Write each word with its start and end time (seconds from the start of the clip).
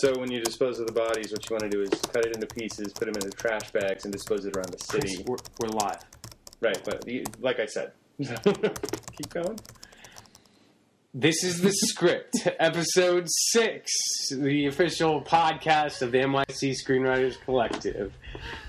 So 0.00 0.18
when 0.18 0.30
you 0.30 0.40
dispose 0.40 0.78
of 0.80 0.86
the 0.86 0.92
bodies, 0.92 1.30
what 1.30 1.48
you 1.50 1.54
want 1.54 1.64
to 1.64 1.68
do 1.68 1.82
is 1.82 1.90
cut 1.90 2.24
it 2.24 2.34
into 2.34 2.46
pieces, 2.46 2.92
put 2.94 3.04
them 3.06 3.14
in 3.22 3.28
the 3.28 3.36
trash 3.36 3.70
bags, 3.70 4.04
and 4.04 4.12
dispose 4.12 4.46
it 4.46 4.56
around 4.56 4.70
the 4.72 4.78
city. 4.78 5.22
we're, 5.26 5.36
we're 5.60 5.68
live. 5.68 5.98
Right, 6.60 6.80
but 6.84 7.06
you- 7.06 7.24
like 7.40 7.60
I 7.60 7.66
said, 7.66 7.92
keep 8.18 9.28
going. 9.28 9.58
This 11.12 11.42
is 11.44 11.60
the 11.60 11.70
script, 11.72 12.34
episode 12.60 13.26
six, 13.28 13.90
the 14.30 14.66
official 14.66 15.20
podcast 15.22 16.00
of 16.02 16.12
the 16.12 16.18
NYC 16.18 16.74
Screenwriters 16.82 17.34
Collective. 17.44 18.14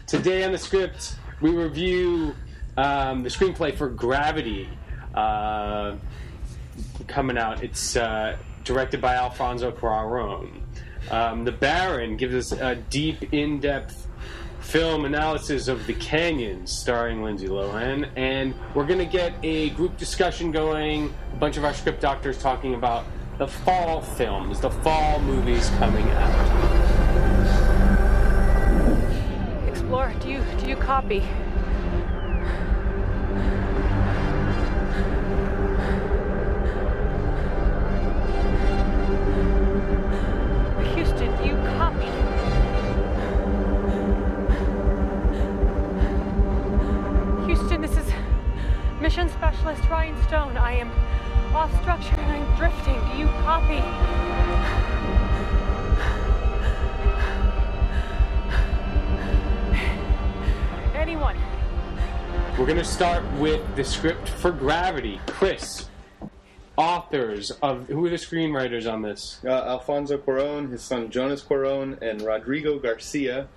Today 0.08 0.44
on 0.44 0.52
the 0.52 0.58
script, 0.58 1.16
we 1.40 1.52
review 1.52 2.34
um, 2.78 3.24
the 3.24 3.30
screenplay 3.30 3.74
for 3.78 3.88
Gravity, 3.90 4.68
uh, 5.16 5.96
coming 7.08 7.38
out. 7.38 7.64
It's 7.64 7.96
uh, 7.96 8.38
directed 8.64 9.00
by 9.02 9.16
Alfonso 9.16 9.72
Cuarón. 9.72 10.58
Um, 11.10 11.44
the 11.44 11.52
Baron 11.52 12.16
gives 12.18 12.36
us 12.36 12.52
a 12.60 12.76
deep, 12.76 13.34
in-depth 13.34 14.08
film 14.60 15.06
analysis 15.06 15.68
of 15.68 15.86
The 15.88 15.94
Canyon, 15.96 16.68
starring 16.68 17.24
Lindsay 17.24 17.48
Lohan, 17.48 18.10
and 18.16 18.54
we're 18.76 18.86
going 18.86 19.00
to 19.00 19.06
get 19.06 19.34
a 19.44 19.72
group 19.72 19.98
discussion 19.98 20.52
going. 20.52 21.14
A 21.34 21.36
bunch 21.38 21.58
of 21.58 21.66
our 21.66 21.74
script 21.74 22.00
doctors 22.02 22.38
talking 22.38 22.76
about 22.76 23.06
the 23.40 23.48
fall 23.48 24.02
films, 24.02 24.60
the 24.62 24.70
fall 24.70 25.20
movies 25.22 25.70
coming 25.80 26.08
out. 26.12 26.88
Explorer, 29.68 30.14
do 30.22 30.30
you 30.30 30.44
do 30.60 30.68
you 30.68 30.76
copy? 30.76 31.24
Structure 51.80 52.16
and 52.16 52.32
I'm 52.32 52.58
drifting. 52.58 53.00
Do 53.12 53.18
you 53.18 53.28
copy? 53.44 53.82
Anyone? 60.96 61.38
We're 62.58 62.66
going 62.66 62.78
to 62.78 62.84
start 62.84 63.24
with 63.34 63.76
the 63.76 63.84
script 63.84 64.30
for 64.30 64.52
Gravity. 64.52 65.20
Chris, 65.28 65.90
authors 66.78 67.52
of 67.62 67.88
who 67.88 68.06
are 68.06 68.10
the 68.10 68.16
screenwriters 68.18 68.92
on 68.92 69.02
this? 69.02 69.40
Uh, 69.46 69.50
Alfonso 69.50 70.18
Cuarón, 70.18 70.72
his 70.72 70.84
son 70.84 71.10
Jonas 71.10 71.44
Cuarón, 71.44 72.02
and 72.02 72.22
Rodrigo 72.22 72.78
Garcia, 72.80 73.48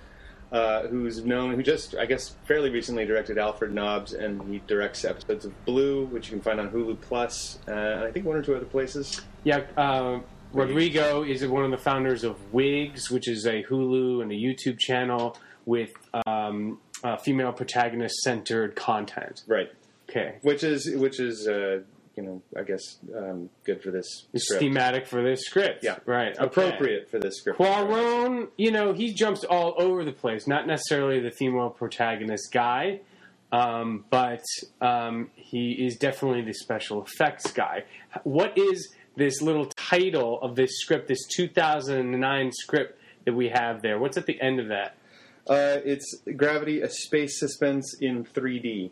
uh, 0.55 0.87
who's 0.87 1.25
known, 1.25 1.53
who 1.53 1.61
just, 1.61 1.95
I 1.95 2.05
guess, 2.05 2.35
fairly 2.45 2.69
recently 2.69 3.05
directed 3.05 3.37
Albert 3.37 3.73
Nobbs, 3.73 4.13
and 4.13 4.41
he 4.49 4.61
directs 4.67 5.03
episodes 5.03 5.43
of 5.43 5.65
Blue, 5.65 6.05
which 6.05 6.27
you 6.27 6.31
can 6.31 6.41
find 6.41 6.61
on 6.61 6.69
Hulu 6.69 7.01
Plus, 7.01 7.59
uh, 7.67 7.71
and 7.71 8.03
I 8.05 8.11
think 8.11 8.25
one 8.25 8.37
or 8.37 8.41
two 8.41 8.55
other 8.55 8.65
places. 8.65 9.21
Yeah, 9.43 9.63
uh, 9.75 10.21
Rodrigo 10.53 11.23
is 11.23 11.45
one 11.45 11.65
of 11.65 11.71
the 11.71 11.77
founders 11.77 12.23
of 12.23 12.53
Wigs, 12.53 13.11
which 13.11 13.27
is 13.27 13.45
a 13.45 13.63
Hulu 13.63 14.21
and 14.21 14.31
a 14.31 14.35
YouTube 14.35 14.79
channel 14.79 15.37
with 15.65 15.91
um, 16.25 16.79
uh, 17.03 17.17
female 17.17 17.51
protagonist-centered 17.51 18.77
content. 18.77 19.43
Right. 19.47 19.69
Okay, 20.09 20.37
Which 20.43 20.63
is, 20.63 20.89
which 20.95 21.19
is, 21.19 21.47
uh, 21.49 21.79
you 22.15 22.23
know, 22.23 22.41
I 22.57 22.63
guess, 22.63 22.97
um, 23.15 23.49
good 23.65 23.81
for 23.81 23.91
this 23.91 24.25
it's 24.33 24.45
script. 24.45 24.61
thematic 24.61 25.07
for 25.07 25.21
this 25.21 25.41
script. 25.41 25.83
Yeah. 25.83 25.97
right. 26.05 26.33
okay. 26.33 26.45
Appropriate 26.45 27.09
for 27.09 27.19
this 27.19 27.37
script. 27.37 27.59
Cuarón, 27.59 28.47
you 28.57 28.71
know, 28.71 28.93
he 28.93 29.13
jumps 29.13 29.43
all 29.43 29.75
over 29.77 30.03
the 30.05 30.11
place. 30.11 30.47
Not 30.47 30.67
necessarily 30.67 31.19
the 31.19 31.31
female 31.31 31.69
protagonist 31.69 32.51
guy, 32.53 33.01
um, 33.51 34.05
but 34.09 34.43
um, 34.81 35.29
he 35.35 35.71
is 35.73 35.97
definitely 35.97 36.41
the 36.41 36.53
special 36.53 37.03
effects 37.03 37.51
guy. 37.51 37.83
What 38.23 38.57
is 38.57 38.93
this 39.15 39.41
little 39.41 39.65
title 39.65 40.41
of 40.41 40.55
this 40.55 40.79
script, 40.79 41.07
this 41.07 41.25
2009 41.35 42.51
script 42.53 42.99
that 43.25 43.33
we 43.33 43.49
have 43.49 43.81
there? 43.81 43.99
What's 43.99 44.17
at 44.17 44.25
the 44.25 44.39
end 44.41 44.59
of 44.59 44.69
that? 44.69 44.95
Uh, 45.47 45.79
it's 45.85 46.15
Gravity, 46.35 46.81
a 46.81 46.89
space 46.89 47.39
suspense 47.39 47.95
in 47.99 48.25
3D. 48.25 48.91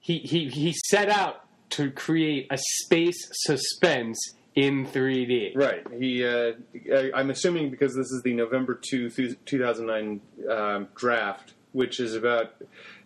He, 0.00 0.18
he, 0.18 0.48
he 0.48 0.74
set 0.86 1.08
out 1.08 1.43
to 1.76 1.90
create 1.90 2.46
a 2.50 2.58
space 2.82 3.16
suspense 3.32 4.18
in 4.54 4.86
3D. 4.86 5.56
Right. 5.56 5.84
He. 5.98 6.24
Uh, 6.24 6.52
I- 6.92 7.10
I'm 7.14 7.30
assuming 7.30 7.70
because 7.70 7.94
this 7.94 8.10
is 8.12 8.22
the 8.22 8.34
November 8.34 8.74
2, 8.88 9.10
2009 9.44 10.20
um, 10.50 10.88
draft, 10.96 11.54
which 11.72 11.98
is 12.00 12.14
about 12.14 12.54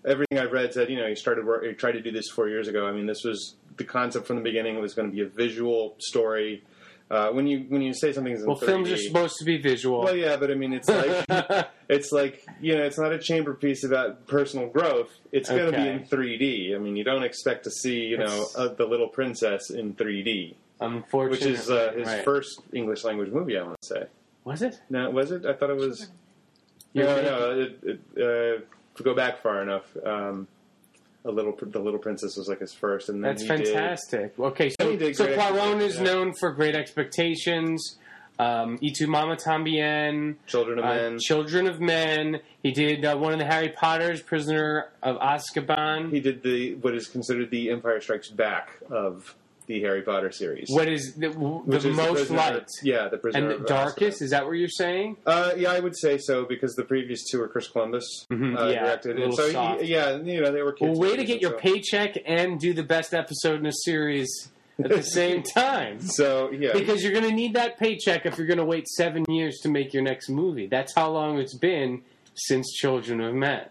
everything 0.06 0.39
I've 0.39 0.53
read 0.53 0.73
said. 0.75 0.91
You 0.91 0.97
know, 0.99 1.09
he 1.09 1.15
started 1.15 1.47
work. 1.47 1.65
He 1.65 1.73
tried 1.73 1.93
to 1.93 2.03
do 2.03 2.11
this 2.11 2.29
four 2.29 2.49
years 2.49 2.69
ago. 2.69 2.87
I 2.87 2.93
mean, 2.93 3.06
this 3.06 3.25
was 3.25 3.56
the 3.77 3.84
concept 3.84 4.27
from 4.27 4.37
the 4.37 4.43
beginning. 4.43 4.77
It 4.77 4.81
was 4.81 4.95
going 4.95 5.09
to 5.11 5.15
be 5.15 5.23
a 5.23 5.29
visual 5.29 5.95
story. 5.99 6.62
Uh, 7.10 7.30
when 7.30 7.46
you 7.46 7.64
when 7.69 7.80
you 7.80 7.94
say 7.94 8.12
something's 8.12 8.42
in 8.42 8.46
Well, 8.46 8.58
3D, 8.58 8.66
films 8.66 8.91
are 8.91 8.96
supposed 8.98 9.36
to 9.38 9.44
be 9.44 9.56
visual. 9.56 10.02
well, 10.02 10.14
yeah, 10.14 10.36
but 10.36 10.50
I 10.50 10.54
mean, 10.54 10.74
it's 10.74 10.88
like 10.88 11.70
it's 11.88 12.12
like 12.12 12.44
you 12.60 12.76
know, 12.76 12.82
it's 12.82 12.98
not 12.98 13.12
a 13.12 13.19
chamber 13.19 13.54
piece 13.54 13.82
about 13.82 14.26
personal 14.26 14.69
growth. 14.69 15.10
It's 15.32 15.48
going 15.48 15.72
to 15.72 15.78
be 15.78 15.88
in 15.88 16.00
3D. 16.00 16.74
I 16.74 16.78
mean, 16.78 16.96
you 16.96 17.04
don't 17.04 17.22
expect 17.22 17.64
to 17.64 17.70
see 17.70 18.00
you 18.00 18.19
know 18.19 18.46
uh, 18.56 18.69
the 18.69 18.84
Little 18.84 19.08
Princess 19.08 19.70
in 19.70 19.94
3D, 19.94 20.54
Unfortunately, 20.80 21.52
which 21.52 21.58
is 21.58 21.70
uh, 21.70 21.92
his 21.96 22.06
right. 22.06 22.24
first 22.24 22.60
English 22.74 23.04
language 23.04 23.30
movie. 23.30 23.56
I 23.56 23.62
want 23.62 23.80
to 23.80 23.86
say. 23.86 24.04
Was 24.44 24.60
it? 24.62 24.80
No, 24.90 25.08
was 25.10 25.30
it? 25.30 25.46
I 25.46 25.54
thought 25.54 25.70
it 25.70 25.76
was. 25.76 26.08
No, 26.94 27.22
no. 27.22 27.60
It, 27.60 27.78
it, 27.82 28.00
uh, 28.16 28.62
to 28.96 29.02
go 29.02 29.14
back 29.14 29.42
far 29.42 29.62
enough, 29.62 29.84
um, 30.04 30.46
a 31.25 31.31
little, 31.31 31.55
the 31.61 31.79
Little 31.79 31.99
Princess 31.99 32.37
was 32.37 32.49
like 32.49 32.61
his 32.61 32.73
first, 32.73 33.09
and 33.09 33.23
then 33.23 33.31
That's 33.33 33.43
he 33.43 33.49
did- 33.49 33.67
fantastic. 33.67 34.39
Okay, 34.39 34.71
so, 34.71 34.99
so 35.12 35.79
is 35.79 35.97
yeah. 35.97 36.03
known 36.03 36.33
for 36.34 36.53
Great 36.53 36.75
Expectations, 36.75 37.99
um, 38.39 38.79
Y 38.81 38.93
tu 38.95 39.06
mama 39.06 39.37
tambien, 39.37 40.37
Children 40.47 40.79
of 40.79 40.84
uh, 40.84 40.89
Men. 40.89 41.19
Children 41.19 41.67
of 41.67 41.81
Men. 41.81 42.41
He 42.62 42.71
did 42.71 43.05
uh, 43.05 43.17
one 43.17 43.33
of 43.33 43.39
the 43.39 43.45
Harry 43.45 43.71
Potters, 43.71 44.23
Prisoner 44.23 44.91
of 45.03 45.17
Azkaban. 45.17 46.11
he 46.12 46.21
did 46.21 46.43
the 46.43 46.75
what 46.77 46.95
is 46.95 47.09
considered 47.09 47.50
the 47.50 47.71
Empire 47.71 48.00
Strikes 48.00 48.31
Back 48.31 48.71
of 48.91 49.35
the 49.69 49.81
Harry 49.83 50.03
Potter 50.03 50.33
series. 50.33 50.69
what 50.71 50.89
is 50.89 51.15
the, 51.15 51.29
the 51.29 51.77
is 51.77 51.84
most 51.84 52.12
Prisoner- 52.15 52.37
light 52.39 52.67
Yeah, 52.83 53.06
the 53.09 53.19
Prisoner 53.19 53.51
and 53.53 53.61
of 53.61 53.67
darkest? 53.67 54.19
Azkaban. 54.21 54.23
Is 54.25 54.31
that 54.31 54.45
what 54.47 54.53
you're 54.53 54.69
saying? 54.69 55.17
Uh, 55.27 55.53
yeah, 55.56 55.71
I 55.71 55.79
would 55.79 55.97
say 55.97 56.19
so 56.19 56.45
because 56.47 56.75
the 56.75 56.84
previous 56.84 57.25
two 57.31 57.39
were 57.39 57.49
Chris 57.49 57.69
Columbus 57.69 58.27
Mhm, 58.33 58.59
uh, 58.59 58.67
yeah, 58.69 58.83
directed, 58.84 59.21
a 59.21 59.25
and 59.25 59.34
so 59.34 59.51
soft. 59.53 59.84
yeah, 59.84 60.17
you 60.17 60.41
know 60.41 60.51
they 60.51 60.62
were 60.62 60.75
Well, 60.81 60.91
kids. 60.91 60.99
way 60.99 61.17
to 61.17 61.25
get 61.25 61.41
your 61.41 61.53
so- 61.53 61.59
paycheck 61.59 62.17
and 62.27 62.59
do 62.59 62.73
the 62.73 62.83
best 62.83 63.15
episode 63.15 63.61
in 63.61 63.67
a 63.67 63.73
series 63.84 64.49
at 64.83 64.89
the 64.91 65.03
same 65.03 65.43
time. 65.55 66.00
So 66.00 66.50
yeah, 66.50 66.73
Because 66.73 67.03
you're 67.03 67.12
going 67.12 67.29
to 67.29 67.33
need 67.35 67.53
that 67.55 67.79
paycheck 67.79 68.25
if 68.27 68.39
you're 68.39 68.47
going 68.47 68.59
to 68.59 68.65
wait 68.65 68.89
seven 68.89 69.25
years 69.29 69.59
to 69.62 69.69
make 69.69 69.93
your 69.93 70.03
next 70.03 70.29
movie. 70.31 70.67
That's 70.67 70.95
how 70.95 71.11
long 71.11 71.39
it's 71.39 71.55
been 71.56 72.03
since 72.35 72.73
Children 72.73 73.21
of 73.21 73.35
Men. 73.35 73.67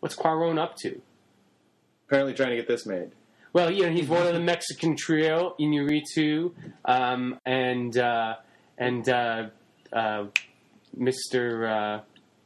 What's 0.00 0.14
Cuarón 0.16 0.58
up 0.58 0.76
to? 0.82 1.00
apparently 2.06 2.34
trying 2.34 2.50
to 2.50 2.56
get 2.56 2.68
this 2.68 2.84
made. 2.84 3.10
Well, 3.52 3.70
you 3.70 3.84
know, 3.84 3.92
he's 3.92 4.08
one 4.08 4.26
of 4.26 4.32
the 4.32 4.40
Mexican 4.40 4.96
trio, 4.96 5.54
Iñárritu, 5.60 6.52
um, 6.84 7.38
and 7.44 7.96
uh, 7.96 8.36
and 8.78 9.08
uh, 9.08 9.48
uh, 9.92 10.24
Mr. 10.98 11.98
Uh, 11.98 12.02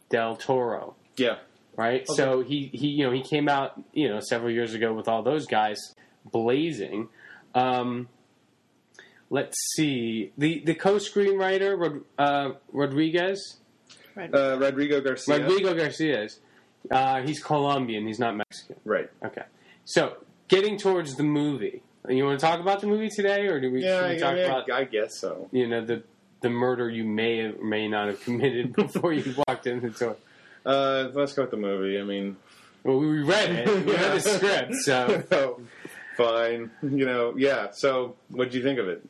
Del 0.09 0.37
Toro, 0.37 0.97
Yeah, 1.17 1.37
right? 1.77 2.06
So 2.09 2.43
he, 2.43 2.71
he 2.72 2.89
you 2.89 3.06
know 3.06 3.12
he 3.12 3.22
came 3.22 3.49
out 3.49 3.81
you 3.93 4.09
know 4.09 4.21
several 4.21 4.50
years 4.50 4.75
ago 4.75 4.93
with 4.93 5.09
all 5.09 5.22
those 5.22 5.47
guys 5.47 5.78
blazing. 6.25 7.09
Um, 7.55 8.09
let's 9.31 9.56
see 9.75 10.32
the 10.37 10.62
the 10.64 10.75
co-screenwriter 10.75 11.79
Rod, 11.79 12.00
uh, 12.19 12.55
Rodriguez 12.73 13.58
uh, 14.17 14.58
Rodrigo 14.58 15.00
Garcia. 15.00 15.38
Rodrigo 15.38 15.75
Garcia. 15.75 16.29
Uh, 16.91 17.23
he's 17.23 17.43
Colombian. 17.43 18.06
He's 18.06 18.19
not 18.19 18.37
Mexican. 18.37 18.76
Right. 18.85 19.11
Okay. 19.25 19.43
So, 19.85 20.17
getting 20.48 20.78
towards 20.78 21.16
the 21.16 21.22
movie. 21.22 21.82
You 22.08 22.25
want 22.25 22.38
to 22.38 22.46
talk 22.46 22.60
about 22.60 22.81
the 22.81 22.87
movie 22.87 23.08
today, 23.08 23.46
or 23.48 23.60
do 23.60 23.70
we, 23.70 23.82
Yeah, 23.84 24.08
we 24.08 24.14
I, 24.14 24.19
talk 24.19 24.31
I, 24.31 24.34
mean, 24.34 24.44
about 24.44 24.70
I 24.70 24.84
guess 24.84 25.19
so. 25.19 25.48
you 25.52 25.66
know 25.66 25.84
the 25.84 26.02
the 26.40 26.50
murder 26.50 26.88
you 26.88 27.02
may 27.04 27.40
or 27.40 27.64
may 27.64 27.88
not 27.88 28.06
have 28.08 28.20
committed 28.20 28.72
before 28.76 29.12
you 29.12 29.34
walked 29.48 29.66
in 29.66 29.81
the 29.81 29.90
door? 29.90 30.16
Uh, 30.64 31.08
let's 31.14 31.32
go 31.32 31.43
with 31.43 31.50
the 31.50 31.56
movie. 31.56 31.98
I 31.98 32.02
mean, 32.04 32.37
Well, 32.84 32.98
we 32.98 33.22
read 33.22 33.50
it. 33.50 33.66
We 33.87 33.93
read 33.93 34.12
the 34.12 34.20
script, 34.37 34.75
so 34.76 35.25
oh, 35.32 35.60
fine. 36.16 36.70
You 36.82 37.06
know, 37.06 37.34
yeah. 37.37 37.69
So, 37.72 38.14
what 38.28 38.50
do 38.50 38.58
you 38.58 38.62
think 38.64 38.78
of 38.78 38.88
it? 38.88 39.04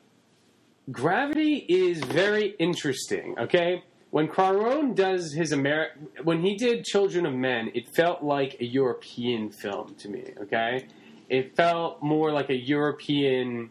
Gravity 0.91 1.57
is 1.69 1.99
very 2.05 2.55
interesting. 2.59 3.35
Okay, 3.39 3.83
when 4.11 4.29
Cuarón 4.29 4.95
does 4.95 5.33
his 5.33 5.53
Ameri- 5.53 5.91
when 6.23 6.41
he 6.43 6.55
did 6.57 6.85
Children 6.85 7.27
of 7.27 7.35
Men, 7.35 7.73
it 7.75 7.89
felt 7.89 8.23
like 8.23 8.57
a 8.61 8.65
European 8.65 9.51
film 9.51 9.97
to 9.97 10.09
me. 10.09 10.33
Okay, 10.43 10.87
it 11.29 11.57
felt 11.57 12.03
more 12.03 12.33
like 12.33 12.51
a 12.51 12.57
European 12.57 13.71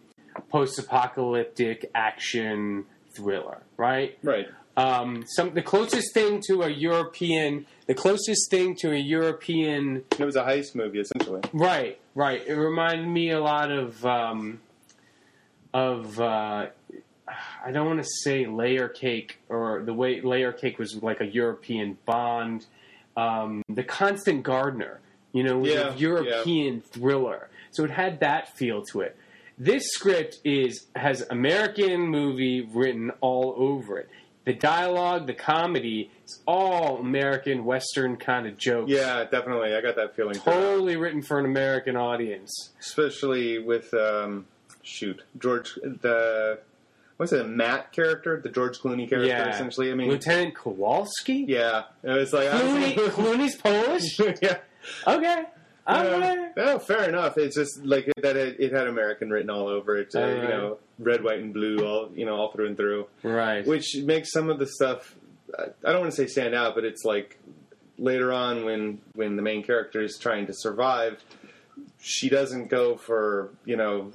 post-apocalyptic 0.50 1.90
action 1.96 2.86
thriller, 3.16 3.64
right? 3.78 4.18
Right. 4.22 4.48
Um, 4.78 5.24
some 5.26 5.54
the 5.54 5.62
closest 5.62 6.14
thing 6.14 6.42
to 6.48 6.64
a 6.64 6.70
European, 6.70 7.66
the 7.88 7.94
closest 7.94 8.52
thing 8.52 8.76
to 8.82 8.92
a 8.92 8.98
European 8.98 10.04
It 10.20 10.26
was 10.26 10.36
a 10.36 10.44
heist 10.44 10.76
movie 10.76 11.00
essentially. 11.00 11.42
Right, 11.54 11.98
right. 12.14 12.46
It 12.46 12.56
reminded 12.56 13.08
me 13.08 13.32
a 13.32 13.40
lot 13.40 13.72
of 13.72 14.06
um, 14.06 14.60
of 15.74 16.20
uh, 16.20 16.68
I 17.66 17.72
don't 17.72 17.86
want 17.86 18.04
to 18.04 18.10
say 18.24 18.46
layer 18.48 18.90
cake 18.90 19.40
or 19.48 19.82
the 19.84 19.94
way 19.94 20.20
layer 20.20 20.52
cake 20.52 20.78
was 20.78 21.02
like 21.02 21.22
a 21.22 21.26
European 21.26 21.98
Bond. 22.06 22.66
Um, 23.16 23.64
the 23.70 23.84
Constant 23.84 24.44
Gardener, 24.44 25.00
you 25.36 25.44
know, 25.44 25.58
was 25.60 25.72
Yeah, 25.72 25.94
a 25.94 25.96
European 25.98 26.82
thriller, 26.82 27.50
so 27.72 27.84
it 27.84 27.92
had 27.92 28.20
that 28.22 28.56
feel 28.58 28.82
to 28.92 29.02
it. 29.02 29.18
This 29.58 29.84
script 29.92 30.40
is 30.44 30.88
has 30.96 31.26
American 31.30 32.02
movie 32.08 32.62
written 32.74 33.12
all 33.22 33.54
over 33.58 33.98
it. 34.00 34.10
The 34.46 34.54
dialogue, 34.54 35.26
the 35.28 35.34
comedy, 35.34 36.12
it's 36.24 36.40
all 36.48 36.98
American 37.00 37.66
Western 37.66 38.16
kind 38.18 38.46
of 38.48 38.58
jokes. 38.58 38.92
Yeah, 38.92 39.24
definitely. 39.24 39.74
I 39.76 39.82
got 39.82 39.96
that 39.96 40.16
feeling. 40.16 40.36
too. 40.36 40.42
totally 40.42 40.98
written 40.98 41.22
for 41.22 41.40
an 41.40 41.46
American 41.46 41.96
audience. 41.96 42.72
Especially 42.80 43.58
with 43.60 43.92
um, 43.94 44.46
shoot 44.84 45.24
George 45.40 45.76
the 45.76 46.60
what's 47.18 47.32
it 47.32 47.48
Matt 47.48 47.92
character, 47.92 48.40
the 48.40 48.50
George 48.50 48.78
Clooney 48.80 49.10
character. 49.10 49.28
Yeah. 49.30 49.50
Essentially, 49.50 49.92
I 49.92 49.96
mean, 49.96 50.10
Lieutenant 50.10 50.54
Kowalski? 50.54 51.46
yeah, 51.48 51.84
it 52.04 52.12
was 52.12 52.32
like 52.34 52.48
I 52.50 52.62
was 52.62 52.72
Clooney, 52.74 52.98
like- 52.98 53.14
Clooney's 53.14 53.56
Polish? 53.56 54.20
yeah. 54.42 54.58
Okay. 55.08 55.44
Okay. 55.88 56.50
Yeah, 56.58 56.78
fair 56.80 57.08
enough. 57.10 57.38
It's 57.38 57.56
just 57.56 57.86
like 57.86 58.10
that. 58.22 58.36
It, 58.36 58.60
it 58.60 58.74
had 58.74 58.88
American 58.88 59.30
written 59.30 59.50
all 59.50 59.68
over 59.68 59.98
it. 59.98 60.16
Uh. 60.16 60.26
You 60.26 60.48
know, 60.48 60.78
red, 60.98 61.24
white, 61.24 61.40
and 61.40 61.54
blue, 61.54 61.86
all 61.86 62.10
you 62.14 62.26
know, 62.26 62.36
all 62.36 62.52
through 62.52 62.68
and 62.68 62.78
through. 62.78 63.08
Right. 63.24 63.66
Which 63.66 63.96
makes 63.98 64.32
some 64.32 64.50
of 64.50 64.58
the 64.58 64.68
stuff. 64.68 65.16
I 65.58 65.66
I 65.88 65.92
don't 65.92 66.02
want 66.02 66.12
to 66.12 66.18
say 66.18 66.28
stand 66.28 66.56
out, 66.56 66.74
but 66.76 66.86
it's 66.86 67.04
like 67.06 67.38
later 67.98 68.34
on 68.34 68.66
when 68.66 69.00
when 69.14 69.36
the 69.36 69.42
main 69.42 69.64
character 69.64 70.02
is 70.02 70.18
trying 70.18 70.48
to 70.48 70.54
survive, 70.54 71.24
she 72.00 72.30
doesn't 72.30 72.70
go 72.70 72.96
for 72.96 73.52
you 73.66 73.78
know. 73.78 74.12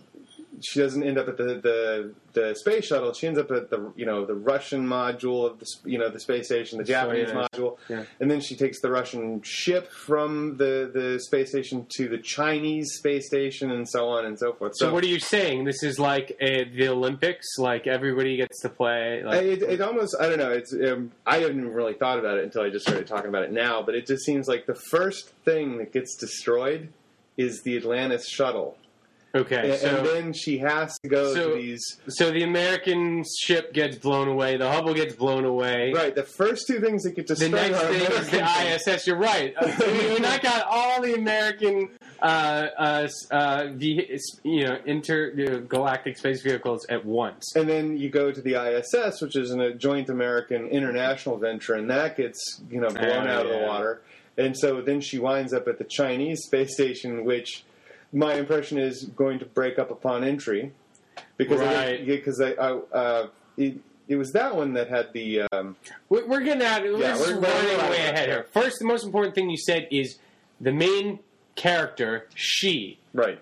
She 0.62 0.80
doesn't 0.80 1.02
end 1.02 1.18
up 1.18 1.28
at 1.28 1.36
the, 1.36 1.44
the 1.54 2.14
the 2.32 2.54
space 2.54 2.86
shuttle. 2.86 3.12
She 3.12 3.26
ends 3.26 3.38
up 3.38 3.50
at 3.50 3.70
the 3.70 3.92
you 3.96 4.06
know 4.06 4.24
the 4.24 4.34
Russian 4.34 4.86
module 4.86 5.50
of 5.50 5.58
the 5.58 5.66
you 5.84 5.98
know 5.98 6.08
the 6.08 6.20
space 6.20 6.46
station, 6.46 6.78
the 6.78 6.84
Japanese 6.84 7.28
yeah. 7.28 7.46
module, 7.54 7.78
Yeah. 7.88 8.04
and 8.20 8.30
then 8.30 8.40
she 8.40 8.56
takes 8.56 8.80
the 8.80 8.90
Russian 8.90 9.42
ship 9.42 9.90
from 9.90 10.56
the, 10.56 10.90
the 10.92 11.18
space 11.20 11.50
station 11.50 11.86
to 11.96 12.08
the 12.08 12.18
Chinese 12.18 12.92
space 12.94 13.26
station, 13.26 13.70
and 13.70 13.88
so 13.88 14.08
on 14.08 14.26
and 14.26 14.38
so 14.38 14.52
forth. 14.52 14.72
so 14.76 14.92
what 14.92 15.02
are 15.02 15.08
you 15.08 15.18
saying? 15.18 15.64
This 15.64 15.82
is 15.82 15.98
like 15.98 16.36
uh 16.40 16.64
the 16.74 16.88
Olympics? 16.88 17.46
Like 17.58 17.86
everybody 17.86 18.36
gets 18.36 18.60
to 18.62 18.68
play? 18.68 19.22
Like, 19.24 19.42
It, 19.42 19.62
it 19.62 19.80
almost 19.80 20.14
I 20.20 20.28
don't 20.28 20.38
know. 20.38 20.50
It's 20.52 20.72
um, 20.72 21.12
I 21.26 21.38
hadn't 21.38 21.72
really 21.72 21.94
thought 21.94 22.18
about 22.18 22.38
it 22.38 22.44
until 22.44 22.62
I 22.62 22.70
just 22.70 22.86
started 22.86 23.06
talking 23.06 23.28
about 23.28 23.42
it 23.44 23.52
now. 23.52 23.82
But 23.82 23.94
it 23.94 24.06
just 24.06 24.24
seems 24.24 24.46
like 24.46 24.66
the 24.66 24.74
first 24.90 25.30
thing 25.44 25.78
that 25.78 25.92
gets 25.92 26.14
destroyed 26.16 26.88
is 27.36 27.62
the 27.62 27.76
Atlantis 27.76 28.28
shuttle, 28.28 28.76
okay. 29.34 29.70
and, 29.70 29.78
so, 29.80 29.96
and 29.96 30.06
then 30.06 30.32
she 30.32 30.58
has 30.58 30.98
to 31.00 31.08
go 31.08 31.34
so- 31.34 31.50
to 31.50 31.54
these. 31.56 31.98
so 32.08 32.30
the 32.30 32.42
American 32.42 33.24
ship 33.40 33.72
gets 33.72 33.96
blown 33.96 34.28
away. 34.28 34.56
The 34.56 34.70
Hubble 34.70 34.94
gets 34.94 35.14
blown 35.14 35.44
away. 35.44 35.92
Right, 35.94 36.14
the 36.14 36.22
first 36.24 36.66
two 36.66 36.80
things 36.80 37.02
that 37.04 37.16
get 37.16 37.26
destroyed. 37.26 37.52
The 37.52 37.56
next 37.56 37.82
are 37.82 37.86
thing 37.92 38.12
is 38.12 38.30
the 38.30 38.38
American. 38.40 38.92
ISS. 38.94 39.06
You're 39.06 39.16
right. 39.16 39.54
Uh, 39.56 39.72
we 39.86 40.18
not 40.18 40.42
got 40.42 40.66
all 40.66 41.00
the 41.02 41.14
American, 41.14 41.88
uh, 42.20 42.66
uh, 42.78 43.08
uh, 43.30 43.66
you 43.78 44.64
know, 44.64 44.76
intergalactic 44.86 46.18
space 46.18 46.42
vehicles 46.42 46.86
at 46.88 47.04
once. 47.04 47.54
And 47.56 47.68
then 47.68 47.96
you 47.96 48.10
go 48.10 48.32
to 48.32 48.40
the 48.40 48.54
ISS, 48.54 49.20
which 49.20 49.36
is 49.36 49.50
a 49.50 49.72
joint 49.74 50.08
American 50.08 50.66
international 50.68 51.38
venture, 51.38 51.74
and 51.74 51.90
that 51.90 52.16
gets 52.16 52.60
you 52.70 52.80
know 52.80 52.88
blown 52.88 53.26
Oh, 53.26 53.30
out 53.30 53.46
of 53.46 53.52
the 53.52 53.66
water. 53.66 54.02
And 54.36 54.56
so 54.56 54.80
then 54.80 55.00
she 55.00 55.18
winds 55.18 55.52
up 55.52 55.68
at 55.68 55.78
the 55.78 55.84
Chinese 55.84 56.44
space 56.44 56.72
station, 56.74 57.24
which 57.24 57.64
my 58.12 58.34
impression 58.34 58.78
is 58.78 59.04
going 59.04 59.38
to 59.38 59.44
break 59.44 59.78
up 59.78 59.90
upon 59.90 60.24
entry, 60.24 60.72
because 61.36 61.60
Right. 61.60 62.04
because 62.06 62.40
I, 62.40 62.50
I 62.52 62.70
uh, 62.92 63.26
it, 63.56 63.76
it 64.08 64.16
was 64.16 64.32
that 64.32 64.56
one 64.56 64.72
that 64.74 64.88
had 64.88 65.12
the 65.12 65.42
um, 65.52 65.76
We're, 66.08 66.26
we're 66.26 66.40
getting 66.40 66.62
out. 66.62 66.82
We're 66.82 66.98
Yeah, 66.98 67.16
we're- 67.16 67.34
running 67.34 67.90
way 67.90 67.98
ahead 67.98 68.28
here. 68.28 68.46
First, 68.52 68.78
the 68.80 68.86
most 68.86 69.04
important 69.04 69.34
thing 69.34 69.48
you 69.50 69.56
said 69.56 69.86
is 69.90 70.18
the 70.60 70.72
main 70.72 71.20
character, 71.56 72.26
she. 72.34 72.98
right. 73.14 73.40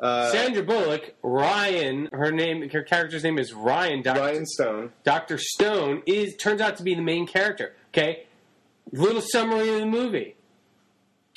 Uh, 0.00 0.32
Sandra 0.32 0.64
Bullock, 0.64 1.14
Ryan, 1.22 2.08
her 2.12 2.32
name, 2.32 2.68
her 2.70 2.82
character's 2.82 3.22
name 3.22 3.38
is 3.38 3.52
Ryan. 3.52 4.02
Dr. 4.02 4.18
Ryan 4.20 4.46
Stone. 4.46 4.92
Dr. 5.04 5.38
Stone 5.38 6.02
is 6.06 6.34
turns 6.36 6.60
out 6.60 6.76
to 6.78 6.82
be 6.82 6.96
the 6.96 7.02
main 7.02 7.24
character. 7.24 7.74
Okay, 7.90 8.24
little 8.90 9.22
summary 9.22 9.68
of 9.68 9.78
the 9.78 9.86
movie: 9.86 10.34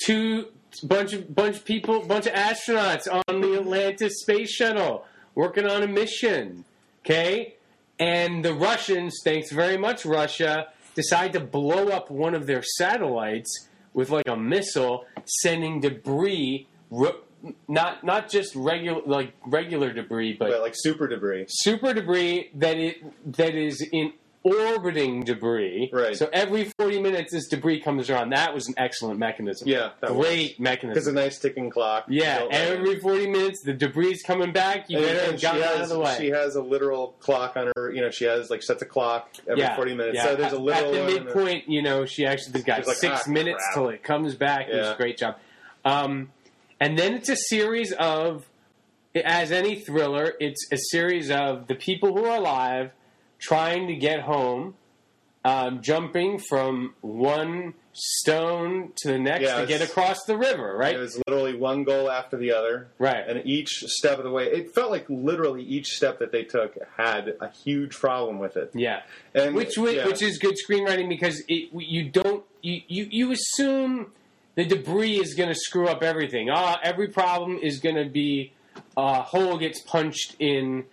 two 0.03 0.47
bunch 0.79 1.13
of 1.13 1.33
bunch 1.33 1.57
of 1.57 1.65
people, 1.65 2.01
bunch 2.05 2.27
of 2.27 2.33
astronauts 2.33 3.07
on 3.27 3.41
the 3.41 3.55
Atlantis 3.59 4.21
space 4.21 4.51
shuttle 4.51 5.05
working 5.35 5.65
on 5.67 5.83
a 5.83 5.87
mission. 5.87 6.65
Okay, 7.05 7.55
and 7.99 8.43
the 8.43 8.53
Russians, 8.53 9.19
thanks 9.23 9.51
very 9.51 9.77
much, 9.77 10.05
Russia, 10.05 10.67
decide 10.95 11.33
to 11.33 11.39
blow 11.39 11.89
up 11.89 12.09
one 12.09 12.33
of 12.33 12.47
their 12.47 12.63
satellites 12.63 13.67
with 13.93 14.09
like 14.09 14.27
a 14.27 14.35
missile, 14.35 15.05
sending 15.25 15.79
debris. 15.81 16.67
ro- 16.89 17.19
Not 17.67 18.03
not 18.03 18.27
just 18.29 18.55
regular 18.55 19.01
like 19.05 19.33
regular 19.45 19.93
debris, 19.93 20.33
But 20.33 20.59
like 20.61 20.73
super 20.75 21.07
debris. 21.07 21.45
super 21.47 21.93
debris 21.93 22.49
that 22.55 22.77
it 22.77 22.97
that 23.37 23.53
is 23.53 23.81
in 23.91 24.13
orbiting 24.45 25.23
debris. 25.23 25.89
Right. 25.91 26.15
So 26.15 26.29
every 26.31 26.65
forty 26.77 27.01
minutes, 27.01 27.33
this 27.33 27.47
debris 27.47 27.81
comes 27.81 28.09
around. 28.09 28.29
That 28.29 28.53
was 28.53 28.67
an 28.67 28.75
excellent 28.77 29.17
mechanism. 29.19 29.67
Yeah, 29.67 29.89
that 30.01 30.11
great 30.11 30.57
Because 30.59 31.07
a 31.07 31.11
nice 31.11 31.39
ticking 31.39 31.71
clock. 31.71 32.05
Yeah, 32.07 32.45
every 32.51 32.99
forty 32.99 33.27
minutes, 33.27 33.61
the 33.63 33.73
debris 33.73 34.11
is 34.11 34.21
coming 34.21 34.51
back. 34.51 34.85
You 34.89 34.99
better 34.99 35.31
have 35.31 35.39
she 35.39 35.41
gotten 35.41 35.63
out 35.63 35.73
of 35.73 35.79
has 35.79 35.89
the 35.89 35.99
way. 35.99 36.15
she 36.19 36.27
has 36.27 36.55
a 36.55 36.61
literal 36.61 37.15
clock 37.19 37.57
on 37.57 37.71
her. 37.75 37.91
You 37.91 38.01
know, 38.01 38.11
she 38.11 38.25
has 38.25 38.49
like 38.51 38.61
sets 38.61 38.81
a 38.83 38.85
clock 38.85 39.29
every 39.49 39.61
yeah, 39.61 39.75
forty 39.75 39.95
minutes. 39.95 40.17
yeah. 40.17 40.25
So 40.25 40.35
there's 40.35 40.53
a 40.53 40.59
literal 40.59 40.89
at 40.89 40.93
the 40.93 40.99
one 41.01 41.09
and 41.09 41.17
a- 41.19 41.23
midpoint. 41.25 41.67
You 41.67 41.81
know, 41.81 42.05
she 42.05 42.25
actually 42.25 42.61
got 42.61 42.85
like, 42.85 42.97
six 42.97 43.23
"Ah, 43.27 43.31
minutes 43.31 43.63
crap." 43.63 43.73
till 43.73 43.89
it 43.89 44.03
comes 44.03 44.35
back. 44.35 44.69
It 44.69 44.75
was 44.77 44.89
a 44.89 44.95
great 44.95 45.17
job. 45.17 45.37
Um, 45.83 46.31
and 46.79 46.97
then 46.99 47.13
it's 47.13 47.29
a 47.29 47.35
series 47.35 47.91
of, 47.93 48.45
as 49.15 49.51
any 49.51 49.75
thriller, 49.79 50.33
it's 50.39 50.67
a 50.71 50.77
series 50.77 51.31
of 51.31 51.67
the 51.67 51.75
people 51.75 52.13
who 52.15 52.25
are 52.25 52.37
alive 52.37 52.91
trying 53.39 53.87
to 53.87 53.95
get 53.95 54.21
home, 54.21 54.75
um, 55.43 55.81
jumping 55.81 56.39
from 56.39 56.95
one 57.01 57.73
stone 57.93 58.91
to 58.97 59.07
the 59.07 59.19
next 59.19 59.43
Yeah, 59.43 59.61
to 59.61 59.67
get 59.67 59.81
across 59.81 60.25
the 60.25 60.37
river. 60.37 60.75
Right. 60.77 60.95
It 60.95 60.99
was 60.99 61.21
literally 61.27 61.55
one 61.55 61.83
goal 61.83 62.11
after 62.11 62.35
the 62.35 62.51
other. 62.51 62.87
Right. 62.99 63.23
And 63.27 63.45
each 63.45 63.69
step 63.69 64.17
of 64.17 64.25
the 64.25 64.31
way, 64.31 64.45
it 64.45 64.73
felt 64.75 64.91
like 64.91 65.05
literally 65.07 65.63
each 65.63 65.87
step 65.87 66.19
that 66.19 66.31
they 66.31 66.43
took 66.43 66.77
had 66.97 67.35
a 67.39 67.49
huge 67.49 67.95
problem 67.95 68.39
with 68.39 68.57
it. 68.57 68.71
Yeah, 68.73 69.03
And 69.33 69.55
which 69.55 69.77
which, 69.77 69.95
yeah. 69.95 70.05
which 70.07 70.21
is 70.21 70.39
good 70.39 70.55
screenwriting 70.55 71.07
because 71.07 71.41
it, 71.47 71.69
you 71.73 72.09
don't 72.09 72.43
you, 72.61 72.81
you, 72.87 73.07
you 73.09 73.31
assume 73.31 74.11
the 74.55 74.65
debris 74.65 75.19
is 75.19 75.33
going 75.35 75.49
to 75.49 75.55
screw 75.55 75.87
up 75.87 76.03
everything. 76.03 76.49
Ah, 76.49 76.79
every 76.83 77.07
problem 77.07 77.59
is 77.61 77.79
going 77.79 77.95
to 77.95 78.09
be 78.09 78.51
a 78.97 79.21
hole 79.21 79.57
gets 79.57 79.81
punched 79.81 80.35
in 80.39 80.85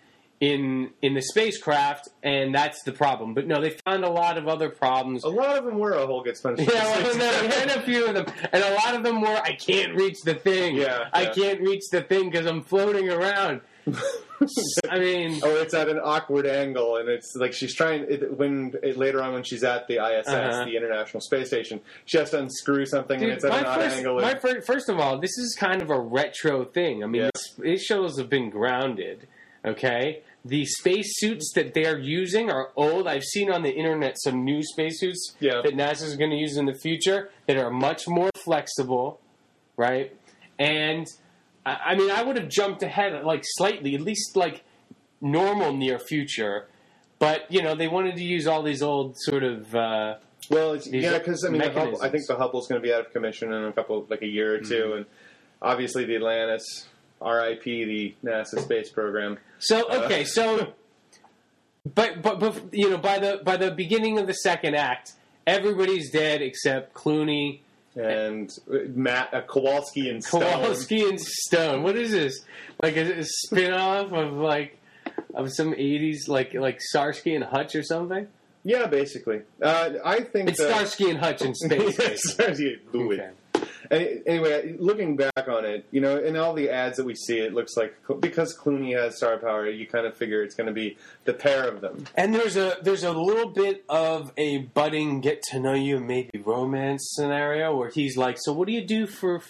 in 0.43 0.89
in 1.01 1.13
the 1.13 1.21
spacecraft, 1.21 2.09
and 2.21 2.53
that's 2.53 2.83
the 2.83 2.91
problem. 2.91 3.33
But 3.33 3.47
no, 3.47 3.61
they 3.61 3.69
found 3.85 4.03
a 4.03 4.09
lot 4.09 4.37
of 4.37 4.47
other 4.49 4.69
problems. 4.69 5.23
a 5.23 5.29
lot 5.29 5.57
of 5.57 5.63
them 5.63 5.79
were 5.79 5.93
a 5.93 6.05
hole 6.05 6.21
gets 6.21 6.41
punched. 6.41 6.61
Yeah, 6.61 6.67
well, 7.01 7.49
had 7.49 7.69
a 7.71 7.81
few 7.83 8.05
of 8.07 8.13
them, 8.15 8.25
and 8.51 8.61
a 8.61 8.73
lot 8.75 8.93
of 8.93 9.03
them 9.03 9.21
were 9.21 9.27
I 9.37 9.53
can't 9.55 9.95
reach 9.95 10.21
the 10.23 10.33
thing. 10.35 10.75
Yeah, 10.75 11.07
I 11.13 11.23
yeah. 11.23 11.33
can't 11.33 11.61
reach 11.61 11.83
the 11.91 12.01
thing 12.01 12.29
because 12.29 12.45
I'm 12.45 12.61
floating 12.61 13.09
around. 13.09 13.61
I 14.89 14.99
mean, 14.99 15.41
Or 15.43 15.51
it's 15.57 15.73
at 15.73 15.87
an 15.87 15.99
awkward 16.03 16.45
angle, 16.45 16.97
and 16.97 17.07
it's 17.07 17.33
like 17.35 17.53
she's 17.53 17.73
trying. 17.73 18.05
It, 18.09 18.37
when 18.37 18.73
it, 18.83 18.97
later 18.97 19.21
on, 19.23 19.31
when 19.33 19.43
she's 19.43 19.63
at 19.63 19.87
the 19.87 19.95
ISS, 20.05 20.27
Uh-huh. 20.27 20.65
the 20.65 20.75
International 20.75 21.21
Space 21.21 21.47
Station, 21.47 21.79
she 22.05 22.17
has 22.17 22.31
to 22.31 22.39
unscrew 22.39 22.85
something, 22.85 23.21
and 23.23 23.31
it's 23.31 23.45
at 23.45 23.53
an 23.53 23.65
odd 23.65 23.79
angle. 23.81 24.19
my 24.19 24.31
and- 24.31 24.41
fir- 24.41 24.61
first 24.61 24.89
of 24.89 24.99
all, 24.99 25.19
this 25.19 25.37
is 25.37 25.55
kind 25.57 25.81
of 25.81 25.89
a 25.89 25.99
retro 25.99 26.65
thing. 26.65 27.03
I 27.03 27.07
mean, 27.07 27.21
Yeah. 27.23 27.29
these 27.59 27.83
shows 27.83 28.17
have 28.17 28.29
been 28.29 28.49
grounded. 28.49 29.27
Okay, 29.65 30.23
the 30.45 30.65
spacesuits 30.65 31.53
that 31.55 31.73
they 31.73 31.85
are 31.85 31.97
using 31.97 32.49
are 32.51 32.69
old. 32.75 33.07
I've 33.07 33.23
seen 33.23 33.49
on 33.51 33.63
the 33.63 33.71
internet 33.73 34.17
some 34.21 34.43
new 34.43 34.61
spacesuits 34.61 35.35
Yeah. 35.39 35.61
that 35.63 35.73
NASA 35.73 36.03
is 36.03 36.15
going 36.17 36.31
to 36.31 36.35
use 36.37 36.57
in 36.57 36.65
the 36.65 36.73
future 36.73 37.29
that 37.47 37.57
are 37.57 37.69
much 37.71 38.07
more 38.07 38.29
flexible, 38.43 39.21
right? 39.77 40.15
And 40.59 41.07
I, 41.65 41.77
I 41.85 41.95
mean, 41.95 42.11
I 42.11 42.23
would 42.23 42.35
have 42.37 42.49
jumped 42.49 42.83
ahead 42.83 43.23
like 43.23 43.43
slightly, 43.45 43.95
at 43.95 44.01
least 44.01 44.35
like 44.35 44.63
normal 45.21 45.71
near 45.73 45.97
future. 45.97 46.67
But 47.19 47.49
you 47.49 47.61
know, 47.61 47.73
they 47.75 47.87
wanted 47.87 48.17
to 48.17 48.23
use 48.23 48.45
all 48.47 48.63
these 48.63 48.81
old 48.81 49.15
sort 49.17 49.43
of. 49.43 49.73
Uh, 49.73 50.15
Well, 50.49 50.73
it's, 50.73 50.87
yeah, 50.91 51.17
because 51.19 51.45
I 51.45 51.49
mean, 51.49 51.61
the 51.61 51.71
Hubble, 51.71 52.01
I 52.01 52.09
think 52.09 52.27
the 52.27 52.35
Hubble's 52.35 52.67
going 52.67 52.81
to 52.81 52.85
be 52.85 52.93
out 52.93 53.05
of 53.05 53.13
commission 53.13 53.53
in 53.53 53.63
a 53.63 53.71
couple, 53.71 54.05
like 54.09 54.21
a 54.23 54.27
year 54.27 54.55
or 54.55 54.59
2 54.59 54.65
Mm-hmm. 54.65 54.97
and 54.97 55.05
obviously 55.61 56.03
the 56.03 56.17
Atlantis, 56.17 56.87
RIP, 57.21 57.63
the 57.63 58.15
NASA 58.23 58.59
space 58.61 58.89
program. 58.89 59.37
So 59.59 59.89
okay, 60.03 60.23
so 60.25 60.73
but 61.93 62.21
but 62.21 62.39
but 62.39 62.61
you 62.73 62.89
know 62.89 62.97
by 62.97 63.19
the 63.19 63.41
by 63.43 63.57
the 63.57 63.71
beginning 63.71 64.17
of 64.19 64.27
the 64.27 64.33
second 64.33 64.75
act, 64.75 65.13
everybody's 65.45 66.11
dead 66.11 66.41
except 66.41 66.93
Clooney, 66.93 67.59
and 67.95 68.49
uh, 68.71 68.77
Matt 68.93 69.33
uh, 69.33 69.41
Kowalski 69.41 70.09
and 70.09 70.23
Stone. 70.23 70.41
Kowalski, 70.41 71.03
and 71.03 71.19
Stone. 71.19 71.83
What 71.83 71.95
is 71.97 72.11
this? 72.11 72.39
Like 72.81 72.97
a, 72.97 73.19
a 73.19 73.23
spin 73.23 73.73
off 73.73 74.11
of 74.11 74.33
like 74.33 74.79
of 75.33 75.51
some 75.53 75.73
eighties 75.75 76.27
like 76.27 76.53
like 76.53 76.81
Starsky 76.81 77.35
and 77.35 77.43
Hutch 77.43 77.75
or 77.75 77.83
something? 77.83 78.27
Yeah, 78.65 78.87
basically. 78.87 79.41
Uh, 79.61 79.89
I 80.05 80.21
think 80.21 80.47
It's 80.49 80.59
that, 80.59 80.69
Starsky 80.73 81.09
and 81.09 81.19
Hutch 81.19 81.41
in 81.41 81.53
space. 81.55 81.97
Starsky- 82.31 82.79
Louis. 82.93 83.19
Okay. 83.19 83.29
Any- 83.91 84.21
Anyway, 84.25 84.75
looking 84.79 85.15
back 85.15 85.47
on 85.47 85.65
it, 85.65 85.85
you 85.91 86.01
know, 86.01 86.17
in 86.17 86.35
all 86.37 86.53
the 86.53 86.69
ads 86.69 86.97
that 86.97 87.05
we 87.05 87.15
see, 87.15 87.39
it 87.39 87.53
looks 87.53 87.75
like 87.77 87.95
because 88.19 88.57
Clooney 88.57 88.97
has 88.99 89.17
star 89.17 89.37
power, 89.37 89.69
you 89.69 89.85
kind 89.87 90.05
of 90.05 90.15
figure 90.15 90.41
it's 90.43 90.55
going 90.55 90.67
to 90.67 90.73
be 90.73 90.97
the 91.25 91.33
pair 91.33 91.67
of 91.67 91.81
them. 91.81 92.05
And 92.15 92.33
there's 92.33 92.55
a 92.57 92.77
there's 92.81 93.03
a 93.03 93.11
little 93.11 93.49
bit 93.51 93.83
of 93.89 94.31
a 94.37 94.59
budding 94.59 95.21
get 95.21 95.41
to 95.51 95.59
know 95.59 95.73
you 95.73 95.99
maybe 95.99 96.39
romance 96.39 97.11
scenario 97.15 97.75
where 97.75 97.89
he's 97.89 98.17
like, 98.17 98.37
so 98.39 98.53
what 98.53 98.67
do 98.67 98.73
you 98.73 98.85
do 98.85 99.05
for 99.07 99.41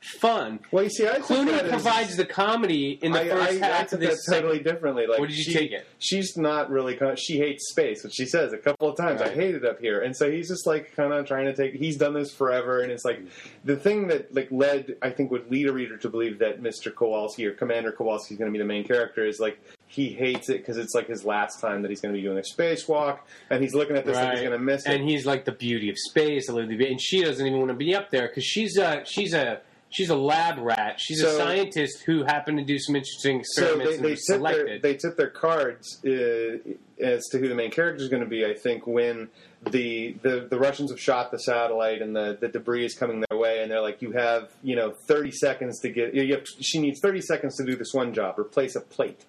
fun? 0.00 0.60
Well, 0.70 0.84
you 0.84 0.90
see, 0.90 1.06
I 1.06 1.18
Clooney 1.18 1.68
provides 1.68 2.16
the 2.16 2.24
comedy 2.24 2.98
in 3.02 3.12
the 3.12 3.20
I, 3.20 3.28
first 3.28 3.62
I, 3.62 3.66
I 3.66 3.68
half 3.68 3.82
took 3.88 3.92
of 3.94 4.00
that 4.00 4.10
this. 4.10 4.24
second- 4.26 4.42
totally 4.42 4.62
differently. 4.62 5.06
Like, 5.06 5.18
What 5.18 5.28
did 5.28 5.36
you 5.38 5.44
she, 5.44 5.52
take 5.54 5.72
it? 5.72 5.86
She's 5.98 6.36
not 6.36 6.70
really. 6.70 6.96
Con- 6.96 7.16
she 7.16 7.38
hates 7.38 7.68
space, 7.70 8.04
which 8.04 8.14
she 8.14 8.26
says 8.26 8.52
a 8.52 8.58
couple 8.58 8.88
of 8.88 8.96
times. 8.96 9.20
I 9.20 9.28
hate 9.28 9.54
it 9.54 9.64
up 9.64 9.80
here, 9.80 10.00
and 10.00 10.16
so 10.16 10.30
he's 10.30 10.48
just 10.48 10.66
like 10.66 10.94
kind 10.94 11.12
of 11.12 11.26
trying 11.26 11.46
to 11.46 11.54
take. 11.54 11.74
He's 11.74 11.96
done 11.96 12.14
this 12.14 12.32
forever, 12.32 12.80
and 12.80 12.90
it's 12.92 13.04
like 13.04 13.20
the 13.64 13.76
thing 13.76 14.08
that 14.08 14.34
like 14.34 14.48
led, 14.50 14.96
I 15.02 15.10
think, 15.10 15.30
would 15.30 15.50
lead 15.50 15.68
a 15.68 15.72
reader 15.72 15.96
to 15.98 16.08
believe 16.08 16.38
that 16.38 16.62
Mr. 16.62 16.94
Kowalski 16.94 17.46
or 17.46 17.52
Commander 17.52 17.92
Kowalski 17.92 18.34
is 18.34 18.38
going 18.38 18.50
to 18.50 18.56
be 18.56 18.58
the 18.62 18.68
main 18.68 18.84
character 18.84 19.26
is 19.26 19.40
like 19.40 19.58
he 19.90 20.10
hates 20.10 20.48
it 20.50 20.58
because 20.58 20.76
it's 20.76 20.94
like 20.94 21.08
his 21.08 21.24
last 21.24 21.60
time 21.60 21.80
that 21.82 21.88
he's 21.90 22.00
going 22.02 22.14
to 22.14 22.18
be 22.18 22.22
doing 22.22 22.38
a 22.38 22.42
spacewalk, 22.42 23.18
and 23.50 23.62
he's 23.62 23.74
looking 23.74 23.96
at 23.96 24.04
this 24.04 24.16
like 24.16 24.32
he's 24.32 24.40
going 24.40 24.52
to 24.52 24.58
miss 24.58 24.84
it. 24.86 24.92
and 24.92 25.08
he's 25.08 25.26
like 25.26 25.44
the 25.44 25.52
beauty 25.52 25.88
of 25.90 25.96
space, 25.98 26.48
and 26.48 27.00
she 27.00 27.22
doesn't 27.24 27.46
even 27.46 27.58
want 27.58 27.70
to 27.70 27.74
be 27.76 27.94
up 27.94 28.10
there 28.10 28.28
because 28.28 28.44
she's 28.44 28.76
a 28.76 29.02
she's 29.04 29.32
a 29.34 29.60
she's 29.90 30.10
a 30.10 30.16
lab 30.16 30.58
rat. 30.58 31.00
She's 31.00 31.22
a 31.22 31.36
scientist 31.36 32.02
who 32.04 32.24
happened 32.24 32.58
to 32.58 32.64
do 32.64 32.78
some 32.78 32.96
interesting 32.96 33.42
so 33.44 33.62
experiments 33.62 33.90
they, 33.90 33.96
and 33.96 34.04
they 34.04 34.10
was 34.10 34.24
tip 34.26 34.42
their 34.42 34.78
they 34.80 34.98
their 35.16 35.30
cards 35.30 36.04
uh, 36.04 37.04
as 37.04 37.26
to 37.28 37.38
who 37.38 37.48
the 37.48 37.54
main 37.54 37.70
character 37.70 38.02
is 38.02 38.08
going 38.08 38.22
to 38.22 38.28
be. 38.28 38.44
I 38.44 38.54
think 38.54 38.86
when 38.86 39.28
the, 39.70 40.16
the 40.22 40.46
the 40.50 40.58
Russians 40.58 40.90
have 40.90 41.00
shot 41.00 41.30
the 41.30 41.38
satellite 41.38 42.02
and 42.02 42.14
the, 42.14 42.36
the 42.40 42.48
debris 42.48 42.84
is 42.84 42.94
coming 42.94 43.24
their 43.28 43.38
way, 43.38 43.62
and 43.62 43.70
they're 43.70 43.80
like, 43.80 44.02
you 44.02 44.12
have 44.12 44.50
you 44.62 44.76
know 44.76 44.94
thirty 45.06 45.30
seconds 45.30 45.80
to 45.80 45.90
get. 45.90 46.14
You 46.14 46.34
have, 46.34 46.46
she 46.60 46.80
needs 46.80 47.00
thirty 47.00 47.20
seconds 47.20 47.56
to 47.56 47.64
do 47.64 47.76
this 47.76 47.92
one 47.92 48.14
job, 48.14 48.38
replace 48.38 48.76
a 48.76 48.80
plate. 48.80 49.24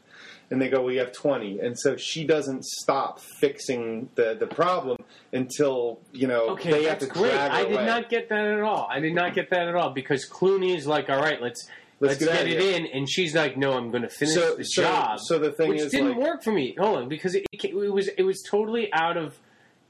And 0.52 0.60
they 0.60 0.68
go, 0.70 0.82
we 0.82 0.96
have 0.96 1.12
twenty, 1.12 1.60
and 1.60 1.78
so 1.78 1.96
she 1.96 2.26
doesn't 2.26 2.66
stop 2.66 3.20
fixing 3.20 4.10
the, 4.16 4.36
the 4.40 4.48
problem 4.48 4.98
until 5.32 6.00
you 6.12 6.26
know 6.28 6.50
Okay, 6.52 6.72
they 6.72 6.84
have 6.86 6.98
to 7.00 7.06
great. 7.06 7.32
drag 7.34 7.52
her 7.52 7.58
I 7.58 7.64
did 7.66 7.74
away. 7.74 7.86
not 7.86 8.10
get 8.10 8.30
that 8.30 8.46
at 8.46 8.62
all. 8.62 8.88
I 8.90 9.00
did 9.00 9.14
not 9.14 9.36
get 9.36 9.52
that 9.52 9.68
at 9.68 9.76
all 9.76 9.92
because 9.92 10.28
Clooney 10.28 10.76
is 10.76 10.88
like, 10.88 11.08
all 11.10 11.20
right, 11.20 11.40
let's 11.40 11.68
let's, 12.00 12.20
Let's 12.20 12.26
get 12.34 12.48
get, 12.48 12.62
it 12.62 12.62
in, 12.82 12.88
and 12.88 13.08
she's 13.08 13.36
like, 13.36 13.58
no, 13.58 13.74
I'm 13.74 13.92
going 13.92 14.02
to 14.04 14.10
finish 14.10 14.34
So- 14.34 14.56
the 14.56 14.64
so- 14.64 14.82
job. 14.82 15.20
so 15.20 15.38
the 15.38 15.52
thing 15.52 15.70
which 15.70 15.82
is, 15.82 15.92
didn't 15.92 16.18
like- 16.18 16.18
work 16.28 16.44
for 16.44 16.52
me. 16.52 16.74
Hold 16.80 16.98
on, 16.98 17.10
because 17.10 17.36
it, 17.36 17.46
it, 17.52 17.64
it 17.66 17.74
was 17.94 18.08
it 18.18 18.24
was 18.24 18.42
totally 18.50 18.92
out 18.92 19.18
of 19.18 19.38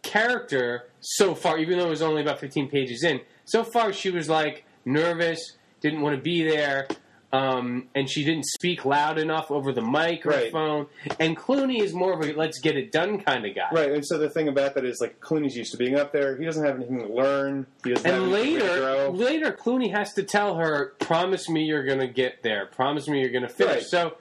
character 0.02 0.90
so 1.02 1.36
far. 1.36 1.58
Even 1.58 1.78
though 1.80 1.86
it 1.88 1.90
was 1.90 2.02
only 2.02 2.22
about 2.22 2.40
15 2.40 2.70
pages 2.70 3.04
in, 3.04 3.22
so 3.46 3.64
far 3.64 3.94
she 3.94 4.10
was 4.10 4.30
like 4.30 4.66
nervous, 4.86 5.54
didn't 5.82 6.02
want 6.02 6.16
to 6.16 6.22
be 6.22 6.44
there. 6.48 6.88
Um, 7.32 7.90
and 7.94 8.10
she 8.10 8.24
didn't 8.24 8.46
speak 8.46 8.86
loud 8.86 9.20
enough 9.20 9.52
over 9.52 9.72
the 9.72 9.82
microphone. 9.82 10.88
And 11.20 11.38
Clooney 11.38 11.80
is 11.82 11.94
more 11.94 12.14
of 12.14 12.28
a 12.28 12.34
let's 12.34 12.60
get 12.60 12.76
it 12.76 12.92
done 12.92 13.22
kind 13.22 13.46
of 13.46 13.56
guy. 13.56 13.70
Right, 13.72 13.92
and 13.92 14.06
so 14.06 14.18
the 14.18 14.30
thing 14.30 14.48
about 14.48 14.74
that 14.76 14.86
is 14.86 15.00
like 15.00 15.20
Clooney's 15.20 15.56
used 15.56 15.72
to 15.72 15.78
being 15.78 15.96
up 15.96 16.12
there. 16.12 16.38
He 16.38 16.46
doesn't 16.46 16.66
have 16.66 16.76
anything 16.76 17.00
to 17.00 17.14
learn. 17.14 17.68
He 17.84 17.92
doesn't 17.94 18.10
have 18.10 18.24
And 18.24 18.32
later, 18.32 19.10
later, 19.10 19.52
Clooney 19.52 19.92
has 19.92 20.14
to 20.14 20.24
tell 20.24 20.56
her, 20.56 20.94
"Promise 21.00 21.50
me 21.50 21.66
you're 21.66 21.86
going 21.86 22.00
to 22.00 22.08
get 22.08 22.42
there. 22.42 22.66
Promise 22.66 23.08
me 23.08 23.20
you're 23.22 23.32
going 23.32 23.48
to 23.48 23.54
finish." 23.54 23.76
Right. 23.76 23.84
So, 23.84 24.18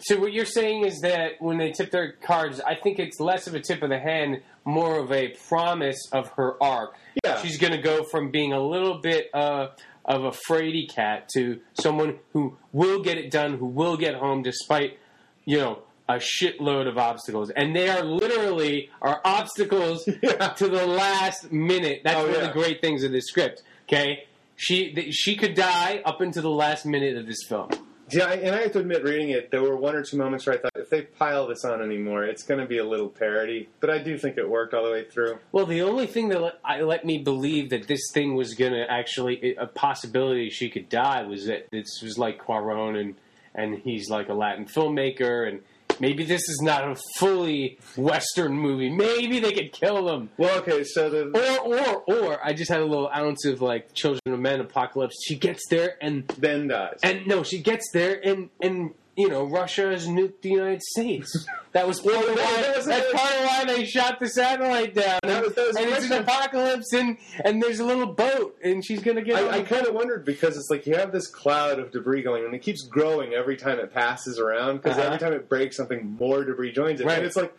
so 0.00 0.18
what 0.18 0.32
you're 0.32 0.44
saying 0.44 0.84
is 0.84 1.00
that 1.02 1.32
when 1.38 1.58
they 1.58 1.70
tip 1.70 1.92
their 1.92 2.12
cards, 2.12 2.60
I 2.60 2.74
think 2.74 2.98
it's 2.98 3.20
less 3.20 3.46
of 3.46 3.54
a 3.54 3.60
tip 3.60 3.82
of 3.82 3.90
the 3.90 4.00
hand, 4.00 4.42
more 4.64 4.98
of 4.98 5.12
a 5.12 5.28
promise 5.48 6.08
of 6.12 6.30
her 6.36 6.60
arc. 6.62 6.96
Yeah. 7.24 7.40
she's 7.40 7.58
going 7.58 7.72
to 7.72 7.82
go 7.82 8.04
from 8.04 8.30
being 8.30 8.52
a 8.52 8.60
little 8.60 8.98
bit 8.98 9.30
uh, 9.34 9.68
of 10.04 10.24
a 10.24 10.30
fraidy 10.48 10.88
cat 10.92 11.28
to 11.34 11.60
someone 11.74 12.18
who 12.32 12.56
will 12.72 13.02
get 13.02 13.18
it 13.18 13.30
done, 13.30 13.58
who 13.58 13.66
will 13.66 13.96
get 13.96 14.14
home 14.14 14.42
despite, 14.42 14.98
you 15.44 15.58
know. 15.58 15.82
A 16.08 16.14
shitload 16.16 16.88
of 16.88 16.98
obstacles, 16.98 17.50
and 17.50 17.74
they 17.74 17.88
are 17.88 18.02
literally 18.04 18.90
are 19.00 19.20
obstacles 19.24 20.06
Yeah. 20.22 20.48
to 20.48 20.68
the 20.68 20.84
last 20.84 21.52
minute. 21.52 22.02
That's 22.04 22.18
Oh, 22.18 22.26
one 22.26 22.34
of 22.34 22.42
the 22.42 22.52
great 22.52 22.80
things 22.82 23.04
of 23.04 23.12
this 23.12 23.26
script. 23.28 23.62
Okay, 23.88 24.24
she 24.56 24.92
th- 24.92 25.14
she 25.14 25.36
could 25.36 25.54
die 25.54 26.02
up 26.04 26.20
until 26.20 26.42
the 26.42 26.50
last 26.50 26.84
minute 26.84 27.16
of 27.16 27.26
this 27.26 27.44
film. 27.48 27.70
Yeah, 28.12 28.30
and 28.30 28.54
I 28.54 28.62
have 28.62 28.72
to 28.72 28.80
admit, 28.80 29.02
reading 29.02 29.30
it, 29.30 29.50
there 29.50 29.62
were 29.62 29.76
one 29.76 29.94
or 29.94 30.02
two 30.02 30.16
moments 30.16 30.46
where 30.46 30.56
I 30.56 30.58
thought, 30.58 30.72
if 30.76 30.90
they 30.90 31.02
pile 31.02 31.46
this 31.46 31.64
on 31.64 31.82
anymore, 31.82 32.24
it's 32.24 32.42
going 32.42 32.60
to 32.60 32.66
be 32.66 32.78
a 32.78 32.84
little 32.84 33.08
parody. 33.08 33.68
But 33.80 33.90
I 33.90 33.98
do 33.98 34.18
think 34.18 34.36
it 34.36 34.48
worked 34.48 34.74
all 34.74 34.84
the 34.84 34.90
way 34.90 35.04
through. 35.04 35.38
Well, 35.50 35.66
the 35.66 35.82
only 35.82 36.06
thing 36.06 36.28
that 36.28 36.40
let, 36.42 36.58
I 36.64 36.82
let 36.82 37.04
me 37.04 37.18
believe 37.18 37.70
that 37.70 37.88
this 37.88 38.10
thing 38.12 38.34
was 38.34 38.54
going 38.54 38.72
to 38.72 38.90
actually 38.90 39.54
a 39.56 39.66
possibility 39.66 40.50
she 40.50 40.68
could 40.68 40.88
die 40.88 41.22
was 41.22 41.46
that 41.46 41.68
this 41.70 42.02
was 42.02 42.18
like 42.18 42.42
Cuarón 42.44 43.00
and 43.00 43.14
and 43.54 43.78
he's 43.78 44.08
like 44.08 44.28
a 44.28 44.34
Latin 44.34 44.64
filmmaker 44.64 45.46
and 45.46 45.60
maybe 46.02 46.24
this 46.24 46.42
is 46.48 46.60
not 46.60 46.86
a 46.86 46.96
fully 47.16 47.78
Western 47.96 48.52
movie. 48.52 48.90
Maybe 48.90 49.38
they 49.38 49.52
could 49.52 49.72
kill 49.72 50.04
them. 50.04 50.28
Well, 50.36 50.58
okay, 50.58 50.82
so 50.84 51.08
the 51.08 51.22
Or, 51.32 51.78
or, 51.78 52.24
or, 52.24 52.44
I 52.44 52.52
just 52.52 52.70
had 52.70 52.80
a 52.80 52.84
little 52.84 53.08
ounce 53.08 53.46
of 53.46 53.62
like 53.62 53.94
Children 53.94 54.20
of 54.26 54.40
Men 54.40 54.60
apocalypse. 54.60 55.14
She 55.24 55.36
gets 55.36 55.62
there 55.70 55.96
and 56.02 56.26
Ben 56.38 56.68
dies. 56.68 56.98
And 57.02 57.26
no, 57.26 57.42
she 57.44 57.62
gets 57.62 57.90
there, 57.92 58.20
and 58.22 58.50
and 58.60 58.92
you 59.16 59.28
know 59.28 59.44
Russia 59.44 59.90
has 59.90 60.06
nuked 60.06 60.40
the 60.42 60.50
United 60.50 60.82
States. 60.82 61.46
That 61.72 61.86
was 61.86 62.00
part 62.00 62.16
of 62.16 62.34
why. 62.36 62.62
That's 62.84 63.12
part 63.12 63.34
of 63.34 63.44
why 63.44 63.64
they 63.66 63.84
shot 63.84 64.20
the 64.20 64.28
satellite 64.28 64.94
down. 64.94 65.18
That 65.22 65.30
And, 65.36 65.42
was- 65.44 65.54
that 65.54 65.66
was 65.68 65.76
and 65.76 65.90
it's 65.90 66.04
an 66.10 66.22
apocalypse, 66.22 66.92
and 66.92 67.16
and 67.44 67.62
there's 67.62 67.80
a 67.80 67.84
little 67.84 68.06
boat, 68.06 68.56
and 68.62 68.84
she's 68.84 69.02
gonna 69.02 69.22
get. 69.22 69.36
I, 69.36 69.58
I 69.58 69.62
kind 69.62 69.86
of 69.86 69.94
wondered 69.94 70.24
because 70.24 70.56
it's 70.56 70.68
like 70.70 70.86
you 70.86 70.96
have 70.96 71.12
this 71.12 71.26
cloud 71.26 71.78
of 71.78 71.90
debris 71.90 72.22
going, 72.22 72.44
and 72.44 72.54
it 72.54 72.60
keeps 72.62 72.82
growing 72.82 73.32
every 73.32 73.56
time 73.56 73.78
it 73.78 73.92
passes 73.92 74.38
around. 74.38 74.78
Because 74.78 74.96
Uh-huh. 74.98 75.06
every 75.06 75.18
time 75.18 75.32
it 75.32 75.48
breaks, 75.48 75.76
something 75.76 76.16
more 76.18 76.44
debris 76.44 76.72
joins 76.72 77.00
it, 77.00 77.06
Right. 77.06 77.18
and 77.18 77.26
it's 77.26 77.36
like, 77.36 77.54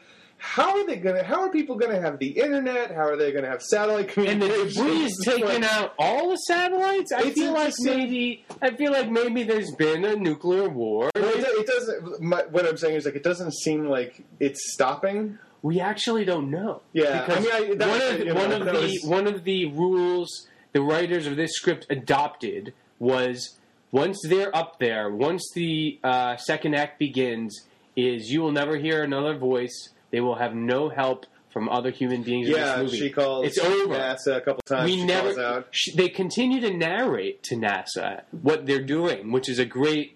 how 0.45 0.77
are 0.77 0.85
they 0.85 0.97
gonna? 0.97 1.23
How 1.23 1.41
are 1.43 1.49
people 1.49 1.77
gonna 1.77 2.01
have 2.01 2.19
the 2.19 2.27
internet? 2.27 2.91
How 2.91 3.07
are 3.07 3.15
they 3.15 3.31
gonna 3.31 3.47
have 3.47 3.61
satellite 3.63 4.09
communication? 4.09 4.41
and 4.43 4.67
the 4.67 4.73
debris 4.73 5.03
is 5.05 5.11
It's 5.19 5.27
like- 5.27 5.35
taking 5.47 5.63
out 5.63 5.93
all 5.97 6.29
the 6.31 6.35
satellites. 6.35 7.13
I 7.13 7.29
feel 7.31 7.53
like 7.53 7.73
maybe 7.79 8.43
I 8.61 8.71
feel 8.75 8.91
like 8.91 9.09
maybe 9.09 9.43
there's 9.43 9.71
been 9.75 10.03
a 10.03 10.15
nuclear 10.17 10.67
war. 10.67 11.09
Well, 11.15 11.25
it, 11.29 11.45
it 11.47 11.65
doesn't. 11.65 12.21
My, 12.21 12.41
what 12.51 12.65
I'm 12.67 12.75
saying 12.77 12.95
is 12.95 13.05
like 13.05 13.15
it 13.15 13.23
doesn't 13.23 13.53
seem 13.53 13.85
like 13.87 14.21
it's 14.41 14.73
stopping. 14.73 15.39
We 15.61 15.79
actually 15.79 16.25
don't 16.25 16.51
know. 16.51 16.81
Yeah, 16.91 17.25
because 17.25 17.37
I 17.37 17.59
mean, 17.61 17.71
I- 17.71 17.75
that- 17.75 17.87
one 17.89 18.01
of 18.01 18.19
you 18.19 18.25
know, 18.25 18.33
one 18.35 18.51
of 18.51 18.65
the 18.65 18.73
was- 18.73 19.01
one 19.05 19.27
of 19.27 19.43
the 19.45 19.65
rules 19.67 20.47
the 20.73 20.81
writers 20.81 21.25
of 21.25 21.37
this 21.37 21.53
script 21.53 21.85
adopted 21.89 22.73
was 22.99 23.57
once 23.91 24.19
they're 24.27 24.53
up 24.55 24.79
there, 24.79 25.09
once 25.09 25.49
the 25.55 25.99
uh, 26.03 26.35
second 26.35 26.73
act 26.75 26.99
begins, 26.99 27.61
is 27.95 28.29
you 28.29 28.41
will 28.41 28.51
never 28.51 28.75
hear 28.77 29.03
another 29.03 29.37
voice. 29.37 29.89
They 30.13 30.21
will 30.21 30.35
have 30.35 30.53
no 30.55 30.89
help 30.89 31.25
from 31.51 31.67
other 31.69 31.89
human 31.89 32.21
beings 32.21 32.47
Yeah, 32.47 32.75
in 32.75 32.83
this 32.83 32.91
movie. 32.93 33.07
she 33.07 33.11
calls 33.11 33.47
It's 33.47 33.57
over. 33.57 33.95
NASA 33.95 34.37
a 34.37 34.41
couple 34.41 34.61
times. 34.63 34.85
we 34.91 34.97
she 34.99 35.05
never. 35.05 35.33
calls 35.33 35.37
out. 35.39 35.67
sh- 35.71 35.89
they 35.95 36.07
continue 36.07 36.61
to 36.61 36.71
narrate 36.71 37.41
to 37.43 37.55
NASA 37.55 38.21
what 38.31 38.67
they're 38.67 38.83
doing, 38.83 39.31
which 39.31 39.49
is 39.49 39.57
a 39.57 39.65
great 39.65 40.15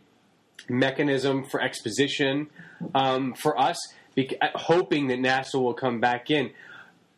mechanism 0.69 1.43
for 1.43 1.61
exposition 1.61 2.47
um, 2.93 3.33
for 3.33 3.59
us, 3.59 3.77
uh, 4.17 4.23
hoping 4.55 5.07
that 5.07 5.19
NASA 5.19 5.55
will 5.61 5.73
come 5.73 5.99
back 5.99 6.29
in. 6.29 6.51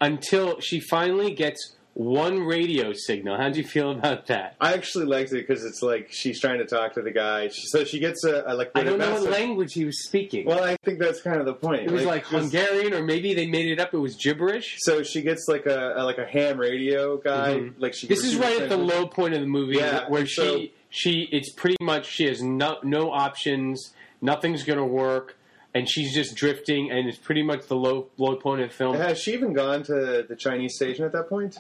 Until 0.02 0.62
she 0.62 0.80
finally 0.80 1.34
gets 1.34 1.76
one 2.00 2.40
radio 2.46 2.94
signal. 2.94 3.36
How 3.36 3.50
do 3.50 3.60
you 3.60 3.68
feel 3.68 3.92
about 3.92 4.28
that? 4.28 4.56
I 4.62 4.72
actually 4.74 5.04
liked 5.06 5.34
it 5.34 5.46
because 5.46 5.66
it's 5.66 5.82
like 5.82 6.08
she's 6.10 6.40
trying 6.40 6.60
to 6.60 6.66
talk 6.66 6.94
to 6.94 7.02
the 7.02 7.12
guy. 7.12 7.50
She, 7.50 7.68
so 7.68 7.84
she 7.84 8.00
gets 8.00 8.24
a, 8.24 8.44
a 8.48 8.54
like. 8.54 8.72
I 8.74 8.84
don't 8.84 8.98
know 9.00 9.16
what 9.16 9.30
language 9.30 9.74
he 9.74 9.84
was 9.84 10.06
speaking. 10.06 10.46
Well, 10.46 10.64
I 10.64 10.78
think 10.86 11.00
that's 11.00 11.22
kind 11.22 11.42
of 11.42 11.46
the 11.46 11.54
point. 11.54 11.82
it 11.82 11.92
was 11.92 12.06
like, 12.06 12.22
just- 12.30 12.34
Hungarian, 12.54 12.94
or 12.94 13.04
maybe 13.04 13.34
they 13.34 13.48
made 13.48 13.68
it 13.70 13.82
up. 13.82 13.94
It 13.94 13.98
was 13.98 14.16
gibberish. 14.16 14.78
So 14.80 15.04
she 15.04 15.22
gets 15.22 15.48
like 15.50 15.66
a, 15.66 15.96
a 15.98 16.04
like 16.06 16.18
a 16.18 16.26
ham 16.26 16.58
radio 16.58 17.18
guy. 17.18 17.56
Mhm. 17.56 17.74
Like 17.80 17.94
she. 17.94 18.08
This 18.08 18.24
is 18.24 18.38
right 18.38 18.62
at 18.62 18.70
the 18.70 18.78
low 18.78 19.06
point 19.06 19.34
of 19.34 19.42
the 19.42 19.48
movie 19.48 19.76
Yeah, 19.76 20.08
where 20.08 20.26
she 20.26 20.36
so- 20.42 20.62
she 20.90 21.28
it's 21.34 21.52
pretty 21.52 21.76
much 21.82 22.06
she 22.10 22.28
has 22.28 22.42
no 22.42 22.78
no 22.82 23.12
options, 23.12 23.94
nothing's 24.22 24.64
going 24.64 24.80
to 24.80 24.86
work, 24.86 25.36
and 25.74 25.90
she's 25.90 26.14
just 26.16 26.36
drifting, 26.38 26.92
and 26.92 27.10
it's 27.10 27.18
pretty 27.18 27.44
much 27.44 27.68
the 27.68 27.76
low 27.76 28.08
low 28.18 28.38
point 28.38 28.62
of 28.62 28.70
the 28.70 28.76
film. 28.76 28.96
Has 28.96 29.20
she 29.20 29.34
even 29.34 29.52
gone 29.52 29.84
to 29.84 30.26
the 30.28 30.36
Chinese 30.38 30.76
station 30.76 31.04
at 31.04 31.12
that 31.12 31.28
point? 31.28 31.58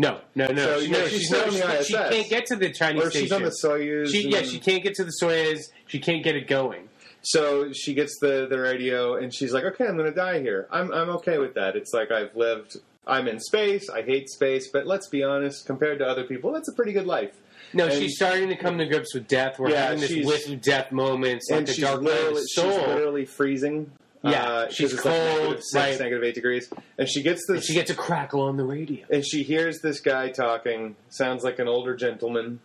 No, 0.00 0.18
no, 0.34 0.46
no, 0.46 0.64
So, 0.64 0.80
she, 0.80 0.88
no, 0.90 1.06
she's 1.08 1.20
she's 1.20 1.30
not, 1.30 1.46
on 1.48 1.52
the 1.52 1.84
she, 1.84 1.92
she 1.92 1.92
can't 1.92 2.30
get 2.30 2.46
to 2.46 2.56
the 2.56 2.72
Chinese 2.72 3.02
Or 3.04 3.10
station. 3.10 3.26
she's 3.26 3.32
on 3.32 3.42
the 3.42 3.54
Soyuz? 3.62 4.08
She, 4.10 4.30
yeah, 4.30 4.38
and- 4.38 4.46
she 4.48 4.58
can't 4.58 4.82
get 4.82 4.94
to 4.94 5.04
the 5.04 5.12
Soyuz. 5.22 5.60
She 5.88 5.98
can't 5.98 6.24
get 6.24 6.36
it 6.36 6.46
going. 6.48 6.88
So 7.20 7.70
she 7.74 7.92
gets 7.92 8.18
the, 8.18 8.46
the 8.48 8.58
radio 8.58 9.16
and 9.16 9.34
she's 9.34 9.52
like, 9.52 9.64
okay, 9.64 9.84
I'm 9.86 9.98
going 9.98 10.08
to 10.08 10.16
die 10.16 10.40
here. 10.40 10.66
I'm, 10.70 10.90
I'm 10.90 11.10
okay 11.16 11.36
with 11.36 11.52
that. 11.52 11.76
It's 11.76 11.92
like 11.92 12.10
I've 12.10 12.34
lived, 12.34 12.78
I'm 13.06 13.28
in 13.28 13.40
space, 13.40 13.90
I 13.90 14.00
hate 14.00 14.30
space, 14.30 14.68
but 14.72 14.86
let's 14.86 15.06
be 15.06 15.22
honest, 15.22 15.66
compared 15.66 15.98
to 15.98 16.06
other 16.06 16.24
people, 16.24 16.50
that's 16.50 16.68
a 16.70 16.72
pretty 16.72 16.94
good 16.94 17.06
life. 17.06 17.36
No, 17.74 17.84
And- 17.84 17.92
she's 17.92 18.16
starting 18.16 18.48
to 18.48 18.56
come 18.56 18.78
to 18.78 18.86
grips 18.86 19.12
with 19.12 19.28
death. 19.28 19.58
We're 19.58 19.68
Yeah, 19.68 19.82
having 19.82 20.00
this 20.00 20.48
of 20.48 20.62
death 20.62 20.92
moments, 20.92 21.50
like 21.50 21.58
and 21.58 21.66
the 21.68 21.74
she's 21.74 21.84
dark 21.84 22.00
literally, 22.00 22.42
she's 22.48 22.64
literally 22.64 23.26
freezing. 23.26 23.92
Yeah, 24.22 24.44
uh, 24.44 24.64
'cause 24.66 24.74
she's 24.74 24.92
it's 24.92 25.04
like 25.04 25.14
cold, 25.14 25.38
negative 25.40 25.62
six, 25.62 25.74
right. 25.74 26.00
negative 26.00 26.24
eight 26.24 26.34
degrees. 26.34 26.70
And 26.98 27.08
she 27.08 27.22
gets 27.22 27.40
this, 27.48 27.56
And 27.56 27.64
she 27.64 27.74
gets 27.74 27.90
a 27.90 27.94
crackle 27.94 28.42
on 28.42 28.56
the 28.58 28.64
radio. 28.64 29.06
and 29.10 29.24
she 29.26 29.42
hears 29.42 29.80
this 29.80 30.00
guy 30.00 30.28
talking, 30.28 30.96
sounds 31.08 31.42
like 31.42 31.58
an 31.58 31.68
older 31.68 31.94
gentleman. 31.96 32.60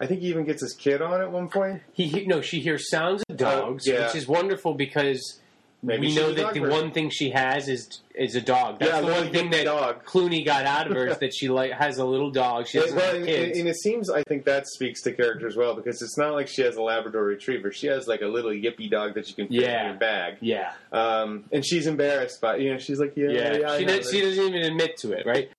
I 0.00 0.06
think 0.06 0.20
he 0.20 0.28
even 0.28 0.44
gets 0.44 0.62
his 0.62 0.74
kid 0.74 1.00
on 1.02 1.20
at 1.20 1.30
one 1.32 1.48
point. 1.48 1.82
He, 1.92 2.06
he 2.06 2.26
no, 2.26 2.40
she 2.40 2.60
hears 2.60 2.88
sounds 2.90 3.22
of 3.28 3.36
dogs, 3.36 3.86
Oh, 3.88 3.92
yeah. 3.92 4.06
which 4.06 4.14
is 4.16 4.26
wonderful 4.28 4.74
because 4.74 5.40
Maybe 5.86 6.08
we 6.08 6.14
know 6.16 6.32
that 6.32 6.52
the 6.52 6.60
person. 6.60 6.70
one 6.82 6.90
thing 6.90 7.10
she 7.10 7.30
has 7.30 7.68
is 7.68 8.00
is 8.14 8.34
a 8.34 8.40
dog. 8.40 8.80
That's 8.80 8.90
Yeah, 8.90 9.00
the 9.02 9.06
one 9.12 9.30
thing 9.30 9.50
that 9.50 9.64
dog. 9.64 10.04
Clooney 10.04 10.44
got 10.44 10.66
out 10.66 10.86
of 10.88 10.94
her 10.96 11.06
is 11.06 11.18
that 11.20 11.32
she 11.32 11.48
like 11.48 11.70
has 11.72 11.98
a 11.98 12.04
little 12.04 12.30
dog. 12.30 12.66
She 12.66 12.78
has 12.78 12.92
well, 12.92 13.14
and, 13.14 13.24
kids. 13.24 13.58
and 13.58 13.68
it 13.68 13.76
seems 13.76 14.10
I 14.10 14.22
think 14.24 14.44
that 14.46 14.66
speaks 14.66 15.00
to 15.02 15.12
character 15.12 15.46
as 15.46 15.56
well 15.56 15.74
because 15.76 16.02
it's 16.02 16.18
not 16.18 16.32
like 16.34 16.48
she 16.48 16.62
has 16.62 16.76
a 16.76 16.82
Labrador 16.82 17.22
Retriever. 17.24 17.70
She 17.72 17.86
has 17.86 18.08
like 18.08 18.20
a 18.22 18.26
little 18.26 18.50
yippy 18.50 18.90
dog 18.90 19.14
that 19.14 19.28
you 19.28 19.34
can 19.34 19.46
fit 19.48 19.62
Yeah. 19.62 19.82
in 19.82 19.90
your 19.90 19.98
bag. 20.00 20.38
yeah, 20.40 20.72
Um, 20.92 21.44
and 21.52 21.64
she's 21.64 21.86
embarrassed 21.86 22.40
by 22.40 22.56
you 22.56 22.72
know 22.72 22.78
she's 22.78 22.98
like 22.98 23.12
yeah 23.16 23.28
yeah. 23.30 23.56
yeah, 23.56 23.78
she, 23.78 23.84
does, 23.84 24.10
she 24.10 24.20
doesn't 24.22 24.44
even 24.44 24.62
admit 24.62 24.96
to 24.98 25.12
it, 25.12 25.24
right? 25.24 25.50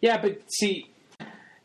Yeah, 0.00 0.20
but 0.20 0.40
see, 0.50 0.90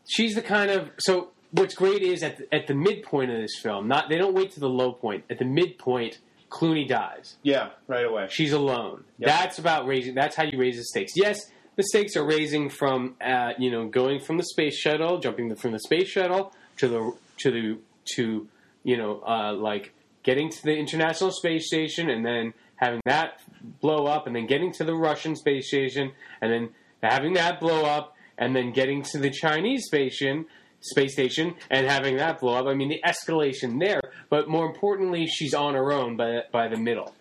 she's 0.09 0.35
the 0.35 0.41
kind 0.41 0.71
of 0.71 0.89
so. 0.99 1.29
What's 1.53 1.75
great 1.75 2.01
is 2.01 2.23
at 2.23 2.37
the, 2.37 2.55
at 2.55 2.67
the 2.67 2.73
midpoint 2.73 3.29
of 3.29 3.37
this 3.37 3.59
film, 3.61 3.89
not 3.89 4.07
they 4.07 4.17
don't 4.17 4.33
wait 4.33 4.51
to 4.51 4.61
the 4.61 4.69
low 4.69 4.93
point. 4.93 5.25
At 5.29 5.37
the 5.37 5.43
midpoint, 5.45 6.19
Clooney 6.51 6.87
dies. 6.87 7.37
yeah 7.41 7.69
right 7.87 8.05
away. 8.05 8.27
She's 8.29 8.51
alone. 8.51 9.05
Yep. 9.17 9.27
That's 9.27 9.57
about 9.57 9.87
raising. 9.87 10.13
That's 10.13 10.35
how 10.35 10.43
you 10.43 10.59
raise 10.59 10.77
the 10.77 10.83
stakes. 10.83 11.13
Yes, 11.15 11.39
the 11.77 11.83
stakes 11.83 12.15
are 12.15 12.25
raising 12.25 12.69
from 12.69 13.15
uh, 13.21 13.53
you 13.57 13.71
know 13.71 13.87
going 13.87 14.19
from 14.19 14.37
the 14.37 14.43
space 14.43 14.77
shuttle, 14.77 15.19
jumping 15.19 15.49
the, 15.49 15.55
from 15.55 15.71
the 15.71 15.79
space 15.79 16.09
shuttle 16.09 16.53
to 16.77 16.87
the 16.87 17.13
to 17.37 17.51
the 17.51 17.77
to 18.15 18.47
you 18.83 18.97
know 18.97 19.23
uh, 19.25 19.53
like 19.53 19.93
getting 20.23 20.49
to 20.49 20.63
the 20.63 20.75
international 20.75 21.31
space 21.31 21.65
station 21.67 22.09
and 22.09 22.25
then 22.25 22.53
having 22.75 23.01
that 23.05 23.39
blow 23.79 24.05
up 24.05 24.27
and 24.27 24.35
then 24.35 24.45
getting 24.45 24.71
to 24.73 24.83
the 24.83 24.95
Russian 24.95 25.35
space 25.35 25.67
station 25.67 26.11
and 26.41 26.51
then 26.51 26.69
having 27.01 27.33
that 27.33 27.59
blow 27.59 27.85
up 27.85 28.15
and 28.37 28.55
then 28.55 28.71
getting 28.71 29.03
to 29.03 29.17
the 29.17 29.29
Chinese 29.29 29.85
station 29.85 30.45
space 30.81 31.13
station 31.13 31.55
and 31.69 31.87
having 31.87 32.17
that 32.17 32.39
blow 32.39 32.55
up. 32.55 32.65
I 32.65 32.73
mean 32.73 32.89
the 32.89 33.01
escalation 33.05 33.79
there, 33.79 34.01
but 34.29 34.49
more 34.49 34.65
importantly, 34.65 35.27
she's 35.27 35.53
on 35.53 35.75
her 35.75 35.91
own 35.91 36.17
by 36.17 36.41
by 36.51 36.67
the 36.67 36.77
middle. 36.77 37.13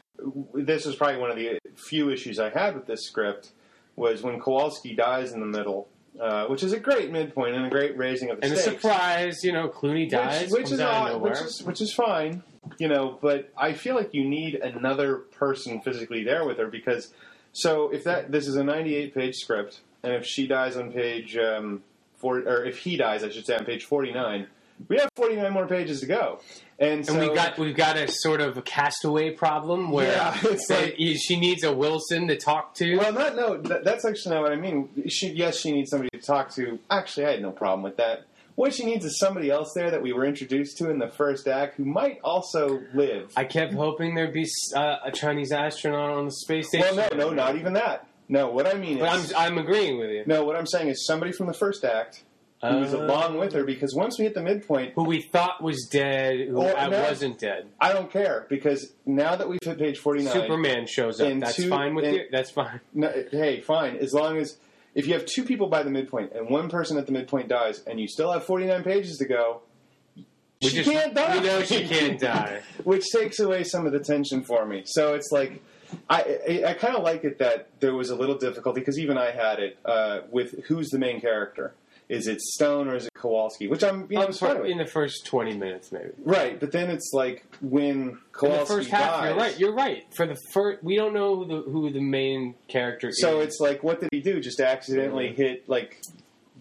This 0.54 0.84
was 0.84 0.96
probably 0.96 1.18
one 1.18 1.30
of 1.30 1.36
the 1.36 1.58
few 1.76 2.10
issues 2.10 2.38
I 2.38 2.50
had 2.50 2.74
with 2.74 2.86
this 2.86 3.04
script 3.06 3.50
was 3.96 4.22
when 4.22 4.38
Kowalski 4.40 4.94
dies 4.94 5.32
in 5.32 5.40
the 5.40 5.46
middle, 5.46 5.88
uh, 6.20 6.46
which 6.46 6.62
is 6.62 6.72
a 6.72 6.78
great 6.78 7.10
midpoint 7.10 7.54
and 7.54 7.66
a 7.66 7.70
great 7.70 7.96
raising 7.96 8.30
of 8.30 8.40
the 8.40 8.46
And 8.46 8.56
stakes. 8.56 8.82
surprise, 8.82 9.44
you 9.44 9.52
know, 9.52 9.68
Clooney 9.68 10.08
dies, 10.08 10.50
which, 10.50 10.62
which 10.64 10.72
is 10.72 10.80
out 10.80 11.12
odd, 11.12 11.20
which 11.22 11.40
is 11.40 11.62
which 11.62 11.80
is 11.80 11.92
fine, 11.92 12.42
you 12.78 12.88
know. 12.88 13.18
But 13.20 13.50
I 13.56 13.72
feel 13.72 13.94
like 13.94 14.10
you 14.12 14.28
need 14.28 14.56
another 14.56 15.16
person 15.16 15.80
physically 15.80 16.24
there 16.24 16.44
with 16.44 16.58
her 16.58 16.66
because. 16.66 17.12
So 17.52 17.90
if 17.92 18.04
that 18.04 18.30
this 18.30 18.46
is 18.46 18.54
a 18.54 18.62
98 18.62 19.12
page 19.12 19.34
script, 19.34 19.80
and 20.04 20.12
if 20.12 20.24
she 20.24 20.46
dies 20.46 20.76
on 20.76 20.92
page 20.92 21.36
um, 21.36 21.82
four, 22.20 22.38
or 22.38 22.64
if 22.64 22.78
he 22.78 22.96
dies, 22.96 23.24
I 23.24 23.30
should 23.30 23.46
say 23.46 23.56
on 23.56 23.64
page 23.64 23.84
49, 23.84 24.46
we 24.88 24.96
have 24.98 25.10
49 25.16 25.52
more 25.52 25.66
pages 25.66 26.00
to 26.00 26.06
go, 26.06 26.40
and 26.78 27.04
so 27.04 27.12
and 27.12 27.22
we've 27.22 27.34
got 27.34 27.58
we've 27.58 27.76
got 27.76 27.96
a 27.98 28.08
sort 28.08 28.40
of 28.40 28.56
a 28.56 28.62
castaway 28.62 29.30
problem 29.30 29.90
where 29.90 30.10
Yeah, 30.12 30.38
it's 30.44 30.70
like- 30.70 30.96
she 31.18 31.38
needs 31.38 31.64
a 31.64 31.72
Wilson 31.72 32.28
to 32.28 32.36
talk 32.36 32.74
to. 32.76 32.96
Well, 32.96 33.12
not 33.12 33.36
no. 33.36 33.56
That, 33.60 33.84
that's 33.84 34.04
actually 34.06 34.34
not 34.36 34.42
what 34.42 34.52
I 34.52 34.56
mean. 34.56 34.88
She, 35.08 35.28
yes, 35.32 35.58
she 35.58 35.72
needs 35.72 35.90
somebody 35.90 36.08
to 36.14 36.20
talk 36.24 36.54
to. 36.54 36.78
Actually, 36.90 37.26
I 37.26 37.30
had 37.32 37.42
no 37.42 37.50
problem 37.50 37.82
with 37.82 37.98
that. 37.98 38.24
What 38.54 38.74
she 38.74 38.84
needs 38.84 39.04
is 39.06 39.18
somebody 39.18 39.50
else 39.50 39.72
there 39.74 39.90
that 39.90 40.02
we 40.02 40.12
were 40.12 40.24
introduced 40.26 40.76
to 40.78 40.90
in 40.90 40.98
the 40.98 41.08
first 41.08 41.48
act 41.48 41.76
who 41.76 41.84
might 41.84 42.18
also 42.22 42.82
live. 42.92 43.32
I 43.36 43.44
kept 43.44 43.72
hoping 43.72 44.14
there'd 44.14 44.34
be 44.34 44.46
uh, 44.74 44.96
a 45.04 45.10
Chinese 45.12 45.50
astronaut 45.52 46.10
on 46.10 46.26
the 46.26 46.32
space 46.32 46.68
station. 46.68 46.96
well, 46.96 47.08
no, 47.12 47.28
no, 47.28 47.30
not 47.32 47.56
even 47.56 47.72
that. 47.74 48.06
No, 48.30 48.48
what 48.48 48.66
I 48.66 48.74
mean 48.78 48.98
But 49.00 49.16
is, 49.16 49.32
I'm 49.34 49.52
I'm 49.54 49.58
agreeing 49.58 49.98
with 49.98 50.10
you. 50.10 50.22
no, 50.26 50.44
what 50.44 50.54
I'm 50.56 50.66
saying 50.66 50.88
is 50.88 51.04
somebody 51.04 51.32
from 51.32 51.46
the 51.48 51.52
first 51.52 51.84
act 51.84 52.22
who 52.62 52.76
was 52.76 52.94
Uh, 52.94 52.98
along 53.02 53.38
with 53.38 53.52
her 53.54 53.64
because 53.64 53.94
once 53.94 54.18
we 54.18 54.24
hit 54.24 54.34
the 54.34 54.42
midpoint, 54.42 54.92
Who 54.94 55.04
we 55.04 55.20
thought 55.22 55.60
was 55.62 55.88
dead, 55.90 56.46
who 56.48 56.58
Or 56.58 56.76
uh, 56.78 56.86
no. 56.88 57.02
wasn't 57.02 57.38
dead. 57.40 57.66
I 57.80 57.92
don't 57.92 58.10
care 58.12 58.46
because 58.48 58.92
now 59.04 59.34
that 59.34 59.48
we've 59.48 59.58
hit 59.64 59.78
page 59.78 59.98
49, 59.98 60.32
Superman 60.32 60.86
shows 60.86 61.20
up. 61.20 61.26
And 61.28 61.42
That's 61.42 61.56
two- 61.56 61.68
fine 61.68 61.94
with 61.96 62.04
and- 62.04 62.14
you. 62.16 62.24
That's 62.30 62.50
fine. 62.50 62.80
No, 62.94 63.10
hey, 63.32 63.60
fine. 63.62 63.96
As 63.96 64.12
long 64.14 64.36
as 64.38 64.56
if 64.94 65.06
you 65.08 65.14
have 65.14 65.24
two 65.26 65.42
people 65.42 65.66
by 65.68 65.82
the 65.82 65.90
midpoint 65.90 66.32
and 66.32 66.48
one 66.50 66.68
person 66.68 66.98
at 66.98 67.06
the 67.06 67.12
midpoint 67.12 67.48
dies, 67.48 67.82
and 67.86 67.98
you 67.98 68.06
still 68.06 68.30
have 68.32 68.44
forty 68.44 68.66
nine 68.66 68.84
pages 68.84 69.16
to 69.18 69.24
go, 69.24 69.62
We 70.62 70.68
she 70.68 70.76
just- 70.76 70.90
can't 70.90 71.14
die. 71.14 71.38
we 71.38 71.46
know 71.46 71.62
she 71.62 71.84
can't 71.88 72.20
die. 72.20 72.60
which 72.84 73.06
takes 73.10 73.40
away 73.40 73.64
some 73.64 73.86
of 73.86 73.92
the 73.92 74.00
tension 74.00 74.42
for 74.44 74.64
me. 74.66 74.82
So 74.84 75.14
it's 75.14 75.32
like. 75.32 75.60
I, 76.08 76.38
I, 76.48 76.64
I 76.70 76.74
kind 76.74 76.96
of 76.96 77.02
like 77.02 77.24
it 77.24 77.38
that 77.38 77.68
there 77.80 77.94
was 77.94 78.10
a 78.10 78.16
little 78.16 78.36
difficulty 78.38 78.80
because 78.80 78.98
even 78.98 79.16
I 79.18 79.30
had 79.30 79.58
it 79.58 79.78
uh, 79.84 80.20
with 80.30 80.64
who's 80.66 80.88
the 80.90 80.98
main 80.98 81.20
character. 81.20 81.74
Is 82.08 82.26
it 82.26 82.40
Stone 82.40 82.88
or 82.88 82.96
is 82.96 83.06
it 83.06 83.14
Kowalski? 83.14 83.68
Which 83.68 83.84
I'm, 83.84 84.08
you 84.10 84.18
know, 84.18 84.22
I'm 84.26 84.32
with. 84.62 84.66
in 84.66 84.78
the 84.78 84.84
first 84.84 85.26
twenty 85.26 85.56
minutes, 85.56 85.92
maybe. 85.92 86.10
right. 86.24 86.58
But 86.58 86.72
then 86.72 86.90
it's 86.90 87.12
like 87.14 87.46
when 87.60 87.90
In 88.00 88.18
Kowalski 88.32 88.58
the 88.58 88.66
first 88.66 88.90
half, 88.90 89.10
dies. 89.12 89.28
you're 89.28 89.36
right. 89.38 89.58
You're 89.60 89.74
right. 89.74 90.14
For 90.16 90.26
the 90.26 90.36
first, 90.52 90.82
we 90.82 90.96
don't 90.96 91.14
know 91.14 91.36
who 91.36 91.46
the, 91.46 91.70
who 91.70 91.90
the 91.92 92.00
main 92.00 92.56
character 92.66 93.10
So 93.12 93.12
is. 93.12 93.20
So 93.20 93.40
it's 93.42 93.60
like, 93.60 93.84
what 93.84 94.00
did 94.00 94.08
he 94.10 94.20
do? 94.20 94.40
Just 94.40 94.58
accidentally 94.58 95.32
hit 95.34 95.68
like, 95.68 96.02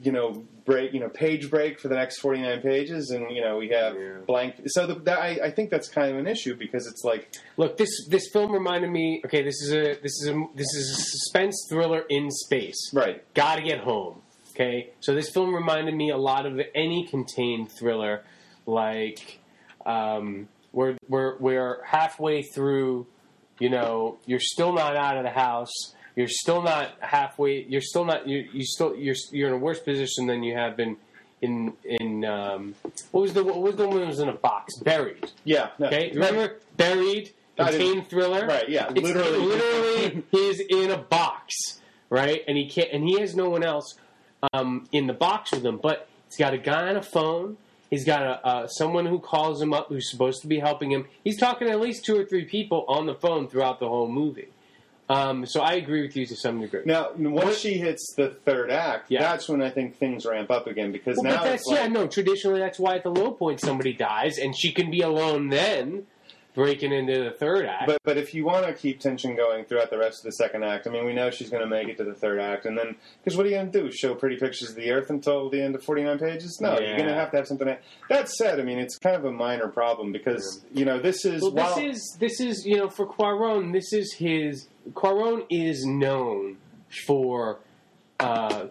you 0.02 0.12
know, 0.12 0.46
break, 0.66 0.94
you 0.94 1.00
know, 1.00 1.10
page 1.10 1.50
break 1.50 1.80
for 1.80 1.88
the 1.90 1.96
next 1.96 2.20
forty 2.20 2.42
nine 2.42 2.62
pages, 2.62 3.10
and 3.12 3.30
you 3.36 3.42
know 3.42 3.58
we 3.58 3.70
have 3.70 3.96
Yeah. 3.96 4.18
blank. 4.26 4.56
So 4.68 4.88
the, 4.88 4.96
that, 5.02 5.20
I, 5.20 5.40
I 5.46 5.52
think 5.52 5.70
that's 5.70 5.90
kind 5.90 6.12
of 6.12 6.18
an 6.18 6.28
issue 6.28 6.56
because 6.56 6.88
it's 6.88 7.04
like, 7.04 7.30
Look, 7.58 7.78
this 7.78 7.90
this 8.10 8.30
film 8.32 8.52
reminded 8.52 8.90
me. 8.90 9.22
Okay, 9.26 9.44
this 9.44 9.62
is 9.62 9.74
a 9.74 10.00
this 10.02 10.14
is 10.22 10.30
a 10.30 10.46
this 10.56 10.68
is 10.76 10.90
a 10.92 11.02
suspense 11.02 11.68
thriller 11.70 12.04
in 12.10 12.30
space. 12.32 12.92
right, 12.94 13.24
Got 13.34 13.56
to 13.58 13.62
get 13.64 13.80
home. 13.80 14.22
Okay, 14.56 14.90
so 15.00 15.14
this 15.14 15.30
film 15.30 15.54
reminded 15.56 15.96
me 15.96 16.10
a 16.12 16.18
lot 16.18 16.46
of 16.46 16.60
any 16.76 17.06
contained 17.08 17.72
thriller, 17.72 18.24
like 18.66 19.40
um, 19.86 20.48
we're 20.72 20.98
we're 21.08 21.38
we're 21.40 21.84
halfway 21.84 22.42
through. 22.44 23.08
You 23.60 23.70
know, 23.70 24.18
you're 24.26 24.40
still 24.40 24.72
not 24.74 24.96
out 24.96 25.18
of 25.18 25.24
the 25.24 25.30
house. 25.32 25.72
You're 26.20 26.28
still 26.28 26.62
not 26.62 26.92
halfway. 27.00 27.64
You're 27.64 27.80
still 27.92 28.04
not. 28.04 28.28
You 28.28 28.40
you 28.52 28.66
still 28.66 28.94
you're 28.96 29.16
you're 29.32 29.48
in 29.48 29.54
a 29.54 29.58
worse 29.58 29.80
position 29.80 30.28
than 30.28 30.44
you 30.44 30.54
have 30.56 30.76
been 30.76 30.98
in 31.42 31.72
in 31.86 32.26
um, 32.26 32.76
what 33.12 33.22
was 33.22 33.34
the 33.34 33.44
what 33.44 33.62
was 33.62 33.76
the 33.78 33.88
one 33.88 34.00
that 34.02 34.08
was 34.08 34.20
in 34.20 34.28
a 34.28 34.34
box 34.34 34.78
buried. 34.80 35.32
yeah, 35.46 35.70
no, 35.80 35.88
Okay, 35.88 36.12
remember 36.14 36.60
buried 36.76 37.32
I 37.58 37.72
didn't- 37.72 37.80
contained 37.86 38.10
thriller. 38.10 38.46
right, 38.48 38.68
yeah, 38.68 38.88
It's 38.94 39.02
literally, 39.02 39.38
literally 39.40 40.24
he's 40.32 40.60
in 40.60 40.92
a 40.92 40.98
box, 40.98 41.80
right? 42.10 42.42
And 42.48 42.58
he 42.58 42.68
can't, 42.68 42.90
and 42.92 43.04
he 43.08 43.20
has 43.22 43.34
no 43.36 43.50
one 43.50 43.64
else 43.64 43.96
um, 44.54 44.88
in 44.92 45.08
the 45.08 45.14
box 45.14 45.52
with 45.54 45.66
him. 45.66 45.80
But 45.82 46.08
he's 46.28 46.38
got 46.38 46.54
a 46.54 46.58
guy 46.58 46.90
on 46.90 46.98
a 46.98 47.02
phone. 47.04 47.56
He's 47.90 48.04
got 48.06 48.22
a 48.24 48.46
uh, 48.46 48.68
someone 48.68 49.06
who 49.06 49.20
calls 49.20 49.62
him 49.62 49.74
up 49.74 49.88
who's 49.88 50.12
supposed 50.12 50.42
to 50.42 50.48
be 50.48 50.60
helping 50.60 50.92
him. 50.92 51.08
He's 51.24 51.38
talking 51.40 51.68
to 51.68 51.74
at 51.74 51.80
least 51.80 52.04
two 52.04 52.18
or 52.20 52.26
three 52.26 52.44
people 52.46 52.84
on 52.90 53.06
the 53.06 53.16
phone 53.16 53.48
throughout 53.48 53.80
the 53.80 53.88
whole 53.88 54.10
movie. 54.10 54.50
Um, 55.10 55.46
so 55.48 55.62
I 55.62 55.74
agree 55.74 56.04
with 56.04 56.16
you 56.16 56.26
to 56.28 56.36
some 56.36 56.62
degree. 56.62 56.82
Now, 56.86 57.10
once 57.18 57.58
she 57.58 57.74
hits 57.80 58.14
the 58.16 58.30
third 58.30 58.70
act, 58.70 59.10
Yeah. 59.10 59.22
that's 59.22 59.50
when 59.50 59.60
I 59.62 59.72
think 59.72 59.98
things 59.98 60.24
ramp 60.26 60.52
up 60.52 60.68
again 60.68 60.92
because 60.92 61.18
Well, 61.18 61.24
now 61.24 61.38
but 61.40 61.44
that's 61.46 61.62
it's 61.64 61.68
like, 61.72 61.80
yeah, 61.80 61.88
no. 61.88 62.06
Traditionally, 62.08 62.60
that's 62.60 62.78
why 62.78 62.96
at 62.98 63.04
the 63.04 63.10
low 63.10 63.32
point 63.32 63.60
somebody 63.60 63.92
dies, 63.94 64.38
and 64.38 64.56
she 64.56 64.72
can 64.72 64.92
be 64.92 65.02
alone 65.02 65.50
then, 65.50 66.06
breaking 66.54 66.92
into 66.92 67.24
the 67.24 67.32
third 67.32 67.66
act. 67.66 67.88
But 67.88 67.98
but 68.04 68.18
if 68.18 68.34
you 68.34 68.46
want 68.46 68.66
to 68.66 68.74
keep 68.74 69.00
tension 69.00 69.36
going 69.36 69.66
throughout 69.66 69.90
the 69.90 69.98
rest 69.98 70.20
of 70.20 70.26
the 70.26 70.32
second 70.34 70.64
act, 70.64 70.88
I 70.88 70.90
mean, 70.90 71.06
we 71.06 71.14
know 71.14 71.30
she's 71.30 71.50
going 71.50 71.64
to 71.64 71.70
make 71.70 71.88
it 71.88 71.98
to 71.98 72.04
the 72.04 72.14
third 72.14 72.40
act, 72.40 72.66
and 72.66 72.78
then 72.78 72.96
because 73.24 73.38
what 73.38 73.46
are 73.46 73.50
you 73.50 73.56
going 73.56 73.72
to 73.72 73.82
do? 73.84 73.92
Show 73.92 74.16
pretty 74.16 74.38
pictures 74.38 74.70
of 74.72 74.76
the 74.76 74.92
Earth 74.92 75.10
until 75.10 75.50
the 75.50 75.62
end 75.62 75.76
of 75.76 75.84
forty 75.84 76.04
nine 76.04 76.20
pages? 76.20 76.60
No, 76.62 76.80
you're 76.80 76.98
going 76.98 77.08
to 77.08 77.14
have 77.14 77.32
to 77.32 77.38
have 77.38 77.48
something. 77.48 77.76
That 78.10 78.30
said, 78.30 78.60
I 78.60 78.64
mean, 78.64 78.80
it's 78.80 78.98
kind 78.98 79.16
of 79.16 79.26
a 79.26 79.32
minor 79.32 79.68
problem 79.68 80.12
because 80.12 80.64
you 80.74 80.86
know 80.86 81.00
this 81.00 81.26
is 81.26 81.42
Well, 81.42 81.52
while, 81.52 81.76
this 81.76 81.96
is 81.96 82.18
this 82.20 82.40
is 82.40 82.66
you 82.66 82.78
know 82.78 82.90
for 82.90 83.06
Cuarón, 83.08 83.74
this 83.74 83.94
is 83.94 84.14
his 84.14 84.68
Cuarón 84.92 85.46
is 85.50 85.86
known 85.86 86.58
for 87.06 87.60
uh, 88.20 88.68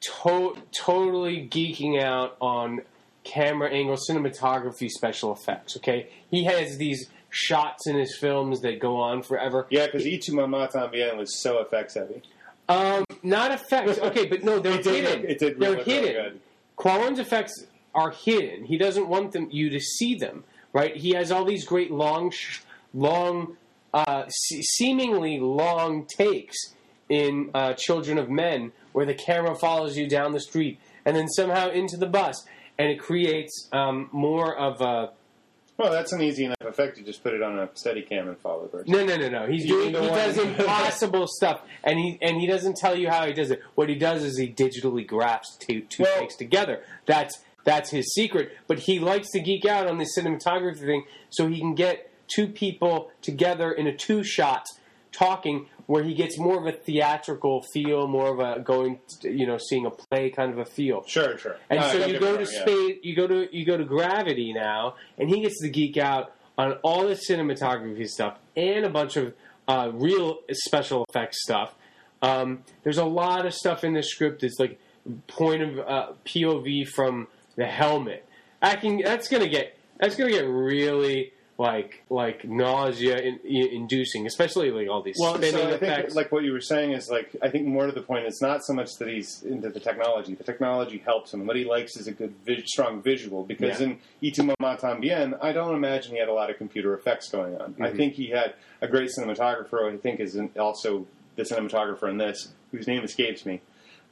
to- 0.00 0.56
totally 0.76 1.48
geeking 1.50 2.02
out 2.02 2.36
on 2.40 2.80
camera 3.26 3.68
angle, 3.70 3.96
cinematography, 3.96 4.88
special 4.88 5.32
effects. 5.32 5.76
Okay, 5.76 6.08
he 6.30 6.44
has 6.44 6.78
these 6.78 7.10
shots 7.30 7.86
in 7.86 7.96
his 7.96 8.16
films 8.16 8.60
that 8.62 8.78
go 8.80 8.96
on 8.96 9.22
forever. 9.22 9.66
yeah, 9.70 9.86
because 9.86 10.06
E 10.06 10.16
Tu 10.18 10.32
Maman 10.34 10.68
Tambien 10.68 11.16
was 11.18 11.38
so 11.42 11.58
effects 11.58 11.94
heavy. 11.94 12.22
Um, 12.68 13.04
not 13.22 13.50
effects. 13.52 13.98
Okay, 13.98 14.26
but 14.26 14.42
no, 14.42 14.58
they're 14.58 14.74
It 14.78 14.84
did 14.84 15.04
hidden. 15.04 15.30
it 15.30 15.38
did 15.38 15.58
they're 15.60 15.72
really 15.72 15.84
hidden. 15.84 16.12
good. 16.32 16.40
Cuarón's 16.78 17.18
effects 17.18 17.64
are 17.94 18.10
hidden. 18.10 18.64
He 18.64 18.76
doesn't 18.78 19.08
want 19.08 19.32
them 19.32 19.48
you 19.50 19.70
to 19.70 19.80
see 19.80 20.14
them, 20.14 20.44
right? 20.72 20.96
He 20.96 21.10
has 21.14 21.30
all 21.30 21.44
these 21.44 21.64
great 21.64 21.90
long, 21.90 22.30
sh- 22.30 22.60
long, 22.94 23.56
uh, 23.94 24.24
se- 24.28 24.62
seemingly 24.62 25.38
long 25.40 26.06
takes 26.06 26.56
in 27.08 27.50
uh, 27.54 27.72
Children 27.74 28.18
of 28.18 28.28
Men, 28.28 28.72
where 28.92 29.06
the 29.06 29.14
camera 29.14 29.54
follows 29.54 29.96
you 29.96 30.08
down 30.08 30.32
the 30.32 30.40
street 30.40 30.78
and 31.04 31.14
then 31.16 31.28
somehow 31.28 31.70
into 31.70 31.96
the 31.96 32.06
bus, 32.06 32.44
and 32.78 32.88
it 32.90 32.98
creates 32.98 33.68
um, 33.72 34.08
more 34.12 34.56
of 34.56 34.80
a 34.80 35.10
Well, 35.78 35.92
that's 35.92 36.12
an 36.12 36.22
easy 36.22 36.44
enough 36.46 36.56
effect. 36.62 36.98
You 36.98 37.04
just 37.04 37.22
put 37.22 37.34
it 37.34 37.42
on 37.42 37.58
a 37.58 37.68
steady 37.74 38.02
cam 38.02 38.28
and 38.28 38.38
follow 38.38 38.62
the 38.62 38.68
person. 38.68 38.92
no, 38.92 39.04
no, 39.04 39.16
no, 39.16 39.28
no. 39.28 39.46
He's 39.46 39.66
doing. 39.66 39.92
the 39.92 40.00
He 40.02 40.08
one- 40.08 40.18
does 40.18 40.38
impossible 40.38 41.26
stuff, 41.26 41.60
and 41.84 41.98
he 41.98 42.18
and 42.22 42.40
he 42.40 42.46
doesn't 42.46 42.76
tell 42.76 42.96
you 42.96 43.08
how 43.08 43.26
he 43.26 43.32
does 43.32 43.50
it. 43.50 43.60
What 43.74 43.88
he 43.88 43.94
does 43.94 44.22
is 44.24 44.38
he 44.38 44.48
digitally 44.48 45.06
grafts 45.06 45.56
two 45.56 45.82
two 45.82 46.02
Well- 46.04 46.20
takes 46.20 46.36
together. 46.36 46.82
That's 47.06 47.42
that's 47.64 47.90
his 47.90 48.12
secret. 48.14 48.52
But 48.68 48.80
he 48.80 48.98
likes 49.00 49.28
to 49.32 49.40
geek 49.40 49.64
out 49.64 49.86
on 49.88 49.98
the 49.98 50.06
cinematography 50.16 50.80
thing, 50.80 51.04
so 51.30 51.48
he 51.48 51.58
can 51.58 51.74
get 51.74 52.10
two 52.28 52.46
people 52.48 53.10
together 53.22 53.70
in 53.72 53.86
a 53.86 53.96
two 53.96 54.22
shot 54.24 54.64
talking, 55.16 55.66
where 55.86 56.02
he 56.02 56.14
gets 56.14 56.38
more 56.38 56.58
of 56.58 56.66
a 56.66 56.76
theatrical 56.76 57.62
feel, 57.72 58.06
more 58.06 58.28
of 58.28 58.40
a 58.40 58.60
going, 58.60 58.98
to, 59.20 59.30
you 59.30 59.46
know, 59.46 59.58
seeing 59.58 59.86
a 59.86 59.90
play 59.90 60.30
kind 60.30 60.52
of 60.52 60.58
a 60.58 60.64
feel. 60.64 61.04
Sure, 61.06 61.38
sure. 61.38 61.56
And 61.70 61.80
No, 61.80 61.92
so 61.92 62.06
you 62.06 62.18
go 62.18 62.36
to 62.36 62.44
wrong, 62.44 62.52
yeah. 62.52 62.62
space, 62.62 62.96
you 63.02 63.16
go 63.16 63.26
to 63.26 63.56
you 63.56 63.64
go 63.64 63.76
to 63.76 63.84
Gravity 63.84 64.52
now, 64.52 64.94
and 65.18 65.28
he 65.28 65.40
gets 65.40 65.60
to 65.62 65.68
geek 65.68 65.96
out 65.96 66.32
on 66.58 66.72
all 66.82 67.06
the 67.06 67.14
cinematography 67.14 68.08
stuff 68.08 68.38
and 68.56 68.84
a 68.84 68.90
bunch 68.90 69.16
of 69.16 69.34
uh, 69.68 69.90
real 69.92 70.38
special 70.52 71.04
effects 71.08 71.42
stuff. 71.42 71.74
Um, 72.22 72.62
there's 72.82 72.98
a 72.98 73.04
lot 73.04 73.46
of 73.46 73.54
stuff 73.54 73.84
in 73.84 73.92
the 73.92 74.02
script 74.02 74.40
that's 74.40 74.58
like 74.58 74.80
point 75.26 75.62
of 75.62 75.78
uh, 75.78 76.12
POV 76.24 76.88
from 76.88 77.28
the 77.56 77.66
helmet. 77.66 78.26
Acting 78.62 79.02
that's 79.04 79.28
gonna 79.28 79.48
get 79.48 79.78
that's 79.98 80.16
gonna 80.16 80.30
get 80.30 80.48
really 80.48 81.32
like 81.58 82.02
like 82.10 82.44
nausea 82.44 83.16
in, 83.18 83.40
inducing, 83.44 84.26
especially 84.26 84.70
like 84.70 84.88
all 84.90 85.02
these 85.02 85.16
Well, 85.18 85.36
spinning 85.36 85.52
so 85.52 85.66
I 85.66 85.70
think 85.78 85.82
effects. 85.84 86.14
like 86.14 86.30
what 86.30 86.44
you 86.44 86.52
were 86.52 86.60
saying 86.60 86.92
is 86.92 87.08
like 87.08 87.34
I 87.42 87.48
think 87.48 87.66
more 87.66 87.86
to 87.86 87.92
the 87.92 88.02
point. 88.02 88.26
It's 88.26 88.42
not 88.42 88.62
so 88.64 88.74
much 88.74 88.96
that 88.98 89.08
he's 89.08 89.42
into 89.42 89.70
the 89.70 89.80
technology. 89.80 90.34
The 90.34 90.44
technology 90.44 90.98
helps 90.98 91.32
him. 91.32 91.46
What 91.46 91.56
he 91.56 91.64
likes 91.64 91.96
is 91.96 92.06
a 92.08 92.12
good, 92.12 92.34
vis- 92.44 92.64
strong 92.70 93.00
visual. 93.02 93.42
Because 93.44 93.80
Yeah. 93.80 93.86
in 93.86 93.98
Y 94.22 94.30
tu 94.34 94.42
mama 94.42 94.76
tambien, 94.76 95.38
I 95.40 95.52
don't 95.52 95.74
imagine 95.74 96.12
he 96.12 96.18
had 96.18 96.28
a 96.28 96.34
lot 96.34 96.50
of 96.50 96.58
computer 96.58 96.92
effects 96.94 97.30
going 97.30 97.56
on. 97.56 97.74
I 97.80 97.88
Mhm. 97.90 97.96
think 97.96 98.14
he 98.14 98.26
had 98.28 98.54
a 98.82 98.88
great 98.88 99.10
cinematographer. 99.18 99.70
who 99.70 99.88
I 99.88 99.96
think 99.96 100.20
is 100.20 100.36
in- 100.36 100.50
also 100.58 101.06
the 101.36 101.42
cinematographer 101.44 102.08
in 102.10 102.18
this, 102.18 102.52
whose 102.70 102.86
name 102.86 103.02
escapes 103.02 103.46
me. 103.46 103.60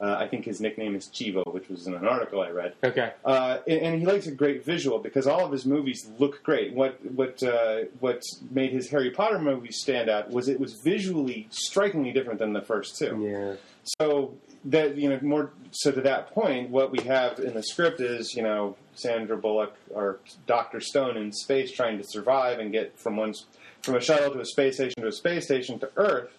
Uh, 0.01 0.15
I 0.19 0.27
think 0.27 0.43
his 0.45 0.59
nickname 0.59 0.95
is 0.95 1.07
Chivo, 1.07 1.51
which 1.53 1.69
was 1.69 1.87
in 1.87 1.93
an 1.93 2.05
article 2.05 2.41
I 2.41 2.49
read. 2.49 2.73
okay, 2.83 3.13
Uh, 3.23 3.59
and, 3.67 3.79
and 3.81 3.99
he 3.99 4.05
likes 4.05 4.27
a 4.27 4.31
great 4.31 4.65
visual 4.65 4.99
because 4.99 5.25
all 5.25 5.45
of 5.45 5.51
his 5.51 5.65
movies 5.65 6.09
look 6.19 6.43
great. 6.43 6.73
What 6.73 6.99
what 7.13 7.41
uh, 7.41 7.83
what 7.99 8.21
made 8.51 8.71
his 8.71 8.89
Harry 8.89 9.11
Potter 9.11 9.39
movies 9.39 9.77
stand 9.79 10.09
out 10.09 10.29
was 10.31 10.49
it 10.49 10.59
was 10.59 10.73
visually 10.83 11.47
strikingly 11.49 12.11
different 12.11 12.39
than 12.39 12.51
the 12.53 12.61
first 12.61 12.97
two. 12.97 13.19
yeah, 13.21 13.55
So 13.99 14.33
that 14.65 14.97
you 14.97 15.09
know 15.09 15.19
more 15.21 15.51
so 15.71 15.91
to 15.91 16.01
that 16.01 16.31
point, 16.31 16.69
what 16.71 16.91
we 16.91 16.99
have 17.03 17.39
in 17.39 17.53
the 17.53 17.63
script 17.63 18.01
is 18.01 18.33
you 18.35 18.43
know 18.43 18.75
Sandra 18.95 19.37
Bullock 19.37 19.75
or 19.91 20.19
Doctor 20.45 20.79
Stone 20.81 21.15
in 21.17 21.31
space 21.31 21.71
trying 21.71 21.97
to 21.99 22.03
survive 22.03 22.59
and 22.59 22.71
get 22.71 22.97
from 22.99 23.15
one 23.15 23.33
from 23.81 23.95
a 23.95 24.01
shuttle 24.01 24.31
to 24.33 24.39
a 24.39 24.45
space 24.45 24.75
station 24.75 25.01
to 25.03 25.07
a 25.07 25.11
space 25.11 25.45
station 25.45 25.79
to 25.79 25.89
Earth. 25.95 26.31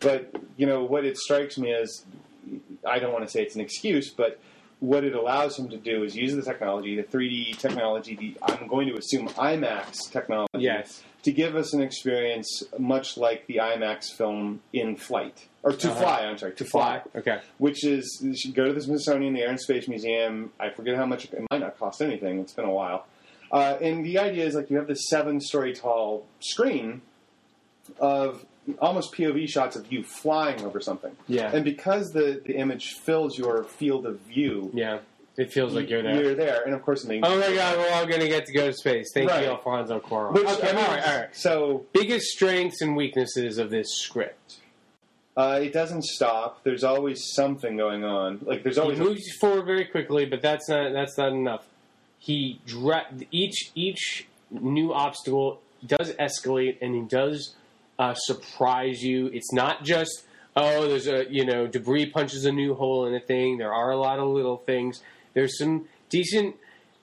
But 0.00 0.34
you 0.56 0.66
know 0.66 0.84
what 0.84 1.04
it 1.04 1.16
strikes 1.18 1.58
me 1.58 1.72
as 1.72 2.04
I 2.86 2.98
don't 2.98 3.12
want 3.12 3.24
to 3.24 3.30
say 3.30 3.42
it's 3.42 3.54
an 3.54 3.60
excuse, 3.60 4.10
but 4.10 4.38
what 4.80 5.02
it 5.02 5.14
allows 5.14 5.58
him 5.58 5.68
to 5.70 5.76
do 5.76 6.04
is 6.04 6.14
use 6.14 6.34
the 6.36 6.42
technology, 6.42 6.94
the 6.94 7.02
3D 7.02 7.58
technology, 7.58 8.14
the 8.14 8.36
I'm 8.42 8.68
going 8.68 8.86
to 8.88 8.96
assume 8.96 9.28
IMAX 9.30 10.10
technology, 10.12 10.48
yes, 10.58 11.02
to 11.24 11.32
give 11.32 11.56
us 11.56 11.72
an 11.74 11.82
experience 11.82 12.62
much 12.78 13.16
like 13.16 13.46
the 13.48 13.56
IMAX 13.56 14.12
film 14.16 14.60
in 14.72 14.94
flight 14.96 15.46
or 15.64 15.72
to 15.72 15.90
Uh-huh. 15.90 16.00
fly. 16.00 16.20
I'm 16.20 16.38
sorry, 16.38 16.52
to 16.54 16.64
fly, 16.64 17.02
okay, 17.16 17.40
which 17.58 17.84
is 17.84 18.20
you 18.22 18.36
should 18.36 18.54
go 18.54 18.66
to 18.66 18.72
the 18.72 18.80
Smithsonian, 18.80 19.34
the 19.34 19.40
Air 19.42 19.48
and 19.50 19.60
Space 19.60 19.88
Museum. 19.88 20.52
I 20.60 20.70
forget 20.70 20.94
how 20.96 21.06
much 21.06 21.24
it 21.24 21.42
might 21.50 21.60
not 21.60 21.76
cost 21.76 22.00
anything. 22.00 22.38
It's 22.38 22.52
been 22.52 22.64
a 22.64 22.70
while. 22.72 23.06
Uh, 23.50 23.78
and 23.80 24.04
the 24.04 24.18
idea 24.18 24.44
is 24.44 24.54
like 24.54 24.70
you 24.70 24.76
have 24.76 24.86
this 24.86 25.08
seven-story 25.08 25.74
tall 25.74 26.26
screen 26.38 27.00
of 27.98 28.44
almost 28.80 29.12
POV 29.14 29.48
shots 29.48 29.76
of 29.76 29.90
you 29.92 30.02
flying 30.04 30.62
over 30.64 30.80
something. 30.80 31.14
yeah, 31.26 31.50
And 31.54 31.64
because 31.64 32.12
the, 32.12 32.40
the 32.44 32.54
image 32.56 32.94
fills 32.94 33.38
your 33.38 33.64
field 33.64 34.06
of 34.06 34.20
view, 34.20 34.70
yeah. 34.74 34.98
It 35.36 35.52
feels 35.52 35.72
like 35.72 35.88
you're 35.88 36.02
there. 36.02 36.20
You're 36.20 36.34
there, 36.34 36.64
and 36.64 36.74
of 36.74 36.82
course, 36.82 37.04
in 37.04 37.10
the 37.10 37.20
Oh 37.24 37.38
my 37.38 37.54
god, 37.54 37.78
we're 37.78 37.90
all 37.92 38.04
going 38.06 38.20
to 38.22 38.26
get 38.28 38.44
to 38.46 38.52
go 38.52 38.66
to 38.66 38.72
space. 38.72 39.12
Thank 39.14 39.30
Right. 39.30 39.44
you, 39.44 39.50
Alfonso 39.50 40.00
Cuarón. 40.00 40.32
Which, 40.34 40.44
okay, 40.48 40.70
I 40.70 40.72
mean, 40.72 40.84
all 40.84 40.90
right, 40.90 41.06
all 41.08 41.16
right. 41.20 41.28
So 41.36 41.86
Biggest 41.92 42.26
strengths 42.26 42.80
and 42.80 42.96
weaknesses 42.96 43.56
of 43.58 43.70
this 43.70 43.86
script. 43.94 44.56
uh, 45.36 45.60
it 45.62 45.72
doesn't 45.72 46.02
stop. 46.02 46.64
There's 46.64 46.82
always 46.82 47.22
something 47.34 47.76
going 47.76 48.02
on. 48.04 48.40
Like 48.42 48.64
there's 48.64 48.74
He 48.76 48.82
always 48.82 48.98
a 48.98 49.04
moves 49.04 49.30
forward 49.40 49.64
very 49.66 49.84
quickly, 49.84 50.24
but 50.26 50.42
that's 50.42 50.68
not 50.68 50.92
that's 50.92 51.16
not 51.16 51.30
enough. 51.30 51.64
He 52.18 52.58
dra- 52.66 53.06
each 53.30 53.70
each 53.76 54.26
new 54.50 54.92
obstacle 54.92 55.60
does 55.86 56.10
escalate, 56.14 56.78
and 56.82 56.96
he 56.96 57.02
does 57.02 57.54
uh, 57.98 58.14
surprise 58.14 59.02
you. 59.02 59.26
It's 59.28 59.52
not 59.52 59.84
just 59.84 60.24
oh, 60.56 60.88
there's 60.88 61.06
a 61.06 61.26
you 61.30 61.44
know 61.44 61.66
debris 61.66 62.06
punches 62.10 62.44
a 62.44 62.52
new 62.52 62.74
hole 62.74 63.06
in 63.06 63.14
a 63.14 63.20
thing. 63.20 63.58
There 63.58 63.72
are 63.72 63.90
a 63.90 63.96
lot 63.96 64.18
of 64.18 64.28
little 64.28 64.56
things. 64.58 65.02
There's 65.34 65.58
some 65.58 65.86
decent. 66.08 66.56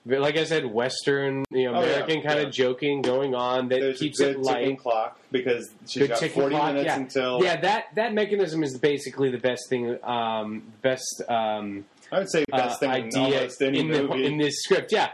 Like 0.08 0.36
I 0.36 0.44
said, 0.44 0.66
Western, 0.66 1.42
you 1.50 1.64
know, 1.64 1.78
Oh, 1.78 1.80
yeah, 1.80 1.94
American 1.94 2.22
kind 2.22 2.38
yeah. 2.38 2.46
of 2.46 2.52
joking 2.52 3.02
going 3.02 3.34
on 3.34 3.66
that 3.70 3.80
there's 3.80 3.98
keeps 3.98 4.20
a 4.20 4.30
it 4.30 4.34
good 4.36 4.44
light. 4.44 4.60
ticking 4.60 4.76
clock 4.76 5.18
because 5.32 5.68
she's 5.88 6.06
Good 6.06 6.10
got 6.10 6.30
40 6.30 6.54
clock, 6.54 6.66
minutes 6.68 6.86
yeah. 6.86 6.96
until. 6.96 7.42
Yeah, 7.42 7.60
that 7.62 7.86
that 7.96 8.14
mechanism 8.14 8.62
is 8.62 8.78
basically 8.78 9.32
the 9.32 9.38
best 9.38 9.68
thing, 9.68 9.98
um, 10.04 10.62
best 10.80 11.22
um, 11.28 11.86
I 12.12 12.20
would 12.20 12.30
say 12.30 12.44
best 12.48 12.76
uh, 12.76 12.78
thing 12.78 12.90
in 12.90 13.04
idea 13.06 13.50
any 13.62 13.80
in, 13.80 13.88
the, 13.88 14.12
in 14.12 14.38
this 14.38 14.62
script. 14.62 14.92
Yeah, 14.92 15.10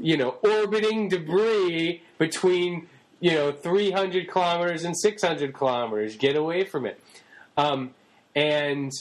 you 0.00 0.16
know, 0.16 0.30
orbiting 0.42 1.08
debris 1.08 2.02
between 2.18 2.88
you 3.20 3.32
know 3.32 3.52
300 3.52 4.28
kilometers 4.28 4.84
and 4.84 4.96
600 4.96 5.52
kilometers. 5.52 6.16
Get 6.16 6.36
away 6.36 6.64
from 6.64 6.86
it. 6.86 7.00
Um, 7.56 7.94
and 8.34 8.92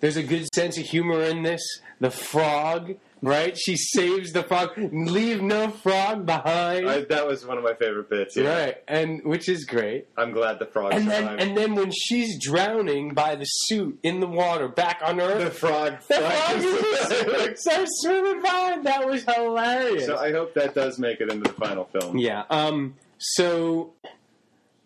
there's 0.00 0.16
a 0.16 0.22
good 0.22 0.46
sense 0.54 0.78
of 0.78 0.84
humor 0.84 1.22
in 1.22 1.42
this. 1.42 1.62
The 2.00 2.10
frog, 2.10 2.96
right? 3.24 3.56
She 3.58 3.76
saves 3.76 4.32
the 4.32 4.42
frog. 4.42 4.70
Leave 4.76 5.42
no 5.42 5.68
frog 5.70 6.26
behind. 6.26 6.88
I, 6.88 7.00
that 7.04 7.26
was 7.26 7.44
one 7.46 7.58
of 7.58 7.64
my 7.64 7.74
favorite 7.74 8.08
bits. 8.10 8.36
Yeah. 8.36 8.64
Right, 8.64 8.76
and 8.86 9.22
which 9.24 9.48
is 9.48 9.64
great. 9.64 10.06
I'm 10.16 10.32
glad 10.32 10.58
the 10.58 10.66
frog 10.66 10.92
And 10.94 11.10
then, 11.10 11.22
survived. 11.22 11.42
and 11.42 11.56
then 11.56 11.74
when 11.74 11.90
she's 11.90 12.38
drowning 12.44 13.14
by 13.14 13.34
the 13.36 13.44
suit 13.44 13.98
in 14.02 14.20
the 14.20 14.26
water, 14.26 14.68
back 14.68 15.00
on 15.04 15.20
Earth, 15.20 15.42
the 15.44 15.50
frog. 15.50 15.98
the 16.08 16.14
frog 16.14 17.56
starts 17.56 17.90
swimming 18.02 18.42
by. 18.42 18.78
That 18.82 19.06
was 19.06 19.24
hilarious. 19.24 20.06
so 20.06 20.16
I 20.18 20.32
hope 20.32 20.54
that 20.54 20.74
does 20.74 20.98
make 20.98 21.20
it 21.20 21.30
into 21.30 21.48
the 21.50 21.54
final 21.54 21.84
film. 21.86 22.18
yeah. 22.18 22.44
Um. 22.50 22.94
So 23.18 23.92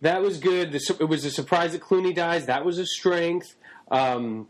that 0.01 0.23
was 0.23 0.39
good. 0.39 0.71
The, 0.73 0.97
it 1.01 1.05
was 1.09 1.25
a 1.25 1.31
surprise 1.31 1.73
that 1.73 1.81
Clooney 1.81 2.15
dies. 2.15 2.47
That 2.47 2.65
was 2.65 2.79
a 2.79 2.87
strength. 2.87 3.55
Um, 3.91 4.47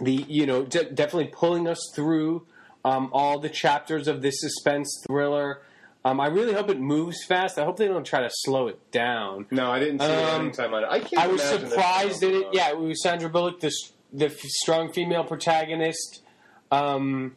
the 0.00 0.12
you 0.12 0.46
know 0.46 0.64
de- 0.64 0.90
definitely 0.90 1.30
pulling 1.32 1.66
us 1.68 1.78
through 1.94 2.46
um, 2.84 3.10
all 3.12 3.38
the 3.38 3.48
chapters 3.48 4.08
of 4.08 4.22
this 4.22 4.40
suspense 4.40 5.02
thriller. 5.06 5.62
Um, 6.04 6.18
I 6.20 6.26
really 6.26 6.52
hope 6.52 6.68
it 6.68 6.80
moves 6.80 7.22
fast. 7.24 7.58
I 7.58 7.64
hope 7.64 7.76
they 7.76 7.86
don't 7.86 8.04
try 8.04 8.20
to 8.22 8.30
slow 8.32 8.66
it 8.66 8.90
down. 8.90 9.46
No, 9.52 9.70
I 9.70 9.78
didn't 9.78 10.00
see 10.00 10.06
Um, 10.06 10.16
the 10.16 10.22
running 10.32 10.52
time 10.52 10.74
on 10.74 10.82
it. 10.82 10.88
I 10.90 10.98
can't. 10.98 11.22
I 11.22 11.26
was 11.28 11.40
surprised 11.42 12.20
that 12.22 12.34
it. 12.34 12.46
Yeah, 12.52 12.70
it 12.70 12.78
was 12.78 13.00
Sandra 13.02 13.28
Bullock, 13.28 13.60
the 13.60 13.70
the 14.12 14.28
strong 14.30 14.92
female 14.92 15.22
protagonist 15.24 16.22
um, 16.72 17.36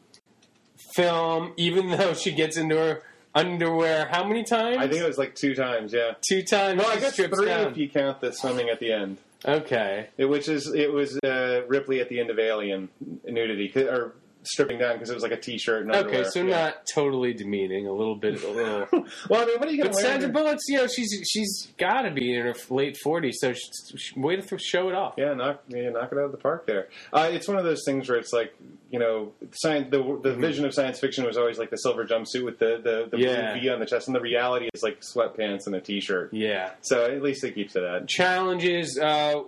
film. 0.95 1.53
Even 1.58 1.89
though 1.97 2.13
she 2.13 2.31
gets 2.31 2.58
into 2.58 2.75
her 2.77 3.03
underwear, 3.34 4.08
how 4.12 4.23
many 4.27 4.43
times? 4.43 4.77
I 4.77 4.88
think 4.88 5.01
it 5.01 5.08
was 5.08 5.17
like 5.17 5.36
two 5.36 5.53
times. 5.55 5.93
Yeah. 5.93 6.13
two 6.27 6.41
times. 6.41 6.81
No, 6.81 6.88
I 6.89 6.95
guess 6.99 7.15
three 7.15 7.27
down. 7.45 7.71
if 7.71 7.77
you 7.77 7.89
count 7.89 8.21
the 8.21 8.31
swimming 8.31 8.69
at 8.69 8.79
the 8.79 8.91
end. 8.91 9.17
Okay. 9.47 10.08
It, 10.17 10.25
which 10.25 10.47
is 10.47 10.73
it 10.73 10.91
was 10.91 11.19
uh, 11.19 11.62
Ripley 11.67 12.01
at 12.01 12.10
the 12.10 12.19
end 12.19 12.29
of 12.31 12.39
Alien 12.39 12.89
nudity 13.25 13.71
or 13.77 14.15
stripping 14.47 14.77
down 14.79 14.93
because 14.93 15.10
it 15.10 15.13
was 15.13 15.23
like 15.23 15.31
a 15.31 15.38
t-shirt 15.39 15.84
and 15.86 15.95
Okay, 15.95 16.23
so 16.25 16.41
Yeah. 16.43 16.65
not 16.65 16.86
totally 16.93 17.34
demeaning. 17.34 17.88
A 17.88 17.91
little 17.91 18.15
bit. 18.15 18.43
A 18.43 18.49
little. 18.49 18.88
Well, 19.29 19.41
I 19.41 19.45
mean, 19.45 19.58
what 19.60 19.67
are 19.67 19.71
you 19.71 19.77
going 19.84 19.91
to 19.91 19.95
wear? 19.95 20.03
Sandra 20.05 20.29
Bullock's, 20.29 20.63
you 20.67 20.77
know, 20.77 20.88
she's 20.88 21.12
she's 21.29 21.67
got 21.77 22.03
to 22.03 22.12
be 22.12 22.34
in 22.36 22.45
her 22.45 22.53
late 22.69 22.97
forties, 22.97 23.38
so 23.39 23.53
she, 23.53 23.97
she, 23.97 24.19
way 24.19 24.36
to 24.36 24.41
th- 24.41 24.62
show 24.62 24.89
it 24.89 24.95
off. 24.95 25.15
Yeah, 25.17 25.34
knock 25.34 25.63
yeah, 25.67 25.89
knock 25.89 26.12
it 26.12 26.17
out 26.17 26.25
of 26.25 26.31
the 26.31 26.38
park 26.38 26.65
there. 26.67 26.89
Uh, 27.13 27.29
it's 27.31 27.47
one 27.47 27.58
of 27.58 27.63
those 27.63 27.84
things 27.86 28.08
where 28.10 28.17
it's 28.17 28.34
like 28.34 28.53
you 28.91 28.99
know, 28.99 29.31
science. 29.53 29.89
The, 29.89 30.19
the 30.23 30.36
vision 30.36 30.63
of 30.65 30.73
science 30.73 30.99
fiction 30.99 31.25
was 31.25 31.38
always 31.38 31.58
like 31.58 31.69
the 31.69 31.77
silver 31.77 32.05
jumpsuit 32.05 32.45
with 32.45 32.60
the 32.60 32.79
the, 32.84 33.08
the 33.10 33.17
Mm-hmm. 33.17 33.19
Yeah. 33.19 33.51
blue 33.53 33.62
V 33.62 33.69
on 33.69 33.79
the 33.79 33.86
chest, 33.86 34.08
and 34.08 34.15
the 34.15 34.21
reality 34.21 34.69
is 34.73 34.84
like 34.84 35.01
sweatpants 35.01 35.65
and 35.65 35.75
a 35.75 35.81
t-shirt. 35.81 36.34
Yeah. 36.34 36.71
So 36.81 37.05
at 37.05 37.21
least 37.21 37.43
it 37.43 37.55
keeps 37.55 37.75
it 37.75 37.84
at. 37.84 38.08
Challenges. 38.08 38.99
Uh, 39.01 39.41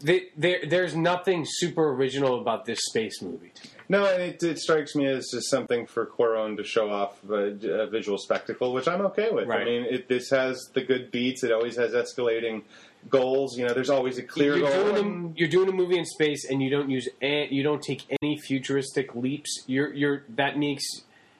they, 0.00 0.28
there, 0.36 0.60
there's 0.68 0.96
nothing 0.96 1.44
super 1.46 1.90
original 1.92 2.40
about 2.40 2.64
this 2.64 2.80
space 2.90 3.22
movie 3.22 3.52
to 3.54 3.66
me. 3.68 3.71
No, 3.88 4.06
and 4.06 4.22
it, 4.22 4.42
it 4.42 4.58
strikes 4.58 4.94
me 4.94 5.06
as 5.06 5.28
just 5.32 5.50
something 5.50 5.86
for 5.86 6.06
Cuarón 6.06 6.56
to 6.56 6.64
show 6.64 6.90
off 6.90 7.22
a, 7.28 7.82
a 7.82 7.86
visual 7.86 8.18
spectacle, 8.18 8.72
which 8.72 8.88
I'm 8.88 9.00
okay 9.06 9.30
with. 9.30 9.50
I 9.50 9.64
mean, 9.64 9.84
it, 9.84 10.08
this 10.08 10.30
has 10.30 10.70
the 10.74 10.82
good 10.82 11.10
beats. 11.10 11.42
It 11.44 11.52
always 11.52 11.76
has 11.76 11.92
escalating 11.92 12.62
goals. 13.08 13.58
You 13.58 13.66
know, 13.66 13.74
there's 13.74 13.90
always 13.90 14.18
a 14.18 14.22
clear 14.22 14.56
You're 14.56 14.70
goal. 14.70 14.94
doing, 14.94 15.34
a, 15.34 15.38
you're 15.38 15.48
doing 15.48 15.68
a 15.68 15.72
movie 15.72 15.98
in 15.98 16.04
space, 16.04 16.48
and 16.48 16.62
you 16.62 16.70
don't 16.70 16.90
use 16.90 17.08
an, 17.20 17.48
you 17.50 17.62
don't 17.62 17.82
take 17.82 18.04
any 18.22 18.38
futuristic 18.38 19.14
leaps. 19.14 19.64
You're 19.66 19.92
you're 19.92 20.22
that 20.36 20.58
makes 20.58 20.84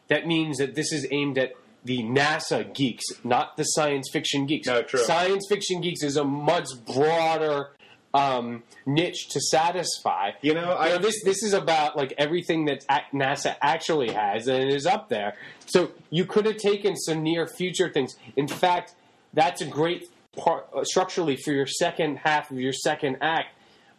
that 0.08 0.26
means 0.26 0.58
that 0.58 0.74
this 0.74 0.92
is 0.92 1.06
aimed 1.10 1.38
at 1.38 1.52
the 1.84 2.02
NASA 2.02 2.72
geeks, 2.74 3.04
not 3.24 3.56
the 3.56 3.64
science 3.64 4.08
fiction 4.12 4.46
geeks. 4.46 4.66
No, 4.66 4.82
true. 4.82 5.00
Science 5.00 5.46
fiction 5.48 5.80
geeks 5.80 6.02
is 6.02 6.16
a 6.16 6.24
much 6.24 6.68
broader 6.86 7.70
um, 8.14 8.62
niche 8.86 9.28
to 9.30 9.40
satisfy. 9.40 10.32
You 10.42 10.54
know, 10.54 10.70
You 10.72 10.76
I 10.76 10.88
know, 10.90 10.98
this 10.98 11.22
this 11.24 11.42
is 11.42 11.52
about 11.52 11.96
like 11.96 12.12
everything 12.18 12.66
that 12.66 12.84
NASA 13.12 13.56
actually 13.62 14.12
has, 14.12 14.48
and 14.48 14.62
it 14.62 14.74
is 14.74 14.86
up 14.86 15.08
there. 15.08 15.36
So 15.66 15.90
you 16.10 16.24
could 16.26 16.46
have 16.46 16.58
taken 16.58 16.96
some 16.96 17.22
near 17.22 17.46
future 17.46 17.90
things. 17.90 18.16
In 18.36 18.48
fact, 18.48 18.94
that's 19.32 19.60
a 19.62 19.66
great 19.66 20.08
part 20.36 20.66
uh, 20.74 20.84
structurally 20.84 21.36
for 21.36 21.52
your 21.52 21.66
second 21.66 22.16
half 22.18 22.50
of 22.50 22.58
your 22.58 22.72
second 22.72 23.18
act. 23.20 23.48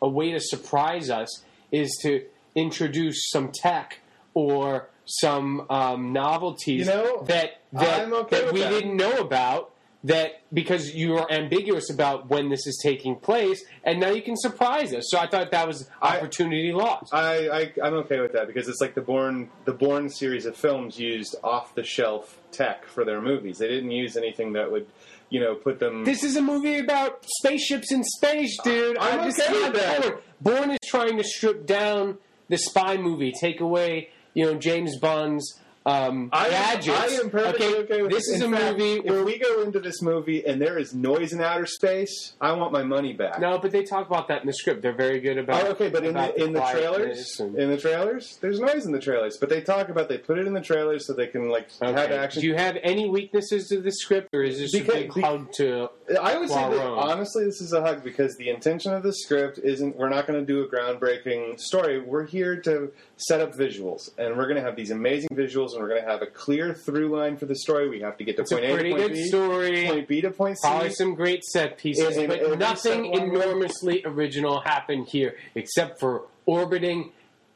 A 0.02 0.08
way 0.10 0.32
to 0.32 0.40
surprise 0.40 1.10
us 1.10 1.44
is 1.72 1.98
to 2.04 2.24
introduce 2.56 3.30
some 3.32 3.52
tech 3.52 4.00
or 4.34 4.90
some 5.06 5.66
um, 5.70 6.14
novelties 6.14 6.86
You 6.88 6.94
know, 6.94 7.24
that 7.28 7.62
that, 7.74 8.12
okay 8.12 8.42
that 8.46 8.54
we 8.54 8.62
that. 8.62 8.70
didn't 8.70 8.96
know 8.96 9.20
about. 9.20 9.73
That 10.06 10.42
because 10.54 10.94
you 10.94 11.16
are 11.16 11.32
ambiguous 11.32 11.90
about 11.90 12.28
when 12.30 12.50
this 12.50 12.68
is 12.68 12.78
taking 12.84 13.16
place, 13.16 13.64
and 13.86 14.02
now 14.02 14.10
you 14.10 14.22
can 14.22 14.36
surprise 14.36 14.94
us. 14.94 15.06
So 15.10 15.18
I 15.18 15.28
thought 15.28 15.52
that 15.52 15.66
was 15.66 15.90
I- 16.02 16.18
opportunity 16.18 16.74
lost. 16.74 17.14
I, 17.14 17.48
I 17.48 17.72
I'm 17.82 17.94
okay 18.04 18.20
with 18.20 18.34
that 18.34 18.48
because 18.48 18.68
it's 18.68 18.82
like 18.82 18.96
the 18.96 19.02
Bourne 19.02 19.50
the 19.64 19.72
Bourne 19.72 20.10
series 20.10 20.46
of 20.46 20.58
films 20.58 21.00
used 21.00 21.38
off 21.42 21.74
the 21.76 21.84
shelf 21.84 22.38
tech 22.52 22.86
for 22.86 23.06
their 23.06 23.22
movies. 23.22 23.60
They 23.60 23.70
didn't 23.70 23.92
use 23.92 24.18
anything 24.18 24.52
that 24.54 24.70
would, 24.70 24.88
you 25.30 25.40
know, 25.40 25.56
put 25.56 25.80
them. 25.80 26.04
This 26.04 26.26
is 26.26 26.36
a 26.36 26.42
movie 26.42 26.80
about 26.80 27.24
spaceships 27.40 27.90
in 27.94 28.04
space, 28.04 28.58
dude. 28.62 28.98
I'm 28.98 29.22
I- 29.22 29.26
this 29.28 29.40
okay 29.40 29.64
with 29.64 29.74
that. 29.76 30.22
Bourne 30.42 30.72
is 30.72 30.80
trying 30.86 31.16
to 31.18 31.24
strip 31.24 31.66
down 31.66 32.18
the 32.50 32.58
spy 32.58 32.98
movie, 32.98 33.32
take 33.40 33.62
away, 33.62 34.10
you 34.34 34.44
know, 34.46 34.56
James 34.56 35.00
Bond's 35.00 35.62
um, 35.86 36.30
I, 36.32 36.50
gadgets. 36.50 36.98
I 36.98 37.06
am 37.22 37.30
perfectly 37.30 37.76
okay, 37.80 38.02
with 38.02 38.12
this 38.12 38.28
Is 38.30 38.42
In 38.42 38.54
a 38.54 38.58
fact, 38.58 38.78
movie 38.78 39.00
If 39.00 39.06
where 39.06 39.24
we 39.26 39.38
go 39.38 39.62
into 39.64 39.80
this 39.80 40.02
movie 40.02 40.46
and 40.46 40.62
there 40.62 40.78
is 40.78 40.94
noise 40.94 41.34
in 41.34 41.42
outer 41.42 41.66
space, 41.66 42.34
I 42.40 42.54
want 42.54 42.72
my 42.72 42.84
money 42.84 43.12
back. 43.14 43.40
no, 43.40 43.58
but 43.58 43.72
they 43.72 43.84
talk 43.84 44.08
about 44.08 44.28
that 44.30 44.42
in 44.42 44.48
the 44.48 44.54
script. 44.54 44.82
They're 44.82 44.94
very 44.96 45.20
good 45.20 45.38
about. 45.38 45.64
Oh, 45.66 45.68
okay, 45.72 45.90
but 45.90 46.04
in 46.06 46.12
about 46.12 46.36
the 46.36 46.44
in 46.46 46.54
the 46.54 46.62
trailers, 46.62 47.40
and- 47.40 47.56
in 47.58 47.70
the 47.70 47.78
trailers, 47.78 48.38
there's 48.42 48.60
noise 48.60 48.86
in 48.86 48.92
the 48.94 49.00
trailers. 49.00 49.38
But 49.38 49.50
they 49.50 49.62
talk 49.62 49.90
about 49.90 50.08
they 50.10 50.18
put 50.18 50.38
it 50.40 50.48
in 50.48 50.54
the 50.54 50.62
trailers 50.62 51.06
so 51.06 51.14
they 51.14 51.28
can 51.28 51.50
like 51.50 51.68
have 51.82 51.98
action. 52.12 52.42
Do 52.42 52.48
you 52.48 52.56
have 52.56 52.78
any 52.82 53.10
weaknesses 53.10 53.68
to 53.70 53.82
the 53.82 53.92
script, 53.92 54.30
or 54.34 54.44
is 54.44 54.60
this 54.60 54.72
Because- 54.72 54.96
a 54.96 55.00
big 55.02 55.14
be- 55.14 55.22
hug 55.22 55.52
to? 55.58 55.90
I 56.22 56.38
would 56.38 56.50
say 56.50 56.56
that 56.70 56.82
honestly, 56.82 57.46
this 57.46 57.60
is 57.62 57.74
a 57.74 57.82
hug 57.82 58.04
because 58.04 58.36
the 58.38 58.50
intention 58.50 58.94
of 58.94 59.04
the 59.04 59.14
script 59.14 59.60
isn't. 59.64 59.96
We're 59.98 60.10
not 60.10 60.28
going 60.28 60.40
to 60.40 60.46
do 60.46 60.62
a 60.64 60.68
groundbreaking 60.68 61.60
story. 61.60 62.00
We're 62.00 62.26
here 62.26 62.56
to 62.62 62.92
set 63.18 63.42
up 63.42 63.54
visuals, 63.54 64.10
and 64.18 64.36
we're 64.38 64.44
going 64.46 64.56
to 64.56 64.62
have 64.62 64.76
these 64.76 64.92
amazing 64.92 65.30
visuals, 65.34 65.73
and 65.74 65.82
we're 65.82 65.90
going 65.90 66.04
to 66.04 66.10
have 66.10 66.22
a 66.22 66.28
clear 66.28 66.74
through 66.74 67.10
line 67.10 67.38
for 67.38 67.46
the 67.46 67.56
story. 67.56 67.90
We 67.90 68.02
have 68.02 68.18
to 68.18 68.24
get 68.24 68.36
to 68.38 68.42
It's 68.44 68.52
a 68.52 68.56
point 68.56 68.66
A 68.66 68.68
to 68.70 68.74
pretty 68.76 68.90
point 68.92 69.02
good 69.04 69.14
B, 69.14 69.28
story. 69.28 69.86
point 69.88 70.08
B 70.08 70.22
to 70.22 70.32
point 70.32 70.58
C. 70.58 70.68
Probably 70.68 70.90
some 70.92 71.16
great 71.16 71.44
set 71.44 71.78
pieces, 71.78 72.18
and 72.18 72.28
but 72.28 72.58
nothing 72.60 73.06
enormously 73.14 74.02
original 74.06 74.62
happened 74.62 75.08
here 75.08 75.36
except 75.56 76.00
for 76.00 76.24
orbiting 76.46 77.12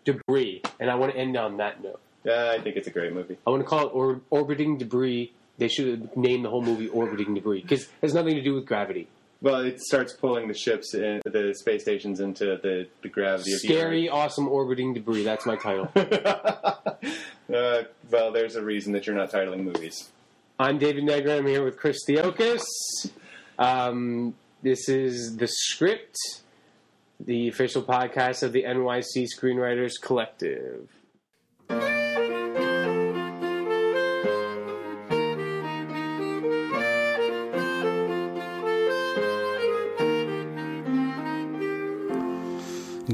debris. 0.05 0.61
And 0.79 0.89
I 0.89 0.95
want 0.95 1.13
to 1.13 1.17
end 1.17 1.37
on 1.37 1.57
that 1.57 1.83
note. 1.83 1.99
Yeah, 2.23 2.53
I 2.57 2.61
think 2.61 2.75
it's 2.75 2.87
a 2.87 2.91
great 2.91 3.13
movie. 3.13 3.37
I 3.45 3.49
want 3.49 3.61
to 3.63 3.67
call 3.67 3.87
it 3.87 3.91
or- 3.93 4.21
orbiting 4.29 4.77
debris. 4.77 5.31
They 5.59 5.67
should 5.69 5.87
have 6.01 6.17
named 6.17 6.45
the 6.45 6.49
whole 6.49 6.61
movie 6.61 6.87
orbiting 6.87 7.33
debris 7.33 7.61
because 7.61 7.83
it 7.83 7.89
has 8.01 8.13
nothing 8.13 8.35
to 8.35 8.41
do 8.41 8.53
with 8.53 8.65
gravity. 8.65 9.07
Well, 9.39 9.61
it 9.61 9.79
starts 9.81 10.13
pulling 10.13 10.47
the 10.47 10.53
ships, 10.53 10.95
in, 10.95 11.21
the 11.25 11.53
space 11.53 11.83
stations 11.83 12.19
into 12.19 12.57
the, 12.61 12.87
the 13.03 13.09
gravity 13.09 13.53
of 13.53 13.61
the 13.61 13.67
Scary, 13.67 14.09
awesome 14.09 14.47
orbiting 14.47 14.93
debris. 14.95 15.23
That's 15.23 15.45
my 15.45 15.55
title. 15.55 15.91
uh, 15.95 17.83
well, 18.09 18.31
there's 18.31 18.55
a 18.55 18.63
reason 18.63 18.93
that 18.93 19.05
you're 19.05 19.15
not 19.15 19.31
titling 19.31 19.63
movies. 19.63 20.09
I'm 20.59 20.79
David 20.79 21.03
Negrin. 21.03 21.37
I'm 21.37 21.45
here 21.45 21.63
with 21.63 21.77
Chris 21.77 21.97
Theokas. 22.09 22.63
Um, 23.59 24.33
this 24.63 24.89
is 24.89 25.37
the 25.37 25.47
script, 25.47 26.17
the 27.19 27.47
official 27.47 27.83
podcast 27.83 28.41
of 28.41 28.53
the 28.53 28.63
NYC 28.63 29.27
Screenwriters 29.37 29.93
Collective. 30.01 30.89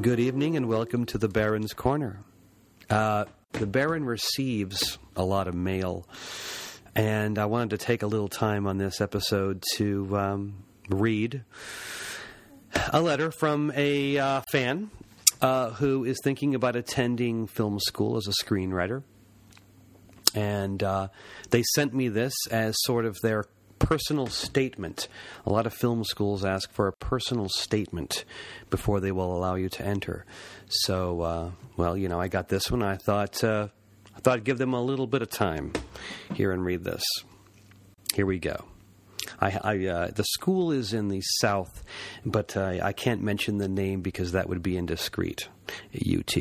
Good 0.03 0.19
evening 0.19 0.57
and 0.57 0.67
welcome 0.67 1.05
to 1.05 1.17
the 1.17 1.29
Baron's 1.29 1.71
Corner. 1.71 2.19
Uh, 2.89 3.23
the 3.53 3.65
Baron 3.65 4.03
receives 4.03 4.99
a 5.15 5.23
lot 5.23 5.47
of 5.47 5.55
mail, 5.55 6.05
and 6.93 7.39
I 7.39 7.45
wanted 7.45 7.69
to 7.69 7.77
take 7.77 8.03
a 8.03 8.07
little 8.07 8.27
time 8.27 8.67
on 8.67 8.77
this 8.77 8.99
episode 8.99 9.63
to 9.75 10.17
um, 10.17 10.65
read 10.89 11.45
a 12.91 13.01
letter 13.01 13.31
from 13.31 13.71
a 13.77 14.17
uh, 14.17 14.41
fan 14.51 14.91
uh, 15.41 15.69
who 15.69 16.03
is 16.03 16.19
thinking 16.21 16.53
about 16.53 16.75
attending 16.75 17.47
film 17.47 17.79
school 17.79 18.17
as 18.17 18.27
a 18.27 18.43
screenwriter. 18.43 19.03
And 20.35 20.83
uh, 20.83 21.07
they 21.51 21.63
sent 21.75 21.93
me 21.93 22.09
this 22.09 22.33
as 22.51 22.75
sort 22.79 23.05
of 23.05 23.15
their 23.23 23.45
personal 23.83 24.27
statement. 24.27 25.09
A 25.45 25.51
lot 25.51 25.67
of 25.67 25.73
film 25.73 26.03
schools 26.03 26.43
ask 26.45 26.71
for 26.71 26.87
a 26.87 26.93
personal 26.93 27.49
statement 27.49 28.23
before 28.69 28.99
they 28.99 29.11
will 29.11 29.35
allow 29.35 29.55
you 29.55 29.69
to 29.69 29.85
enter. 29.85 30.25
So, 30.67 31.21
uh, 31.21 31.51
well, 31.77 31.95
you 31.97 32.07
know, 32.07 32.19
I 32.19 32.29
got 32.29 32.47
this 32.47 32.71
one. 32.71 32.81
I 32.81 32.95
thought 32.95 33.43
uh, 33.43 33.67
I 34.15 34.19
thought 34.19 34.35
I'd 34.37 34.43
give 34.43 34.57
them 34.57 34.73
a 34.73 34.81
little 34.81 35.07
bit 35.07 35.21
of 35.21 35.29
time 35.29 35.73
here 36.33 36.51
and 36.51 36.63
read 36.63 36.83
this. 36.83 37.03
Here 38.13 38.25
we 38.25 38.39
go. 38.39 38.65
I, 39.39 39.59
I 39.63 39.85
uh, 39.87 40.11
the 40.11 40.23
school 40.23 40.71
is 40.71 40.93
in 40.93 41.09
the 41.09 41.21
south, 41.39 41.83
but 42.25 42.55
uh, 42.55 42.79
I 42.81 42.93
can't 42.93 43.21
mention 43.21 43.57
the 43.57 43.67
name 43.67 44.01
because 44.01 44.31
that 44.31 44.47
would 44.47 44.63
be 44.63 44.77
indiscreet. 44.77 45.49
UT. 45.93 46.37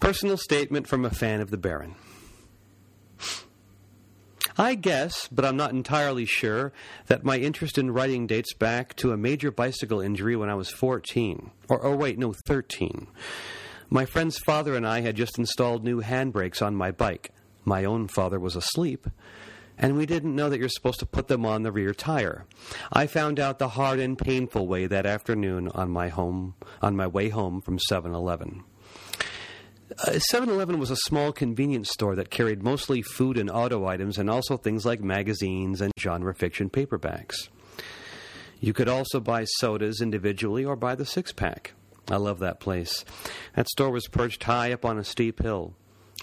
Personal 0.00 0.38
statement 0.38 0.86
from 0.88 1.04
a 1.04 1.10
fan 1.10 1.42
of 1.42 1.50
the 1.50 1.58
Baron. 1.58 1.96
I 4.58 4.74
guess, 4.74 5.28
but 5.28 5.44
I'm 5.44 5.56
not 5.56 5.72
entirely 5.72 6.24
sure, 6.24 6.72
that 7.06 7.24
my 7.24 7.38
interest 7.38 7.78
in 7.78 7.90
writing 7.90 8.26
dates 8.26 8.54
back 8.54 8.94
to 8.96 9.12
a 9.12 9.16
major 9.16 9.50
bicycle 9.50 10.00
injury 10.00 10.36
when 10.36 10.48
I 10.48 10.54
was 10.54 10.70
14. 10.70 11.50
Or, 11.68 11.78
or 11.78 11.96
wait, 11.96 12.18
no, 12.18 12.32
13. 12.32 13.06
My 13.88 14.04
friend's 14.04 14.38
father 14.38 14.74
and 14.74 14.86
I 14.86 15.00
had 15.00 15.16
just 15.16 15.38
installed 15.38 15.84
new 15.84 16.00
handbrakes 16.00 16.62
on 16.62 16.74
my 16.74 16.90
bike. 16.90 17.32
My 17.64 17.84
own 17.84 18.08
father 18.08 18.38
was 18.38 18.56
asleep, 18.56 19.06
and 19.76 19.96
we 19.96 20.06
didn't 20.06 20.36
know 20.36 20.48
that 20.48 20.58
you're 20.58 20.68
supposed 20.68 21.00
to 21.00 21.06
put 21.06 21.28
them 21.28 21.44
on 21.44 21.62
the 21.62 21.72
rear 21.72 21.92
tire. 21.92 22.46
I 22.92 23.06
found 23.06 23.40
out 23.40 23.58
the 23.58 23.70
hard 23.70 23.98
and 23.98 24.16
painful 24.16 24.66
way 24.66 24.86
that 24.86 25.06
afternoon 25.06 25.68
on 25.68 25.90
my 25.90 26.08
home 26.08 26.54
on 26.80 26.96
my 26.96 27.06
way 27.06 27.28
home 27.30 27.60
from 27.60 27.78
7-Eleven. 27.90 28.64
Uh, 29.98 30.18
7-Eleven 30.32 30.78
was 30.78 30.90
a 30.90 30.96
small 30.96 31.32
convenience 31.32 31.90
store 31.90 32.14
that 32.14 32.30
carried 32.30 32.62
mostly 32.62 33.02
food 33.02 33.36
and 33.36 33.50
auto 33.50 33.86
items 33.86 34.18
and 34.18 34.30
also 34.30 34.56
things 34.56 34.86
like 34.86 35.00
magazines 35.00 35.80
and 35.80 35.92
genre 35.98 36.34
fiction 36.34 36.70
paperbacks. 36.70 37.48
You 38.60 38.72
could 38.72 38.88
also 38.88 39.20
buy 39.20 39.44
sodas 39.44 40.00
individually 40.00 40.64
or 40.64 40.76
buy 40.76 40.94
the 40.94 41.06
six-pack. 41.06 41.72
I 42.10 42.16
love 42.16 42.38
that 42.40 42.60
place. 42.60 43.04
That 43.56 43.68
store 43.68 43.90
was 43.90 44.06
perched 44.06 44.44
high 44.44 44.72
up 44.72 44.84
on 44.84 44.98
a 44.98 45.04
steep 45.04 45.42
hill. 45.42 45.74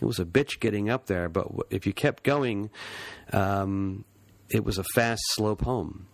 It 0.02 0.06
was 0.06 0.20
a 0.20 0.26
bitch 0.26 0.60
getting 0.60 0.90
up 0.90 1.08
there, 1.08 1.28
but 1.28 1.48
if 1.70 1.88
you 1.88 1.94
kept 1.94 2.24
going, 2.24 2.70
um, 3.34 4.06
it 4.50 4.64
was 4.64 4.78
a 4.78 4.84
fast 4.96 5.22
slope 5.30 5.64
home. 5.64 6.08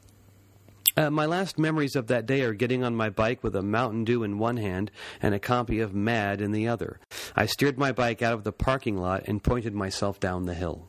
Uh, 0.95 1.09
my 1.09 1.25
last 1.25 1.57
memories 1.57 1.95
of 1.95 2.07
that 2.07 2.27
day 2.27 2.41
are 2.41 2.53
getting 2.53 2.83
on 2.83 2.95
my 2.95 3.09
bike 3.09 3.43
with 3.43 3.55
a 3.55 3.63
Mountain 3.63 4.03
Dew 4.03 4.21
in 4.23 4.37
one 4.37 4.57
hand 4.57 4.91
and 5.21 5.33
a 5.33 5.39
copy 5.39 5.79
of 5.79 5.95
Mad 5.95 6.39
in 6.39 6.51
the 6.51 6.67
other. 6.67 6.99
I 7.35 7.47
steered 7.47 7.79
my 7.79 7.91
bike 7.91 8.21
out 8.21 8.35
of 8.35 8.43
the 8.43 8.51
parking 8.51 8.97
lot 8.97 9.23
and 9.25 9.43
pointed 9.43 9.73
myself 9.73 10.19
down 10.19 10.45
the 10.45 10.53
hill. 10.53 10.87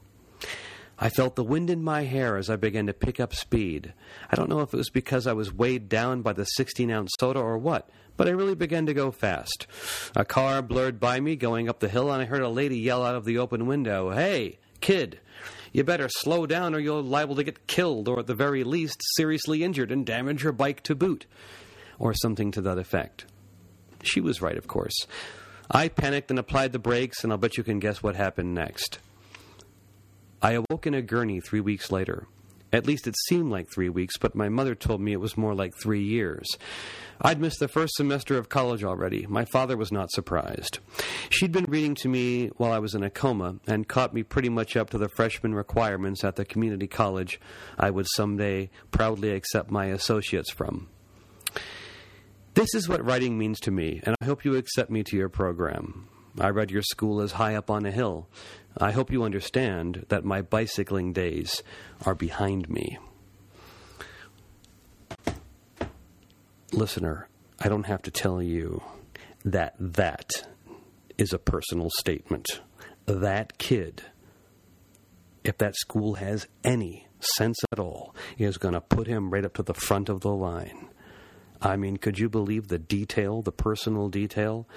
I 0.98 1.08
felt 1.08 1.36
the 1.36 1.42
wind 1.42 1.70
in 1.70 1.82
my 1.82 2.02
hair 2.02 2.36
as 2.36 2.50
I 2.50 2.56
began 2.56 2.86
to 2.86 2.92
pick 2.92 3.18
up 3.18 3.34
speed. 3.34 3.94
I 4.30 4.36
don't 4.36 4.50
know 4.50 4.60
if 4.60 4.74
it 4.74 4.76
was 4.76 4.90
because 4.90 5.26
I 5.26 5.32
was 5.32 5.52
weighed 5.52 5.88
down 5.88 6.20
by 6.20 6.34
the 6.34 6.44
16 6.44 6.90
ounce 6.90 7.10
soda 7.18 7.40
or 7.40 7.56
what, 7.56 7.88
but 8.16 8.28
I 8.28 8.32
really 8.32 8.54
began 8.54 8.84
to 8.86 8.94
go 8.94 9.10
fast. 9.10 9.66
A 10.14 10.24
car 10.24 10.60
blurred 10.60 11.00
by 11.00 11.18
me 11.18 11.34
going 11.34 11.68
up 11.68 11.80
the 11.80 11.88
hill, 11.88 12.12
and 12.12 12.22
I 12.22 12.26
heard 12.26 12.42
a 12.42 12.48
lady 12.48 12.78
yell 12.78 13.02
out 13.02 13.16
of 13.16 13.24
the 13.24 13.38
open 13.38 13.66
window, 13.66 14.10
Hey, 14.10 14.58
kid, 14.80 15.18
you 15.74 15.82
better 15.82 16.08
slow 16.08 16.46
down 16.46 16.72
or 16.72 16.78
you're 16.78 17.02
liable 17.02 17.34
to 17.34 17.42
get 17.42 17.66
killed, 17.66 18.06
or 18.08 18.20
at 18.20 18.28
the 18.28 18.34
very 18.34 18.62
least, 18.62 19.02
seriously 19.16 19.64
injured 19.64 19.90
and 19.90 20.06
damage 20.06 20.44
your 20.44 20.52
bike 20.52 20.82
to 20.84 20.94
boot. 20.94 21.26
Or 21.98 22.14
something 22.14 22.52
to 22.52 22.62
that 22.62 22.78
effect. 22.78 23.26
She 24.02 24.20
was 24.20 24.40
right, 24.40 24.56
of 24.56 24.68
course. 24.68 24.94
I 25.68 25.88
panicked 25.88 26.30
and 26.30 26.38
applied 26.38 26.72
the 26.72 26.78
brakes, 26.78 27.24
and 27.24 27.32
I'll 27.32 27.38
bet 27.38 27.56
you 27.56 27.64
can 27.64 27.80
guess 27.80 28.02
what 28.02 28.14
happened 28.14 28.54
next. 28.54 29.00
I 30.40 30.52
awoke 30.52 30.86
in 30.86 30.94
a 30.94 31.02
gurney 31.02 31.40
three 31.40 31.60
weeks 31.60 31.90
later. 31.90 32.28
At 32.74 32.86
least 32.86 33.06
it 33.06 33.14
seemed 33.28 33.52
like 33.52 33.70
three 33.70 33.88
weeks, 33.88 34.18
but 34.18 34.34
my 34.34 34.48
mother 34.48 34.74
told 34.74 35.00
me 35.00 35.12
it 35.12 35.20
was 35.20 35.36
more 35.36 35.54
like 35.54 35.72
three 35.80 36.02
years. 36.02 36.44
I'd 37.20 37.40
missed 37.40 37.60
the 37.60 37.68
first 37.68 37.94
semester 37.94 38.36
of 38.36 38.48
college 38.48 38.82
already. 38.82 39.26
My 39.28 39.44
father 39.44 39.76
was 39.76 39.92
not 39.92 40.10
surprised. 40.10 40.80
She'd 41.30 41.52
been 41.52 41.66
reading 41.68 41.94
to 41.94 42.08
me 42.08 42.48
while 42.56 42.72
I 42.72 42.80
was 42.80 42.96
in 42.96 43.04
a 43.04 43.10
coma 43.10 43.60
and 43.68 43.86
caught 43.86 44.12
me 44.12 44.24
pretty 44.24 44.48
much 44.48 44.76
up 44.76 44.90
to 44.90 44.98
the 44.98 45.08
freshman 45.08 45.54
requirements 45.54 46.24
at 46.24 46.34
the 46.34 46.44
community 46.44 46.88
college 46.88 47.40
I 47.78 47.90
would 47.90 48.08
someday 48.16 48.70
proudly 48.90 49.30
accept 49.30 49.70
my 49.70 49.86
associates 49.86 50.50
from. 50.50 50.88
This 52.54 52.74
is 52.74 52.88
what 52.88 53.04
writing 53.04 53.38
means 53.38 53.60
to 53.60 53.70
me, 53.70 54.00
and 54.02 54.16
I 54.20 54.24
hope 54.24 54.44
you 54.44 54.56
accept 54.56 54.90
me 54.90 55.04
to 55.04 55.16
your 55.16 55.28
program. 55.28 56.08
I 56.40 56.48
read 56.48 56.72
your 56.72 56.82
school 56.82 57.20
as 57.20 57.32
high 57.32 57.54
up 57.54 57.70
on 57.70 57.86
a 57.86 57.92
hill. 57.92 58.28
I 58.78 58.90
hope 58.90 59.12
you 59.12 59.22
understand 59.22 60.06
that 60.08 60.24
my 60.24 60.42
bicycling 60.42 61.12
days 61.12 61.62
are 62.04 62.14
behind 62.14 62.68
me. 62.68 62.98
Listener, 66.72 67.28
I 67.60 67.68
don't 67.68 67.86
have 67.86 68.02
to 68.02 68.10
tell 68.10 68.42
you 68.42 68.82
that 69.44 69.74
that 69.78 70.30
is 71.16 71.32
a 71.32 71.38
personal 71.38 71.88
statement. 71.98 72.60
That 73.06 73.58
kid, 73.58 74.02
if 75.44 75.56
that 75.58 75.76
school 75.76 76.14
has 76.14 76.48
any 76.64 77.06
sense 77.20 77.58
at 77.70 77.78
all, 77.78 78.14
is 78.38 78.58
going 78.58 78.74
to 78.74 78.80
put 78.80 79.06
him 79.06 79.30
right 79.30 79.44
up 79.44 79.54
to 79.54 79.62
the 79.62 79.74
front 79.74 80.08
of 80.08 80.20
the 80.20 80.32
line. 80.32 80.88
I 81.62 81.76
mean, 81.76 81.96
could 81.96 82.18
you 82.18 82.28
believe 82.28 82.68
the 82.68 82.78
detail, 82.78 83.40
the 83.40 83.52
personal 83.52 84.08
detail? 84.08 84.68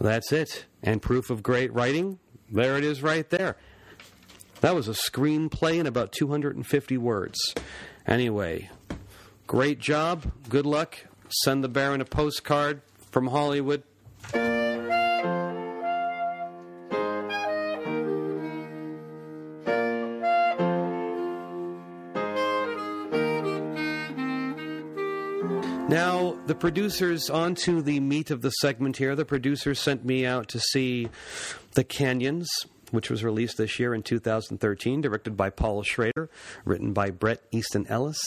That's 0.00 0.32
it. 0.32 0.66
And 0.82 1.00
proof 1.00 1.30
of 1.30 1.42
great 1.42 1.72
writing? 1.72 2.18
There 2.50 2.76
it 2.76 2.84
is 2.84 3.02
right 3.02 3.28
there. 3.30 3.56
That 4.60 4.74
was 4.74 4.88
a 4.88 4.92
screenplay 4.92 5.78
in 5.78 5.86
about 5.86 6.12
250 6.12 6.96
words. 6.96 7.38
Anyway, 8.06 8.70
great 9.46 9.78
job. 9.78 10.32
Good 10.48 10.66
luck. 10.66 10.96
Send 11.28 11.62
the 11.62 11.68
Baron 11.68 12.00
a 12.00 12.04
postcard 12.04 12.82
from 13.10 13.26
Hollywood. 13.28 13.82
Now, 25.88 26.36
the 26.46 26.54
producers, 26.54 27.30
on 27.30 27.54
to 27.56 27.80
the 27.80 28.00
meat 28.00 28.30
of 28.30 28.42
the 28.42 28.50
segment 28.50 28.96
here. 28.96 29.14
The 29.14 29.24
producers 29.24 29.78
sent 29.78 30.04
me 30.04 30.26
out 30.26 30.48
to 30.48 30.60
see 30.60 31.08
The 31.76 31.84
Canyons, 31.84 32.48
which 32.90 33.10
was 33.10 33.22
released 33.22 33.58
this 33.58 33.78
year 33.78 33.92
in 33.92 34.02
2013, 34.02 35.02
directed 35.02 35.36
by 35.36 35.50
Paul 35.50 35.82
Schrader, 35.82 36.30
written 36.64 36.94
by 36.94 37.10
Bret 37.10 37.42
Easton 37.52 37.86
Ellis, 37.88 38.18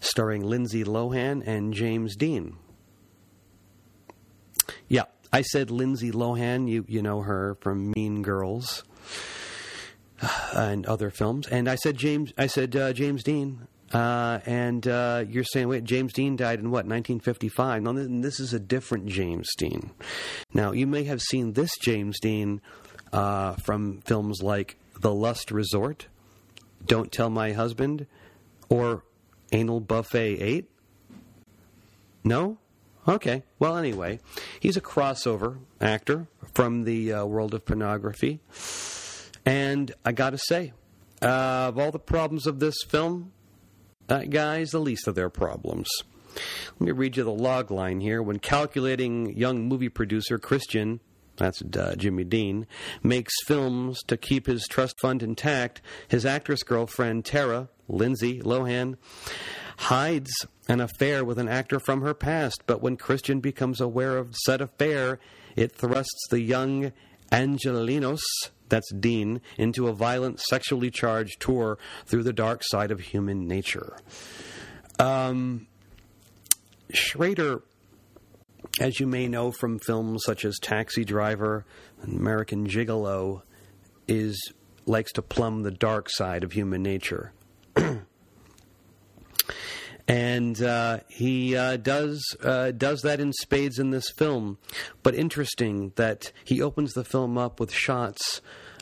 starring 0.00 0.42
Lindsay 0.42 0.82
Lohan 0.82 1.46
and 1.46 1.72
James 1.72 2.16
Dean. 2.16 2.56
Yeah, 4.88 5.04
I 5.32 5.42
said 5.42 5.70
Lindsay 5.70 6.10
Lohan. 6.10 6.68
You 6.68 6.84
you 6.88 7.00
know 7.00 7.22
her 7.22 7.56
from 7.60 7.92
Mean 7.92 8.22
Girls 8.22 8.82
and 10.52 10.84
other 10.86 11.10
films. 11.10 11.46
And 11.46 11.68
I 11.68 11.76
said 11.76 11.96
James. 11.96 12.32
I 12.36 12.48
said 12.48 12.74
uh, 12.74 12.92
James 12.92 13.22
Dean. 13.22 13.68
Uh, 13.92 14.40
and 14.44 14.86
uh, 14.86 15.24
you're 15.28 15.44
saying, 15.44 15.68
wait, 15.68 15.84
James 15.84 16.12
Dean 16.12 16.36
died 16.36 16.58
in 16.58 16.66
what, 16.66 16.84
1955? 16.84 17.82
No, 17.82 17.92
this 17.92 18.38
is 18.38 18.52
a 18.52 18.60
different 18.60 19.06
James 19.06 19.48
Dean. 19.56 19.90
Now, 20.52 20.72
you 20.72 20.86
may 20.86 21.04
have 21.04 21.22
seen 21.22 21.54
this 21.54 21.70
James 21.78 22.20
Dean 22.20 22.60
uh, 23.12 23.54
from 23.54 24.00
films 24.02 24.42
like 24.42 24.76
The 25.00 25.14
Lust 25.14 25.50
Resort, 25.50 26.06
Don't 26.84 27.10
Tell 27.10 27.30
My 27.30 27.52
Husband, 27.52 28.06
or 28.68 29.04
Anal 29.52 29.80
Buffet 29.80 30.38
8. 30.40 30.70
No? 32.24 32.58
Okay. 33.06 33.42
Well, 33.58 33.76
anyway, 33.76 34.20
he's 34.60 34.76
a 34.76 34.82
crossover 34.82 35.60
actor 35.80 36.26
from 36.52 36.84
the 36.84 37.12
uh, 37.14 37.24
world 37.24 37.54
of 37.54 37.64
pornography. 37.64 38.40
And 39.46 39.94
I 40.04 40.12
got 40.12 40.30
to 40.30 40.38
say, 40.38 40.74
uh, 41.22 41.68
of 41.68 41.78
all 41.78 41.90
the 41.90 41.98
problems 41.98 42.46
of 42.46 42.58
this 42.58 42.76
film, 42.86 43.32
that 44.08 44.30
guy's 44.30 44.70
the 44.70 44.80
least 44.80 45.06
of 45.06 45.14
their 45.14 45.30
problems. 45.30 45.88
Let 46.78 46.80
me 46.80 46.92
read 46.92 47.16
you 47.16 47.24
the 47.24 47.32
log 47.32 47.70
line 47.70 48.00
here. 48.00 48.22
When 48.22 48.38
calculating 48.38 49.36
young 49.36 49.66
movie 49.66 49.88
producer 49.88 50.38
Christian, 50.38 51.00
that's 51.36 51.62
uh, 51.62 51.94
Jimmy 51.96 52.24
Dean, 52.24 52.66
makes 53.02 53.32
films 53.46 54.02
to 54.06 54.16
keep 54.16 54.46
his 54.46 54.66
trust 54.68 54.94
fund 55.00 55.22
intact, 55.22 55.80
his 56.08 56.26
actress 56.26 56.62
girlfriend 56.62 57.24
Tara, 57.24 57.68
Lindsay 57.88 58.40
Lohan, 58.40 58.96
hides 59.78 60.30
an 60.68 60.80
affair 60.80 61.24
with 61.24 61.38
an 61.38 61.48
actor 61.48 61.80
from 61.80 62.02
her 62.02 62.14
past. 62.14 62.62
But 62.66 62.82
when 62.82 62.96
Christian 62.96 63.40
becomes 63.40 63.80
aware 63.80 64.18
of 64.18 64.34
said 64.44 64.60
affair, 64.60 65.18
it 65.56 65.72
thrusts 65.72 66.26
the 66.30 66.40
young 66.40 66.92
Angelenos 67.30 68.20
that's 68.68 68.92
Dean, 68.92 69.40
into 69.56 69.88
a 69.88 69.92
violent, 69.92 70.40
sexually 70.40 70.90
charged 70.90 71.40
tour 71.40 71.78
through 72.06 72.22
the 72.22 72.32
dark 72.32 72.62
side 72.64 72.90
of 72.90 73.00
human 73.00 73.46
nature. 73.46 73.96
Um, 74.98 75.66
Schrader, 76.92 77.62
as 78.80 79.00
you 79.00 79.06
may 79.06 79.28
know 79.28 79.50
from 79.50 79.78
films 79.78 80.22
such 80.24 80.44
as 80.44 80.58
Taxi 80.58 81.04
Driver 81.04 81.64
and 82.02 82.18
American 82.18 82.66
Gigolo, 82.66 83.42
is 84.06 84.52
likes 84.86 85.12
to 85.12 85.22
plumb 85.22 85.62
the 85.62 85.70
dark 85.70 86.08
side 86.10 86.42
of 86.42 86.52
human 86.52 86.82
nature. 86.82 87.32
and 90.08 90.62
uh, 90.62 91.00
he 91.08 91.54
uh, 91.54 91.76
does 91.76 92.34
uh, 92.42 92.70
does 92.72 93.02
that 93.02 93.20
in 93.20 93.32
spades 93.34 93.78
in 93.78 93.90
this 93.90 94.10
film. 94.10 94.56
But 95.02 95.14
interesting 95.14 95.92
that 95.96 96.32
he 96.44 96.62
opens 96.62 96.94
the 96.94 97.04
film 97.04 97.36
up 97.36 97.60
with 97.60 97.70
shots 97.70 98.40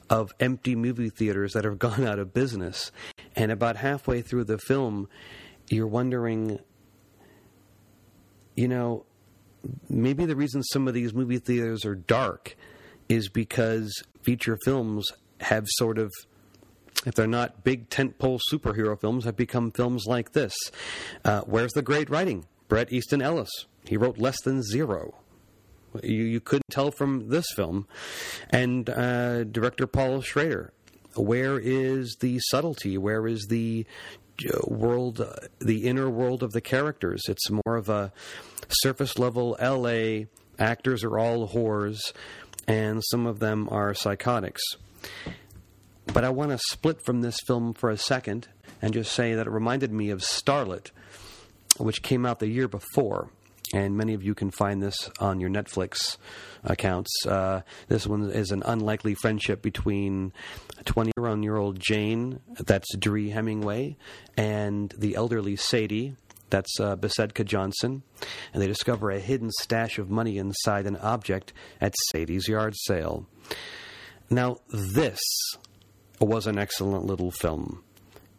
of 0.08 0.30
empty 0.38 0.76
movie 0.76 1.10
theaters 1.10 1.52
that 1.54 1.64
have 1.64 1.78
gone 1.80 2.06
out 2.06 2.20
of 2.20 2.32
business, 2.32 2.92
and 3.34 3.50
about 3.50 3.76
halfway 3.76 4.22
through 4.22 4.44
the 4.44 4.58
film, 4.58 5.08
you're 5.68 5.88
wondering, 5.88 6.60
you 8.54 8.68
know, 8.68 9.04
maybe 9.90 10.24
the 10.26 10.36
reason 10.36 10.62
some 10.62 10.86
of 10.86 10.94
these 10.94 11.12
movie 11.12 11.40
theaters 11.40 11.84
are 11.84 11.96
dark 11.96 12.56
is 13.08 13.28
because 13.28 14.02
feature 14.22 14.56
films 14.64 15.06
have 15.40 15.64
sort 15.66 15.98
of 15.98 16.12
if 17.04 17.14
they're 17.14 17.26
not 17.26 17.64
big 17.64 17.90
tentpole 17.90 18.40
superhero 18.52 18.98
films, 18.98 19.24
have 19.24 19.36
become 19.36 19.70
films 19.70 20.06
like 20.06 20.32
this. 20.32 20.54
Uh, 21.24 21.42
where's 21.42 21.72
the 21.72 21.82
great 21.82 22.08
writing? 22.08 22.46
Bret 22.68 22.92
Easton 22.92 23.22
Ellis. 23.22 23.50
He 23.84 23.96
wrote 23.96 24.18
less 24.18 24.40
than 24.42 24.62
zero. 24.62 25.14
You, 26.02 26.24
you 26.24 26.40
couldn't 26.40 26.70
tell 26.70 26.90
from 26.90 27.28
this 27.28 27.46
film. 27.54 27.86
And 28.50 28.88
uh, 28.90 29.44
director 29.44 29.86
Paul 29.86 30.20
Schrader. 30.20 30.72
Where 31.14 31.58
is 31.58 32.16
the 32.20 32.38
subtlety? 32.50 32.98
Where 32.98 33.26
is 33.26 33.46
the 33.48 33.86
uh, 34.46 34.58
world, 34.66 35.20
uh, 35.20 35.34
the 35.60 35.86
inner 35.86 36.10
world 36.10 36.42
of 36.42 36.52
the 36.52 36.60
characters? 36.60 37.22
It's 37.28 37.50
more 37.50 37.76
of 37.76 37.88
a 37.88 38.12
surface 38.68 39.18
level 39.18 39.56
LA. 39.60 40.26
Actors 40.58 41.04
are 41.04 41.18
all 41.18 41.48
whores, 41.48 41.98
and 42.66 43.02
some 43.04 43.26
of 43.26 43.38
them 43.38 43.68
are 43.70 43.94
psychotics. 43.94 44.62
But 46.12 46.24
I 46.24 46.30
want 46.30 46.52
to 46.52 46.58
split 46.70 47.04
from 47.04 47.20
this 47.20 47.38
film 47.46 47.74
for 47.74 47.90
a 47.90 47.96
second 47.96 48.48
and 48.80 48.94
just 48.94 49.12
say 49.12 49.34
that 49.34 49.46
it 49.46 49.50
reminded 49.50 49.92
me 49.92 50.10
of 50.10 50.20
Starlet, 50.20 50.90
which 51.78 52.02
came 52.02 52.24
out 52.24 52.38
the 52.38 52.48
year 52.48 52.68
before. 52.68 53.30
And 53.74 53.96
many 53.96 54.14
of 54.14 54.22
you 54.22 54.34
can 54.34 54.52
find 54.52 54.80
this 54.80 55.10
on 55.18 55.40
your 55.40 55.50
Netflix 55.50 56.18
accounts. 56.62 57.10
Uh, 57.26 57.62
this 57.88 58.06
one 58.06 58.30
is 58.30 58.52
an 58.52 58.62
unlikely 58.64 59.14
friendship 59.14 59.60
between 59.60 60.32
21 60.84 61.42
year 61.42 61.56
old 61.56 61.80
Jane, 61.80 62.38
that's 62.60 62.94
Dree 62.96 63.30
Hemingway, 63.30 63.96
and 64.36 64.94
the 64.96 65.16
elderly 65.16 65.56
Sadie, 65.56 66.14
that's 66.50 66.78
uh, 66.78 66.94
Besedka 66.94 67.44
Johnson, 67.44 68.02
and 68.52 68.62
they 68.62 68.68
discover 68.68 69.10
a 69.10 69.18
hidden 69.18 69.50
stash 69.60 69.98
of 69.98 70.10
money 70.10 70.38
inside 70.38 70.86
an 70.86 70.96
object 70.96 71.52
at 71.80 71.94
Sadie's 72.12 72.46
yard 72.46 72.74
sale. 72.76 73.26
Now, 74.30 74.58
this 74.68 75.20
was 76.20 76.46
an 76.46 76.58
excellent 76.58 77.04
little 77.04 77.30
film. 77.30 77.82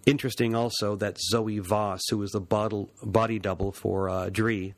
Interesting 0.05 0.55
also 0.55 0.95
that 0.95 1.17
Zoe 1.19 1.59
Voss, 1.59 2.01
who 2.09 2.17
was 2.17 2.32
the 2.32 2.39
body 2.39 3.39
double 3.39 3.71
for 3.71 4.09
uh, 4.09 4.30
Dree 4.30 4.73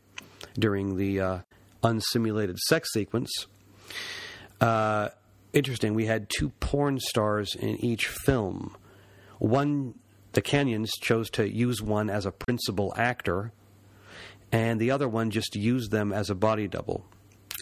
during 0.57 0.97
the 0.97 1.19
uh, 1.19 1.39
unsimulated 1.83 2.57
sex 2.57 2.91
sequence, 2.91 3.29
uh, 4.59 5.09
interesting, 5.53 5.93
we 5.93 6.07
had 6.07 6.29
two 6.29 6.49
porn 6.59 6.99
stars 6.99 7.55
in 7.55 7.77
each 7.83 8.07
film. 8.07 8.75
One, 9.37 9.93
the 10.33 10.41
Canyons 10.41 10.91
chose 10.99 11.29
to 11.31 11.47
use 11.47 11.81
one 11.81 12.09
as 12.09 12.25
a 12.25 12.31
principal 12.31 12.93
actor, 12.97 13.51
and 14.51 14.79
the 14.79 14.91
other 14.91 15.07
one 15.07 15.29
just 15.29 15.55
used 15.55 15.91
them 15.91 16.11
as 16.11 16.29
a 16.29 16.35
body 16.35 16.67
double. 16.67 17.05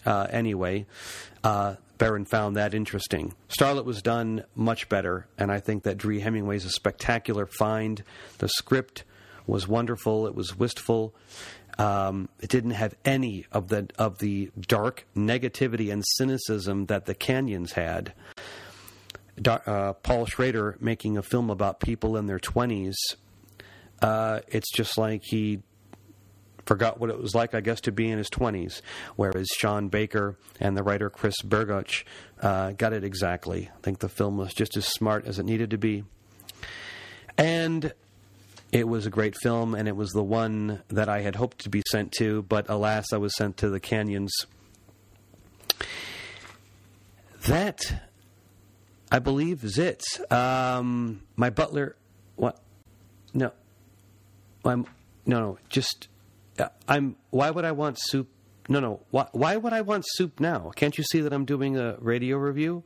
uh, 0.08 0.28
anyway. 0.30 0.86
Uh, 1.44 1.76
Baron 1.98 2.26
found 2.26 2.56
that 2.56 2.74
interesting. 2.74 3.34
Starlet 3.50 3.86
was 3.86 4.02
done 4.02 4.44
much 4.56 4.90
better, 4.90 5.28
and 5.38 5.52
I 5.52 5.60
think 5.60 5.84
that 5.84 5.98
Dree 5.98 6.20
Hemingway's 6.20 6.66
a 6.66 6.70
spectacular 6.70 7.46
find. 7.46 8.04
The 8.38 8.50
script 8.50 9.04
was 9.46 9.68
wonderful. 9.68 10.28
It 10.28 10.36
was 10.36 10.58
wistful. 10.58 11.16
Um, 11.78 12.30
it 12.40 12.50
didn't 12.50 12.72
have 12.72 12.96
any 13.06 13.46
of 13.52 13.68
the 13.68 13.88
of 13.98 14.18
the 14.20 14.52
dark 14.60 15.06
negativity 15.16 15.92
and 15.92 16.04
cynicism 16.16 16.88
that 16.88 17.06
the 17.06 17.14
Canyons 17.14 17.74
had. 17.74 18.14
Uh, 19.46 19.94
Paul 19.94 20.26
Schrader 20.26 20.78
making 20.80 21.18
a 21.18 21.22
film 21.22 21.50
about 21.50 21.80
people 21.80 22.18
in 22.18 22.26
their 22.26 22.40
twenties. 22.40 22.98
Uh, 24.02 24.40
it's 24.48 24.72
just 24.72 24.98
like 24.98 25.22
he 25.24 25.62
forgot 26.68 27.00
what 27.00 27.10
it 27.10 27.20
was 27.20 27.34
like, 27.34 27.56
I 27.56 27.62
guess, 27.62 27.82
to 27.82 27.92
be 27.92 28.10
in 28.10 28.18
his 28.18 28.30
20s. 28.30 28.82
Whereas 29.16 29.48
Sean 29.58 29.88
Baker 29.88 30.38
and 30.60 30.78
the 30.78 30.84
writer 30.84 31.10
Chris 31.10 31.36
Bergoch 31.42 32.04
uh, 32.42 32.74
got 32.74 32.94
it 32.94 33.04
exactly. 33.04 33.70
I 33.74 33.82
think 33.82 34.00
the 34.00 34.10
film 34.10 34.38
was 34.38 34.54
just 34.54 34.78
as 34.78 34.86
smart 34.86 35.26
as 35.26 35.40
it 35.40 35.46
needed 35.46 35.72
to 35.72 35.78
be. 35.78 36.04
And 37.38 37.94
it 38.72 38.88
was 38.88 39.06
a 39.06 39.10
great 39.10 39.36
film, 39.42 39.74
and 39.76 39.88
it 39.88 39.96
was 39.96 40.12
the 40.12 40.24
one 40.24 40.82
that 40.90 41.08
I 41.08 41.22
had 41.22 41.36
hoped 41.36 41.60
to 41.60 41.70
be 41.70 41.82
sent 41.90 42.12
to, 42.14 42.42
but 42.44 42.70
alas, 42.70 43.14
I 43.14 43.18
was 43.18 43.36
sent 43.36 43.58
to 43.58 43.70
the 43.70 43.80
Canyons. 43.80 44.34
That, 47.48 48.02
I 49.10 49.20
believe, 49.20 49.64
is 49.64 49.78
it. 49.78 50.04
Um, 50.30 51.22
my 51.38 51.50
butler, 51.50 51.96
what? 52.36 52.60
No. 53.34 53.54
I'm, 54.66 54.86
no, 55.26 55.40
no, 55.40 55.58
just 55.70 56.10
I'm. 56.88 57.16
Why 57.30 57.50
would 57.50 57.66
I 57.66 57.72
want 57.72 57.98
soup? 58.00 58.30
No, 58.70 58.80
no. 58.80 59.02
Why, 59.12 59.28
why 59.32 59.58
would 59.58 59.74
I 59.74 59.82
want 59.82 60.06
soup 60.08 60.40
now? 60.40 60.72
Can't 60.76 60.98
you 60.98 61.04
see 61.04 61.22
that 61.22 61.34
I'm 61.34 61.46
doing 61.46 61.78
a 61.78 61.96
radio 62.00 62.38
review? 62.38 62.84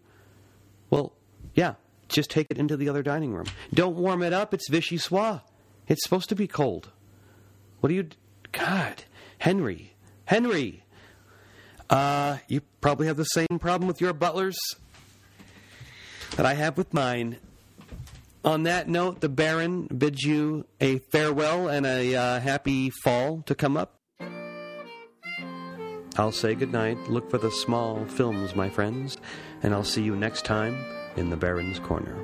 Well, 0.89 1.13
yeah. 1.55 1.75
Just 2.07 2.29
take 2.29 2.47
it 2.49 2.57
into 2.57 2.75
the 2.75 2.89
other 2.89 3.01
dining 3.01 3.33
room. 3.33 3.45
Don't 3.73 3.95
warm 3.95 4.21
it 4.21 4.33
up. 4.33 4.53
It's 4.53 4.69
vichyssoise. 4.69 5.41
It's 5.87 6.03
supposed 6.03 6.29
to 6.29 6.35
be 6.35 6.47
cold. 6.47 6.89
What 7.79 7.87
do 7.87 7.95
you? 7.95 8.07
God, 8.51 9.05
Henry, 9.39 9.93
Henry. 10.25 10.83
Uh, 11.89 12.37
you 12.47 12.61
probably 12.79 13.07
have 13.07 13.17
the 13.17 13.23
same 13.23 13.59
problem 13.59 13.87
with 13.87 13.99
your 13.99 14.13
butlers 14.13 14.57
that 16.35 16.45
I 16.45 16.53
have 16.53 16.77
with 16.77 16.93
mine. 16.93 17.37
On 18.43 18.63
that 18.63 18.89
note, 18.89 19.21
the 19.21 19.29
Baron 19.29 19.85
bids 19.85 20.23
you 20.23 20.65
a 20.79 20.97
farewell 20.97 21.67
and 21.67 21.85
a 21.85 22.15
uh, 22.15 22.39
happy 22.39 22.89
fall 22.89 23.43
to 23.43 23.53
come 23.53 23.77
up. 23.77 23.99
I'll 26.17 26.31
say 26.31 26.55
goodnight. 26.55 26.97
Look 27.07 27.29
for 27.29 27.37
the 27.37 27.51
small 27.51 28.03
films, 28.05 28.55
my 28.55 28.67
friends, 28.67 29.17
and 29.61 29.75
I'll 29.75 29.83
see 29.83 30.01
you 30.01 30.15
next 30.15 30.43
time 30.43 30.83
in 31.15 31.29
the 31.29 31.37
Baron's 31.37 31.79
Corner. 31.79 32.15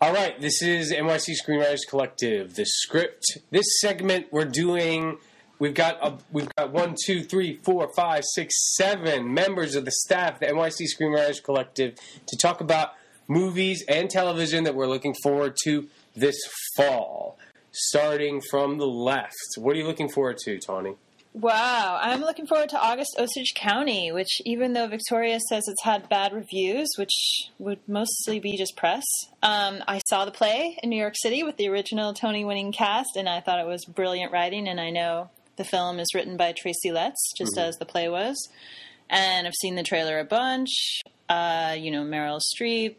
All 0.00 0.12
right, 0.12 0.38
this 0.40 0.60
is 0.60 0.92
NYC 0.92 1.36
Screenwriters 1.40 1.86
Collective. 1.88 2.56
The 2.56 2.66
script. 2.66 3.24
This 3.50 3.64
segment 3.80 4.26
we're 4.32 4.44
doing. 4.44 5.18
We've 5.58 5.74
got 5.74 5.98
a, 6.02 6.18
we've 6.32 6.48
got 6.56 6.72
one, 6.72 6.96
two, 7.04 7.22
three, 7.22 7.60
four, 7.62 7.88
five, 7.94 8.24
six, 8.24 8.74
seven 8.76 9.32
members 9.32 9.74
of 9.76 9.84
the 9.84 9.92
staff, 9.92 10.40
the 10.40 10.46
NYC 10.46 10.86
Screenwriters 10.98 11.42
Collective, 11.42 11.94
to 12.26 12.36
talk 12.36 12.60
about 12.60 12.94
movies 13.28 13.84
and 13.88 14.10
television 14.10 14.64
that 14.64 14.74
we're 14.74 14.88
looking 14.88 15.14
forward 15.22 15.56
to 15.64 15.88
this 16.16 16.36
fall. 16.76 17.38
Starting 17.76 18.40
from 18.50 18.78
the 18.78 18.86
left, 18.86 19.34
what 19.56 19.74
are 19.74 19.78
you 19.78 19.86
looking 19.86 20.08
forward 20.08 20.38
to, 20.38 20.58
Tawny? 20.60 20.94
Wow, 21.32 21.98
I'm 22.00 22.20
looking 22.20 22.46
forward 22.46 22.68
to 22.68 22.80
August 22.80 23.16
Osage 23.18 23.54
County, 23.56 24.12
which 24.12 24.40
even 24.44 24.72
though 24.72 24.86
Victoria 24.86 25.40
says 25.40 25.64
it's 25.66 25.82
had 25.82 26.08
bad 26.08 26.32
reviews, 26.32 26.88
which 26.96 27.50
would 27.58 27.80
mostly 27.88 28.38
be 28.38 28.56
just 28.56 28.76
press, 28.76 29.02
um, 29.42 29.82
I 29.88 30.00
saw 30.08 30.24
the 30.24 30.30
play 30.30 30.78
in 30.80 30.90
New 30.90 31.00
York 31.00 31.14
City 31.16 31.42
with 31.42 31.56
the 31.56 31.68
original 31.68 32.14
Tony 32.14 32.44
winning 32.44 32.70
cast, 32.70 33.16
and 33.16 33.28
I 33.28 33.40
thought 33.40 33.58
it 33.58 33.66
was 33.66 33.84
brilliant 33.84 34.30
writing, 34.30 34.68
and 34.68 34.80
I 34.80 34.90
know 34.90 35.30
the 35.56 35.64
film 35.64 35.98
is 36.00 36.08
written 36.14 36.36
by 36.36 36.52
Tracy 36.52 36.90
Letts, 36.92 37.32
just 37.36 37.56
as 37.58 37.76
the 37.76 37.84
play 37.86 38.08
was. 38.08 38.36
And 39.10 39.46
I've 39.46 39.54
seen 39.60 39.74
the 39.76 39.82
trailer 39.82 40.18
a 40.18 40.24
bunch. 40.24 41.00
Uh, 41.28 41.76
you 41.78 41.90
know, 41.90 42.02
Meryl 42.04 42.40
Streep. 42.40 42.96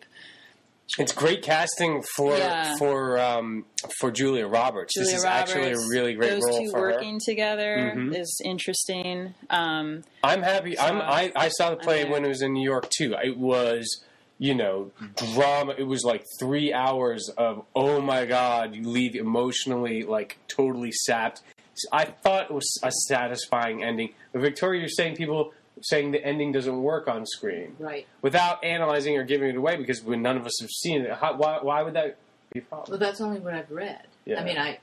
It's 0.99 1.13
great 1.13 1.41
casting 1.41 2.03
for 2.15 2.37
Yeah. 2.37 2.75
for 2.77 3.19
um, 3.19 3.65
for 3.99 4.11
Julia 4.11 4.47
Roberts. 4.47 4.93
Julia 4.93 5.09
this 5.11 5.19
is 5.19 5.25
Roberts. 5.25 5.51
actually 5.51 5.71
a 5.71 5.77
really 5.89 6.13
great 6.13 6.29
Those 6.29 6.43
role 6.47 6.59
two 6.59 6.71
for 6.71 6.79
her. 6.79 6.91
working 6.93 7.19
together 7.25 7.93
Mhm. 7.95 8.15
is 8.15 8.39
interesting. 8.45 9.33
Um, 9.49 10.03
I'm 10.23 10.43
happy. 10.43 10.77
I'm, 10.77 11.01
I 11.01 11.31
I 11.35 11.49
saw 11.49 11.71
the 11.71 11.77
play 11.77 12.05
when 12.05 12.23
it 12.23 12.27
was 12.27 12.43
in 12.43 12.53
New 12.53 12.63
York 12.63 12.87
too. 12.95 13.15
It 13.23 13.35
was 13.37 14.03
you 14.37 14.53
know 14.53 14.91
drama. 15.33 15.73
It 15.75 15.87
was 15.87 16.03
like 16.03 16.23
three 16.39 16.71
hours 16.71 17.29
of 17.35 17.65
oh 17.75 17.99
my 17.99 18.25
god, 18.27 18.75
you 18.75 18.87
leave 18.87 19.15
emotionally 19.15 20.03
like 20.03 20.37
totally 20.47 20.91
sapped. 20.91 21.41
So 21.75 21.87
I 21.91 22.05
thought 22.05 22.45
it 22.45 22.51
was 22.53 22.79
a 22.83 22.91
satisfying 22.91 23.83
ending. 23.83 24.13
But 24.31 24.41
Victoria, 24.41 24.79
you're 24.81 24.89
saying 24.89 25.15
people 25.17 25.53
saying 25.81 26.11
the 26.11 26.25
ending 26.25 26.51
doesn't 26.53 26.81
work 26.81 27.07
on 27.09 27.25
screen 27.25 27.75
Right. 27.79 28.07
without 28.21 28.63
analyzing 28.63 29.17
or 29.17 29.23
giving 29.23 29.49
it 29.49 29.57
away 29.57 29.75
because 29.75 30.01
when 30.01 30.21
none 30.21 30.37
of 30.37 30.45
us 30.45 30.57
have 30.61 30.69
seen 30.69 31.01
it. 31.01 31.11
How, 31.11 31.35
why 31.35 31.59
why 31.61 31.81
would 31.83 31.93
that 31.95 32.17
be 32.53 32.59
a 32.59 32.63
Well, 32.71 32.81
problem? 32.83 32.99
that's 32.99 33.19
only 33.19 33.39
what 33.39 33.53
I've 33.53 33.69
read. 33.69 34.07
Yeah. 34.23 34.39
I 34.41 34.45
mean, 34.45 34.57
I, 34.57 34.79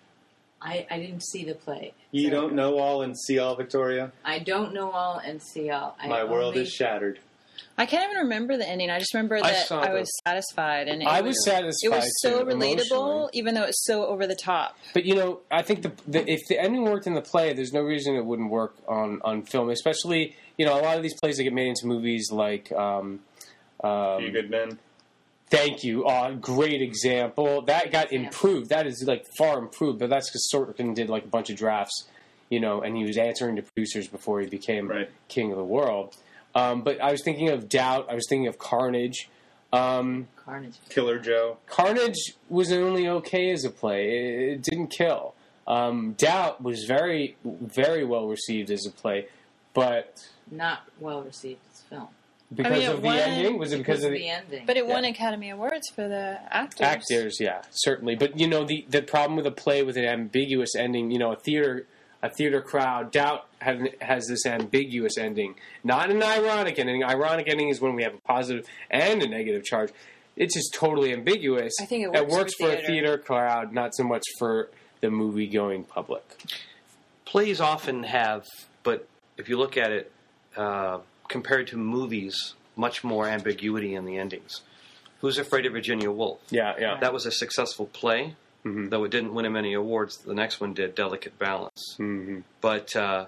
I, 0.61 0.87
I 0.91 0.99
didn't 1.01 1.23
see 1.25 1.45
the 1.45 1.55
play. 1.55 1.95
You 2.11 2.25
So 2.25 2.31
don't 2.31 2.55
know 2.55 2.79
all 2.79 3.01
and 3.03 3.19
see 3.19 3.39
all, 3.39 3.57
Victoria. 3.57 4.13
I 4.25 4.39
don't 4.41 4.75
know 4.75 4.91
all 4.91 5.19
and 5.19 5.43
see 5.43 5.71
all. 5.71 5.97
I 5.99 6.09
My 6.09 6.25
world 6.25 6.51
only- 6.55 6.63
is 6.63 6.71
shattered. 6.73 7.21
I 7.79 7.87
can't 7.87 8.05
even 8.11 8.25
remember 8.25 8.57
the 8.57 8.69
ending. 8.69 8.91
I 8.91 8.99
just 8.99 9.15
remember 9.15 9.41
that 9.41 9.67
saw 9.67 9.81
I, 9.81 9.89
the- 9.93 10.01
was 10.01 10.11
satisfied, 10.27 10.89
and 10.89 11.03
it 11.03 11.09
I 11.09 11.21
was, 11.23 11.31
was 11.31 11.45
satisfied. 11.47 11.87
It 11.87 11.91
was 11.91 12.21
so 12.21 12.41
too, 12.41 12.45
relatable, 12.55 13.31
even 13.33 13.55
though 13.55 13.65
it's 13.65 13.85
so 13.87 14.07
over 14.07 14.27
the 14.27 14.35
top. 14.37 14.77
But 14.95 15.05
you 15.05 15.15
know, 15.15 15.41
I 15.51 15.63
think 15.63 15.83
the, 15.83 15.93
the 16.07 16.31
if 16.31 16.41
the 16.49 16.59
ending 16.61 16.85
worked 16.85 17.07
in 17.07 17.15
the 17.15 17.23
play, 17.23 17.53
there's 17.55 17.73
no 17.73 17.81
reason 17.83 18.15
it 18.15 18.25
wouldn't 18.25 18.51
work 18.51 18.75
on 18.87 19.21
on 19.25 19.43
film. 19.43 19.71
Especially, 19.71 20.37
you 20.59 20.67
know, 20.67 20.79
a 20.79 20.83
lot 20.83 20.97
of 20.97 21.03
these 21.03 21.15
plays 21.19 21.39
that 21.39 21.45
get 21.45 21.53
made 21.55 21.69
into 21.69 21.87
movies, 21.87 22.31
like 22.31 22.71
um, 22.73 23.21
um, 23.83 24.23
you 24.23 24.31
good 24.31 24.51
men. 24.51 24.79
Thank 25.51 25.85
you. 25.85 26.07
Uh, 26.07 26.33
great 26.33 26.81
example. 26.81 27.61
That 27.63 27.93
got 27.93 28.11
improved. 28.13 28.71
That 28.71 28.87
is 28.87 29.03
like 29.07 29.27
far 29.37 29.59
improved. 29.59 29.99
But 29.99 30.09
that's 30.09 30.31
because 30.31 30.49
Sorkin 30.53 30.95
did 30.95 31.11
like 31.11 31.25
a 31.25 31.29
bunch 31.29 31.51
of 31.51 31.57
drafts, 31.57 32.07
you 32.49 32.59
know, 32.59 32.81
and 32.81 32.97
he 32.97 33.05
was 33.05 33.19
answering 33.19 33.57
to 33.57 33.63
producers 33.63 34.09
before 34.09 34.41
he 34.41 34.47
became 34.47 34.89
Right. 34.89 35.11
king 35.29 35.51
of 35.51 35.59
the 35.59 35.65
world. 35.65 36.17
Um, 36.55 36.83
but 36.83 37.01
I 37.01 37.11
was 37.13 37.23
thinking 37.23 37.49
of 37.49 37.69
Doubt. 37.69 38.07
I 38.11 38.15
was 38.15 38.27
thinking 38.29 38.47
of 38.49 38.59
Carnage. 38.59 39.29
Um, 39.73 40.29
Carnage. 40.37 40.75
Killer 40.91 41.19
Joe. 41.19 41.57
Carnage 41.67 42.35
was 42.49 42.71
only 42.73 43.09
okay 43.09 43.51
as 43.51 43.65
a 43.65 43.71
play. 43.71 44.11
It, 44.11 44.49
it 44.53 44.63
didn't 44.63 44.89
kill. 44.89 45.35
Um, 45.67 46.13
Doubt 46.19 46.63
was 46.63 46.85
very, 46.85 47.37
very 47.45 48.05
well 48.05 48.27
received 48.29 48.71
as 48.71 48.85
a 48.87 48.91
play, 48.91 49.29
but 49.73 50.29
Not 50.51 50.81
well 51.01 51.23
received 51.23 51.61
as 51.73 51.81
a 51.81 51.85
film. 51.85 52.09
because 52.55 52.73
I 52.73 52.79
mean, 52.81 52.89
of 52.91 53.01
the 53.01 53.07
won- 53.07 53.19
ending, 53.19 53.59
was 53.59 53.73
it 53.73 53.79
because, 53.79 54.05
of 54.05 54.11
the, 54.13 54.29
ending? 54.29 54.65
But 54.67 54.77
it 54.77 54.87
won 54.87 55.05
Academy 55.05 55.49
Awards 55.51 55.89
for 55.95 56.07
the 56.09 56.39
actors. 56.51 56.81
actors? 56.83 57.37
Yeah, 57.41 57.63
certainly. 57.71 58.15
But 58.17 58.39
you 58.39 58.49
know, 58.49 58.65
the 58.65 58.85
the 58.91 59.01
problem 59.03 59.37
with 59.37 59.47
a 59.47 59.53
play 59.53 59.83
with 59.83 59.97
an 59.97 60.05
ambiguous 60.05 60.75
ending, 60.77 61.11
you 61.13 61.19
know, 61.19 61.33
a 61.33 61.37
theater 61.37 61.87
a 62.23 62.31
theater 62.31 62.61
crowd, 62.61 63.11
Doubt 63.11 63.47
has, 63.61 63.81
has 64.01 64.27
this 64.29 64.47
ambiguous 64.47 65.19
ending, 65.19 65.57
not 65.83 66.11
an 66.11 66.23
ironic 66.23 66.79
ending. 66.79 67.03
Ironic 67.03 67.49
ending 67.49 67.69
is 67.69 67.81
when 67.81 67.95
we 67.95 68.03
have 68.05 68.15
a 68.15 68.19
positive 68.19 68.67
and 68.91 69.23
a 69.23 69.29
negative 69.29 69.65
charge. 69.65 69.91
It's 70.37 70.55
just 70.55 70.73
totally 70.73 71.13
ambiguous. 71.13 71.75
I 71.81 71.85
think 71.85 72.05
it 72.07 72.13
That 72.13 72.23
works 72.29 72.35
works 72.37 72.55
for 72.55 72.67
for 72.67 72.73
a 72.73 72.77
theater. 72.77 72.87
theater 72.87 73.19
crowd, 73.19 73.73
not 73.73 73.95
so 73.95 74.05
much 74.05 74.23
for 74.39 74.71
the 75.01 75.11
movie 75.11 75.49
going 75.49 75.85
public. 75.85 76.23
plays 77.25 77.61
often 77.61 78.05
have, 78.05 78.47
but 78.83 79.09
if 79.37 79.49
you 79.49 79.59
look 79.59 79.77
at 79.77 79.91
it 79.91 80.13
uh, 80.57 80.99
compared 81.29 81.67
to 81.69 81.77
movies, 81.77 82.55
much 82.77 83.03
more 83.05 83.27
ambiguity 83.27 83.95
in 83.95 84.05
the 84.05 84.17
endings. 84.17 84.61
Who's 85.21 85.39
Afraid 85.39 85.67
of 85.67 85.73
Virginia 85.73 86.11
Woolf? 86.11 86.41
Yeah, 86.51 86.75
yeah. 86.79 86.99
That 87.01 87.13
was 87.13 87.27
a 87.27 87.31
successful 87.31 87.87
play, 87.87 88.35
Mhm. 88.65 88.91
though 88.91 89.03
it 89.05 89.11
didn't 89.11 89.35
win 89.35 89.45
him 89.45 89.57
any 89.57 89.73
awards. 89.75 90.19
The 90.19 90.35
next 90.35 90.61
one 90.61 90.73
did, 90.73 90.95
Delicate 90.95 91.37
Balance. 91.39 91.95
hmm 91.97 92.41
But 92.61 92.95
uh, 92.95 93.27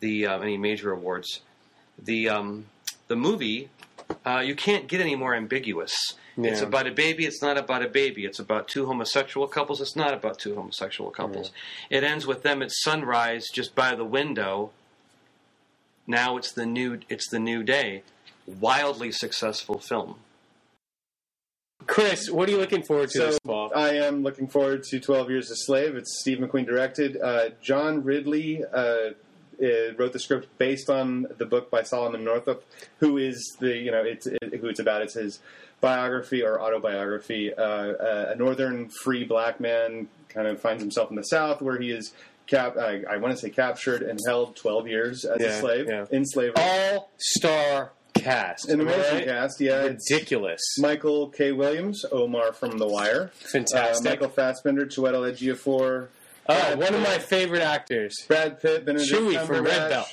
the 0.00 0.26
uh, 0.26 0.40
any 0.40 0.56
major 0.56 0.90
awards, 0.92 1.40
the 1.98 2.28
um, 2.28 2.66
the 3.08 3.14
movie, 3.16 3.70
uh, 4.24 4.42
you 4.44 4.54
can't 4.56 4.88
get 4.88 5.00
any 5.00 5.14
more 5.14 5.34
ambiguous. 5.34 5.94
It's 6.38 6.60
about 6.66 6.86
a 6.86 6.90
baby. 6.90 7.24
It's 7.24 7.40
not 7.40 7.56
about 7.56 7.82
a 7.82 7.88
baby. 7.88 8.26
It's 8.26 8.38
about 8.38 8.68
two 8.68 8.84
homosexual 8.86 9.46
couples. 9.48 9.80
It's 9.80 9.96
not 9.96 10.12
about 10.12 10.38
two 10.38 10.54
homosexual 10.54 11.10
couples. 11.10 11.50
It 11.88 12.04
ends 12.04 12.26
with 12.26 12.42
them 12.42 12.60
at 12.60 12.70
sunrise, 12.72 13.46
just 13.54 13.74
by 13.74 13.94
the 13.94 14.04
window. 14.04 14.70
Now 16.06 16.36
it's 16.36 16.52
the 16.52 16.66
new. 16.66 17.00
It's 17.08 17.28
the 17.30 17.38
new 17.38 17.62
day. 17.62 18.02
Wildly 18.46 19.12
successful 19.12 19.78
film. 19.78 20.16
Chris, 21.86 22.30
what 22.30 22.48
are 22.48 22.52
you 22.52 22.58
looking 22.58 22.82
forward 22.82 23.10
to 23.10 23.18
So 23.18 23.26
this 23.26 23.38
fall? 23.44 23.72
I 23.74 23.90
am 23.96 24.22
looking 24.22 24.48
forward 24.48 24.82
to 24.84 25.00
Twelve 25.00 25.30
Years 25.30 25.50
a 25.50 25.56
Slave. 25.56 25.94
It's 25.96 26.20
Steve 26.20 26.38
McQueen 26.38 26.66
directed. 26.66 27.16
Uh, 27.20 27.50
John 27.62 28.02
Ridley 28.02 28.62
uh, 28.64 28.78
uh, 28.78 29.12
wrote 29.96 30.12
the 30.12 30.18
script 30.18 30.48
based 30.58 30.90
on 30.90 31.26
the 31.38 31.46
book 31.46 31.70
by 31.70 31.82
Solomon 31.82 32.24
Northup, 32.24 32.64
who 32.98 33.16
is 33.18 33.56
the 33.60 33.76
you 33.76 33.90
know 33.90 34.02
it's 34.02 34.26
it, 34.26 34.54
who 34.60 34.68
it's 34.68 34.80
about. 34.80 35.02
It's 35.02 35.14
his 35.14 35.40
biography 35.80 36.42
or 36.42 36.60
autobiography. 36.60 37.52
Uh, 37.54 37.62
uh, 37.62 38.32
a 38.34 38.36
northern 38.36 38.88
free 39.02 39.24
black 39.24 39.60
man 39.60 40.08
kind 40.28 40.46
of 40.48 40.60
finds 40.60 40.82
himself 40.82 41.10
in 41.10 41.16
the 41.16 41.22
South, 41.22 41.62
where 41.62 41.78
he 41.80 41.90
is. 41.90 42.12
Cap, 42.46 42.76
I, 42.78 43.02
I 43.10 43.16
want 43.16 43.34
to 43.34 43.40
say 43.40 43.50
captured 43.50 44.02
and 44.02 44.20
held 44.24 44.54
12 44.54 44.86
years 44.86 45.24
as 45.24 45.40
Yeah, 45.40 45.48
a 45.48 45.58
slave 45.60 45.86
yeah. 45.88 46.04
in 46.12 46.24
slavery. 46.24 46.54
All 46.56 47.10
star 47.16 47.90
cast. 48.20 48.68
in 48.70 48.78
the 48.78 48.84
am 48.92 49.14
right? 49.14 49.24
cast, 49.24 49.60
yeah, 49.60 49.82
Ridiculous. 49.82 50.60
Michael 50.78 51.28
K. 51.28 51.52
Williams, 51.52 52.04
Omar 52.10 52.52
from 52.52 52.78
The 52.78 52.86
Wire, 52.86 53.30
uh, 53.44 53.48
Fantastic. 53.48 54.04
Michael 54.04 54.28
Fassbender, 54.28 54.86
Chiwetel 54.86 55.32
Ejiofor, 55.32 56.08
oh, 56.48 56.76
one 56.76 56.94
of 56.94 57.00
my 57.00 57.18
favorite 57.18 57.62
actors. 57.62 58.14
Brad 58.28 58.60
Pitt, 58.60 58.84
Benedict 58.84 59.10
Chewie 59.12 59.44
from 59.46 59.64
Red 59.64 59.90
Belt. 59.90 60.06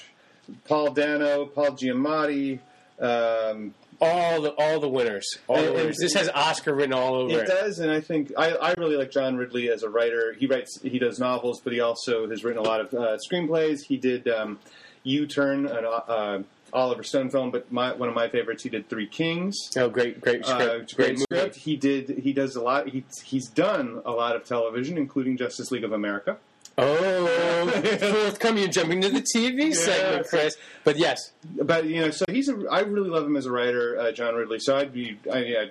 Paul 0.68 0.92
Dano, 0.92 1.46
Paul 1.46 1.72
Giamatti. 1.72 2.60
Um, 3.00 3.74
All 4.02 4.42
the 4.42 4.50
all 4.58 4.80
the 4.82 4.90
winners. 4.90 5.26
All 5.48 5.56
And- 5.58 5.68
the 5.68 5.72
winners. 5.74 5.98
This 6.00 6.14
has 6.16 6.30
Oscar 6.30 6.74
written 6.74 6.94
all 6.94 7.16
over 7.16 7.32
it 7.40 7.44
it. 7.44 7.48
does, 7.48 7.80
and 7.80 7.90
I 7.90 8.02
think 8.02 8.32
I, 8.38 8.52
I 8.52 8.74
really 8.78 8.98
like 8.98 9.12
John 9.12 9.38
Ridley 9.38 9.70
as 9.70 9.84
a 9.84 9.90
writer. 9.90 10.36
He 10.38 10.46
writes, 10.46 10.80
he 10.82 11.00
does 11.00 11.20
novels, 11.20 11.62
but 11.64 11.72
he 11.74 11.80
also 11.80 12.30
has 12.30 12.44
written 12.44 12.60
a 12.60 12.68
lot 12.68 12.82
of 12.82 12.94
uh, 12.94 13.18
screenplays. 13.30 13.84
He 13.88 13.96
did 13.98 14.28
um, 14.28 14.60
U-Turn, 15.04 15.68
an 15.68 15.86
uh, 15.86 16.44
Oliver 16.74 17.04
Stone 17.04 17.30
film, 17.30 17.52
but 17.52 17.72
my, 17.72 17.94
one 17.94 18.10
of 18.10 18.16
my 18.16 18.28
favorites. 18.28 18.64
He 18.64 18.70
did 18.70 18.90
Three 18.90 19.08
Kings. 19.08 19.56
Oh, 19.78 19.90
great, 19.90 20.20
great 20.20 20.46
script. 20.46 20.62
Uh, 20.62 20.78
great, 20.78 20.96
great 20.96 21.12
movie. 21.14 21.24
script. 21.24 21.56
He 21.56 21.76
did. 21.76 22.10
He 22.10 22.34
does 22.34 22.56
a 22.56 22.62
lot. 22.62 22.90
He, 22.90 23.04
he's 23.24 23.48
done 23.48 24.02
a 24.06 24.12
lot 24.12 24.36
of 24.36 24.44
television, 24.46 24.98
including 24.98 25.38
Justice 25.38 25.72
League 25.72 25.84
of 25.84 25.92
America. 25.94 26.38
Oh, 26.78 27.68
forthcoming. 28.00 28.64
You're 28.64 28.72
jumping 28.72 29.02
to 29.02 29.10
the 29.10 29.22
TV 29.22 29.76
segment, 29.76 30.28
Chris. 30.28 30.58
But 30.84 30.98
yes, 30.98 31.32
But 31.56 31.86
you 31.86 32.02
know, 32.02 32.10
so 32.10 32.26
he's 32.28 32.50
a. 32.50 32.66
I 32.72 32.82
really 32.82 33.10
love 33.10 33.26
him 33.26 33.38
as 33.38 33.46
a 33.46 33.52
writer, 33.52 34.00
uh, 34.00 34.12
John 34.12 34.34
Ridley. 34.34 34.60
So 34.60 34.76
I'd 34.76 34.92
be, 34.92 35.20
I, 35.32 35.38
yeah, 35.44 35.66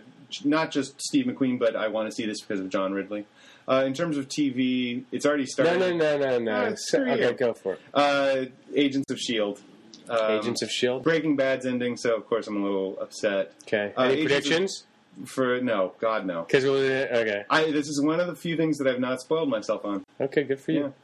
not 0.44 0.70
just 0.70 1.00
Steve 1.02 1.26
McQueen, 1.26 1.58
but 1.58 1.74
I 1.74 1.88
want 1.88 2.08
to 2.08 2.14
see 2.14 2.26
this 2.26 2.40
because 2.40 2.60
of 2.60 2.68
John 2.68 2.92
Ridley. 2.92 3.26
Uh, 3.68 3.84
in 3.86 3.94
terms 3.94 4.16
of 4.16 4.28
TV, 4.28 5.04
it's 5.12 5.24
already 5.26 5.46
started. 5.46 5.78
no, 5.78 5.96
no, 5.96 6.18
no, 6.18 6.38
no. 6.38 6.64
Oh, 6.66 6.74
screw 6.76 7.10
okay, 7.10 7.32
go 7.32 7.54
for 7.54 7.74
it. 7.74 7.80
Uh, 7.94 8.44
Agents 8.74 9.10
of 9.10 9.18
Shield. 9.18 9.60
Um, 10.08 10.30
Agents 10.38 10.62
of 10.62 10.70
Shield. 10.70 11.02
Breaking 11.04 11.36
Bad's 11.36 11.66
ending, 11.66 11.96
so 11.96 12.16
of 12.16 12.26
course 12.28 12.46
I'm 12.46 12.56
a 12.60 12.64
little 12.64 12.98
upset. 13.00 13.52
Okay. 13.64 13.92
uh, 13.96 14.02
Any 14.02 14.12
Agents 14.14 14.22
of- 14.22 14.28
predictions? 14.42 14.84
For 15.26 15.60
no, 15.60 15.92
God 16.00 16.24
no. 16.24 16.42
Because 16.44 16.64
okay, 16.64 17.44
I 17.50 17.70
this 17.70 17.86
is 17.86 18.00
one 18.02 18.18
of 18.18 18.26
the 18.28 18.34
few 18.34 18.56
things 18.56 18.78
that 18.78 18.86
I've 18.88 18.98
not 19.00 19.20
spoiled 19.20 19.50
myself 19.50 19.84
on. 19.84 20.04
okay, 20.18 20.42
good 20.42 20.58
for 20.58 20.72
you. 20.72 20.94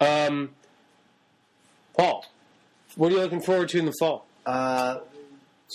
Um, 0.00 0.50
Paul, 1.98 2.24
what 2.96 3.12
are 3.12 3.16
you 3.16 3.20
looking 3.20 3.42
forward 3.42 3.68
to 3.70 3.78
in 3.78 3.84
the 3.86 3.92
fall? 4.00 4.26
Uh, 4.46 5.00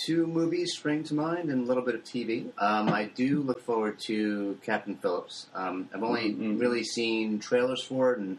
two 0.06 0.26
movies 0.26 0.72
spring 0.74 1.04
to 1.04 1.14
mind 1.14 1.50
and 1.50 1.62
a 1.64 1.66
little 1.66 1.84
bit 1.84 1.94
of 1.94 2.02
TV. 2.02 2.46
Um, 2.58 2.88
I 2.88 3.04
do 3.14 3.40
look 3.42 3.62
forward 3.62 3.98
to 4.06 4.58
Captain 4.64 4.96
Phillips. 4.96 5.46
Um, 5.54 5.88
I've 5.94 6.02
only 6.02 6.32
Mhm. 6.34 6.60
really 6.60 6.82
seen 6.82 7.38
trailers 7.38 7.84
for 7.84 8.12
it 8.14 8.18
and 8.18 8.38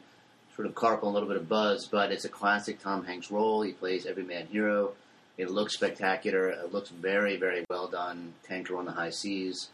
sort 0.56 0.68
of 0.68 0.76
caught 0.76 1.02
on 1.02 1.10
a 1.10 1.12
little 1.12 1.28
bit 1.28 1.38
of 1.38 1.50
buzz, 1.50 1.88
but 1.88 2.12
it's 2.12 2.26
a 2.26 2.30
classic 2.30 2.80
Tom 2.80 3.06
Hanks 3.06 3.32
role. 3.32 3.62
He 3.62 3.74
plays 3.74 4.06
everyman 4.06 4.48
hero. 4.48 4.94
It 5.38 5.50
looks 5.50 5.74
spectacular. 5.74 6.50
It 6.50 6.72
looks 6.72 6.90
very, 6.90 7.38
very 7.38 7.66
well 7.70 7.88
done. 7.88 8.34
Tanker 8.48 8.78
on 8.78 8.86
the 8.86 8.92
high 8.92 9.10
seas. 9.10 9.70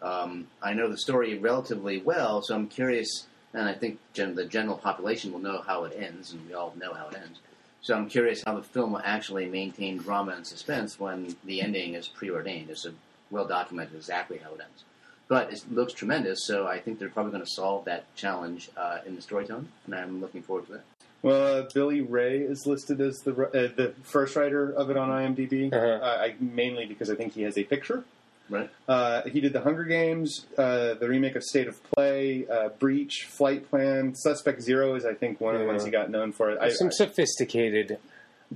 Um, 0.00 0.46
I 0.62 0.72
know 0.72 0.88
the 0.88 0.98
story 0.98 1.38
relatively 1.38 1.98
well, 1.98 2.42
so 2.42 2.54
I'm 2.54 2.66
curious, 2.66 3.26
and 3.52 3.68
I 3.68 3.74
think 3.74 3.98
gen- 4.14 4.34
the 4.34 4.46
general 4.46 4.78
population 4.78 5.32
will 5.32 5.40
know 5.40 5.62
how 5.66 5.84
it 5.84 5.94
ends, 5.96 6.32
and 6.32 6.46
we 6.46 6.54
all 6.54 6.74
know 6.80 6.94
how 6.94 7.08
it 7.08 7.16
ends. 7.16 7.38
So 7.82 7.94
I'm 7.94 8.08
curious 8.08 8.42
how 8.44 8.54
the 8.54 8.62
film 8.62 8.92
will 8.92 9.02
actually 9.04 9.46
maintain 9.46 9.98
drama 9.98 10.32
and 10.32 10.46
suspense 10.46 10.98
when 10.98 11.36
the 11.44 11.60
ending 11.60 11.94
is 11.94 12.08
preordained. 12.08 12.70
It's 12.70 12.86
well 13.30 13.46
documented 13.46 13.96
exactly 13.96 14.38
how 14.38 14.54
it 14.54 14.60
ends. 14.60 14.84
But 15.32 15.50
it 15.50 15.64
looks 15.72 15.94
tremendous, 15.94 16.44
so 16.44 16.66
I 16.66 16.78
think 16.78 16.98
they're 16.98 17.08
probably 17.08 17.32
going 17.32 17.42
to 17.42 17.50
solve 17.50 17.86
that 17.86 18.04
challenge 18.14 18.68
uh, 18.76 18.98
in 19.06 19.16
the 19.16 19.22
storytelling, 19.22 19.66
and 19.86 19.94
I'm 19.94 20.20
looking 20.20 20.42
forward 20.42 20.66
to 20.66 20.72
that. 20.72 20.82
Well, 21.22 21.60
uh, 21.60 21.68
Billy 21.72 22.02
Ray 22.02 22.40
is 22.40 22.66
listed 22.66 23.00
as 23.00 23.20
the 23.20 23.32
uh, 23.32 23.74
the 23.74 23.94
first 24.02 24.36
writer 24.36 24.70
of 24.70 24.90
it 24.90 24.98
on 24.98 25.08
IMDb. 25.08 25.72
Uh-huh. 25.72 26.04
Uh, 26.04 26.18
I, 26.20 26.34
mainly 26.38 26.84
because 26.84 27.08
I 27.08 27.14
think 27.14 27.32
he 27.32 27.44
has 27.44 27.56
a 27.56 27.64
picture. 27.64 28.04
Right? 28.50 28.68
Uh, 28.86 29.22
he 29.22 29.40
did 29.40 29.54
the 29.54 29.62
Hunger 29.62 29.84
Games, 29.84 30.44
uh, 30.58 30.92
the 31.00 31.08
remake 31.08 31.34
of 31.34 31.42
State 31.44 31.66
of 31.66 31.82
Play, 31.94 32.46
uh, 32.46 32.68
Breach, 32.68 33.24
Flight 33.24 33.70
Plan, 33.70 34.14
Suspect 34.14 34.60
Zero 34.60 34.96
is 34.96 35.06
I 35.06 35.14
think 35.14 35.40
one 35.40 35.54
of 35.54 35.60
the 35.60 35.64
Yeah. 35.66 35.72
ones 35.72 35.84
he 35.86 35.90
got 35.90 36.10
known 36.10 36.32
for. 36.32 36.60
I, 36.62 36.68
Some 36.68 36.92
sophisticated 36.92 37.96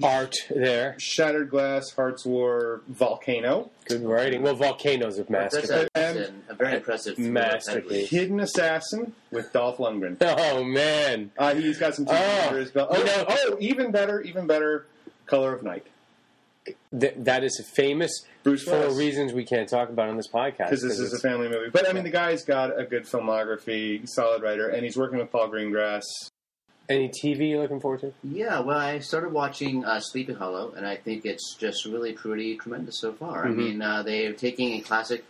art 0.02 0.34
there. 0.50 0.96
Shattered 0.98 1.50
Glass, 1.50 1.90
Hart's 1.90 2.24
War, 2.24 2.82
Volcano, 2.88 3.70
Good 3.86 4.02
writing. 4.02 4.42
Well, 4.42 4.54
Volcanoes 4.54 5.18
of 5.18 5.28
That's 5.28 5.54
Masterpiece. 5.54 5.70
a, 5.70 5.88
that's 5.94 6.18
an- 6.28 6.42
a 6.48 6.54
very 6.54 6.76
impressive 6.76 7.16
thriller 7.16 7.30
Masterpiece. 7.30 8.10
Hidden 8.10 8.40
Assassin 8.40 9.12
with 9.30 9.52
Dolph 9.52 9.78
Lundgren. 9.78 10.16
Oh 10.20 10.64
man, 10.64 11.30
Uh, 11.38 11.54
he's 11.54 11.78
got 11.78 11.94
some 11.94 12.06
TV 12.06 12.18
Oh, 12.18 12.46
under 12.48 12.58
his 12.60 12.70
belt. 12.70 12.88
Oh, 12.90 13.02
know- 13.02 13.24
oh, 13.28 13.56
even 13.60 13.90
better, 13.92 14.20
even 14.22 14.46
better, 14.46 14.86
Color 15.26 15.52
of 15.54 15.62
Night. 15.62 15.86
Th- 16.98 17.14
that 17.18 17.44
is 17.44 17.62
famous 17.76 18.10
Bruce 18.42 18.64
for 18.64 18.72
Willis. 18.72 18.96
reasons 18.98 19.32
we 19.32 19.44
can't 19.44 19.68
talk 19.68 19.88
about 19.88 20.08
on 20.08 20.16
this 20.16 20.26
podcast. 20.28 20.70
because 20.70 20.82
this 20.82 20.98
is 20.98 21.12
a 21.12 21.18
family 21.20 21.48
movie. 21.48 21.70
But 21.72 21.88
I 21.88 21.92
mean, 21.92 22.02
the 22.02 22.10
guy's 22.10 22.44
got 22.44 22.76
a 22.78 22.84
good 22.84 23.04
filmography, 23.04 24.08
solid 24.08 24.42
writer, 24.42 24.68
and 24.68 24.82
he's 24.84 24.96
working 24.96 25.18
with 25.18 25.30
Paul 25.30 25.48
Greengrass. 25.48 26.02
Any 26.88 27.08
TV 27.08 27.50
you're 27.50 27.62
looking 27.62 27.80
forward 27.80 28.00
to. 28.00 28.12
Yeah, 28.22 28.60
well, 28.60 28.78
I 28.78 28.98
started 29.00 29.32
watching 29.32 29.84
uh, 29.84 30.00
Sleepy 30.00 30.32
Hollow, 30.34 30.72
and 30.76 30.86
I 30.86 30.96
think 30.96 31.24
it's 31.24 31.54
just 31.54 31.84
really 31.84 32.12
pretty 32.12 32.56
tremendous 32.56 32.98
so 33.00 33.12
far. 33.12 33.44
I 33.44 33.48
Mhm. 33.48 33.56
mean, 33.56 33.82
uh, 33.82 34.02
they're 34.02 34.32
taking 34.32 34.74
a 34.74 34.80
classic 34.80 35.24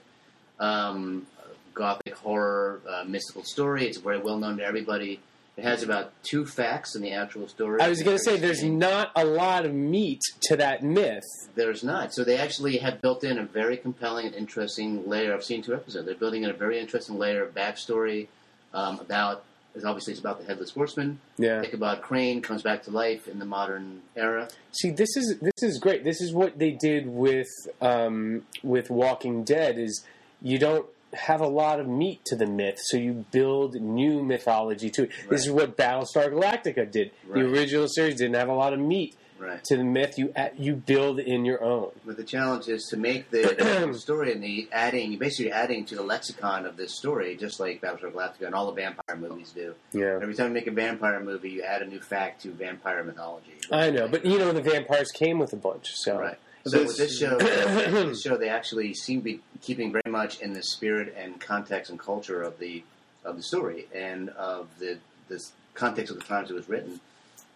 um, 0.59 1.27
gothic 1.75 2.15
horror 2.17 2.81
uh, 2.89 3.05
mystical 3.07 3.45
story. 3.45 3.87
It's 3.87 3.99
very 3.99 4.19
well 4.19 4.39
known 4.39 4.57
to 4.59 4.65
everybody. 4.65 5.21
It 5.59 5.65
has 5.65 5.83
about 5.83 6.13
two 6.23 6.45
facts 6.45 6.95
in 6.97 7.03
the 7.03 7.13
actual 7.13 7.49
story. 7.49 7.81
I 7.81 7.89
was 7.89 8.03
going 8.03 8.17
to 8.19 8.23
say, 8.23 8.37
there's 8.39 8.63
not 8.63 9.11
a 9.17 9.25
lot 9.25 9.65
of 9.65 9.73
meat 9.73 10.21
to 10.43 10.57
that 10.57 10.83
myth. 10.83 11.25
There's 11.55 11.83
not. 11.83 12.13
So 12.15 12.25
they 12.25 12.37
actually 12.37 12.77
have 12.79 13.01
built 13.01 13.25
in 13.25 13.39
a 13.39 13.45
very 13.45 13.79
compelling 13.79 14.27
and 14.27 14.35
interesting 14.35 15.09
layer. 15.09 15.33
I've 15.33 15.45
seen 15.45 15.63
two 15.63 15.75
episodes. 15.75 16.05
They're 16.05 16.15
building 16.15 16.43
in 16.45 16.51
a 16.51 16.55
very 16.55 16.79
interesting 16.79 17.17
layer 17.19 17.43
of 17.43 17.55
backstory 17.55 18.29
um, 18.75 19.01
about. 19.01 19.45
Obviously, 19.85 20.13
it's 20.13 20.21
about 20.21 20.41
the 20.41 20.47
headless 20.47 20.71
horseman. 20.71 21.21
Yeah. 21.39 21.63
Ichabod 21.63 22.03
Crane 22.03 22.43
comes 22.43 22.63
back 22.63 22.83
to 22.85 22.91
life 22.91 23.29
in 23.29 23.39
the 23.39 23.45
modern 23.45 24.03
era. 24.17 24.49
See, 24.73 24.91
this 24.91 25.17
is 25.17 25.39
this 25.41 25.63
is 25.63 25.79
great. 25.79 26.05
This 26.05 26.21
is 26.21 26.33
what 26.33 26.59
they 26.59 26.71
did 26.71 27.07
with 27.07 27.49
um, 27.81 28.43
with 28.63 28.91
Walking 28.91 29.45
Dead. 29.45 29.79
Is 29.79 30.05
you 30.41 30.59
don't 30.59 30.87
have 31.13 31.41
a 31.41 31.47
lot 31.47 31.81
of 31.81 31.87
meat 31.89 32.25
to 32.27 32.37
the 32.37 32.47
myth, 32.47 32.79
so 32.79 32.97
you 32.97 33.25
build 33.31 33.75
new 33.75 34.23
mythology 34.23 34.91
to 34.91 35.05
it. 35.05 35.11
This 35.31 35.47
is 35.47 35.51
what 35.51 35.77
Battlestar 35.77 36.31
Galactica 36.31 36.91
did. 36.91 37.11
Right. 37.27 37.43
The 37.43 37.49
original 37.49 37.89
series 37.89 38.17
didn't 38.17 38.37
have 38.37 38.49
a 38.49 38.55
lot 38.55 38.73
of 38.73 38.81
meat 38.81 39.17
Right. 39.39 39.63
to 39.65 39.77
the 39.77 39.85
myth. 39.85 40.19
You 40.19 40.33
you 40.57 40.75
build 40.77 41.19
in 41.21 41.45
your 41.45 41.63
own. 41.63 41.91
But 42.05 42.17
the 42.17 42.25
challenge 42.25 42.69
is 42.69 42.85
to 42.91 42.97
make 42.97 43.31
the 43.31 43.93
story 43.99 44.33
and 44.33 44.43
the 44.43 44.69
adding, 44.73 45.17
basically 45.19 45.53
adding 45.53 45.85
to 45.87 45.95
the 45.97 46.03
lexicon 46.03 46.65
of 46.67 46.77
this 46.77 46.95
story, 46.97 47.37
just 47.37 47.61
like 47.61 47.81
Battlestar 47.81 48.13
Galactica 48.13 48.47
and 48.47 48.55
all 48.55 48.67
the 48.67 48.73
vampire 48.81 49.17
movies 49.17 49.53
do. 49.55 49.75
Yeah, 49.93 50.19
Every 50.23 50.35
time 50.35 50.49
you 50.49 50.55
make 50.55 50.67
a 50.67 50.71
vampire 50.71 51.21
movie, 51.21 51.51
you 51.51 51.63
add 51.63 51.83
a 51.83 51.87
new 51.87 52.01
fact 52.01 52.43
to 52.43 52.51
vampire 52.51 53.05
mythology. 53.05 53.53
I 53.71 53.91
know, 53.91 54.09
but 54.09 54.25
you 54.25 54.39
know 54.39 54.53
the 54.53 54.63
vampires 54.63 55.11
came 55.13 55.39
with 55.39 55.53
a 55.53 55.57
bunch. 55.57 55.91
So 55.95 56.19
Right. 56.19 56.39
So 56.67 56.79
This- 56.79 56.89
with 56.89 56.97
this 56.97 57.19
show, 57.19 57.37
this 57.39 58.23
show, 58.23 58.37
they 58.37 58.49
actually 58.49 58.93
seem 58.95 59.21
to 59.21 59.25
be 59.25 59.41
keeping 59.63 59.93
very 59.93 60.11
much 60.11 60.41
in 60.41 60.53
the 60.53 60.63
spirit 60.63 61.15
and 61.17 61.41
context 61.41 61.91
and 61.91 61.99
culture 61.99 62.43
of 62.43 62.59
the 62.59 62.83
of 63.25 63.37
the 63.37 63.43
story 63.43 63.87
and 63.95 64.31
of 64.31 64.69
the 64.79 64.99
the 65.29 65.41
context 65.75 66.11
of 66.13 66.19
the 66.19 66.25
times 66.25 66.51
it 66.51 66.55
was 66.55 66.69
written. 66.69 67.01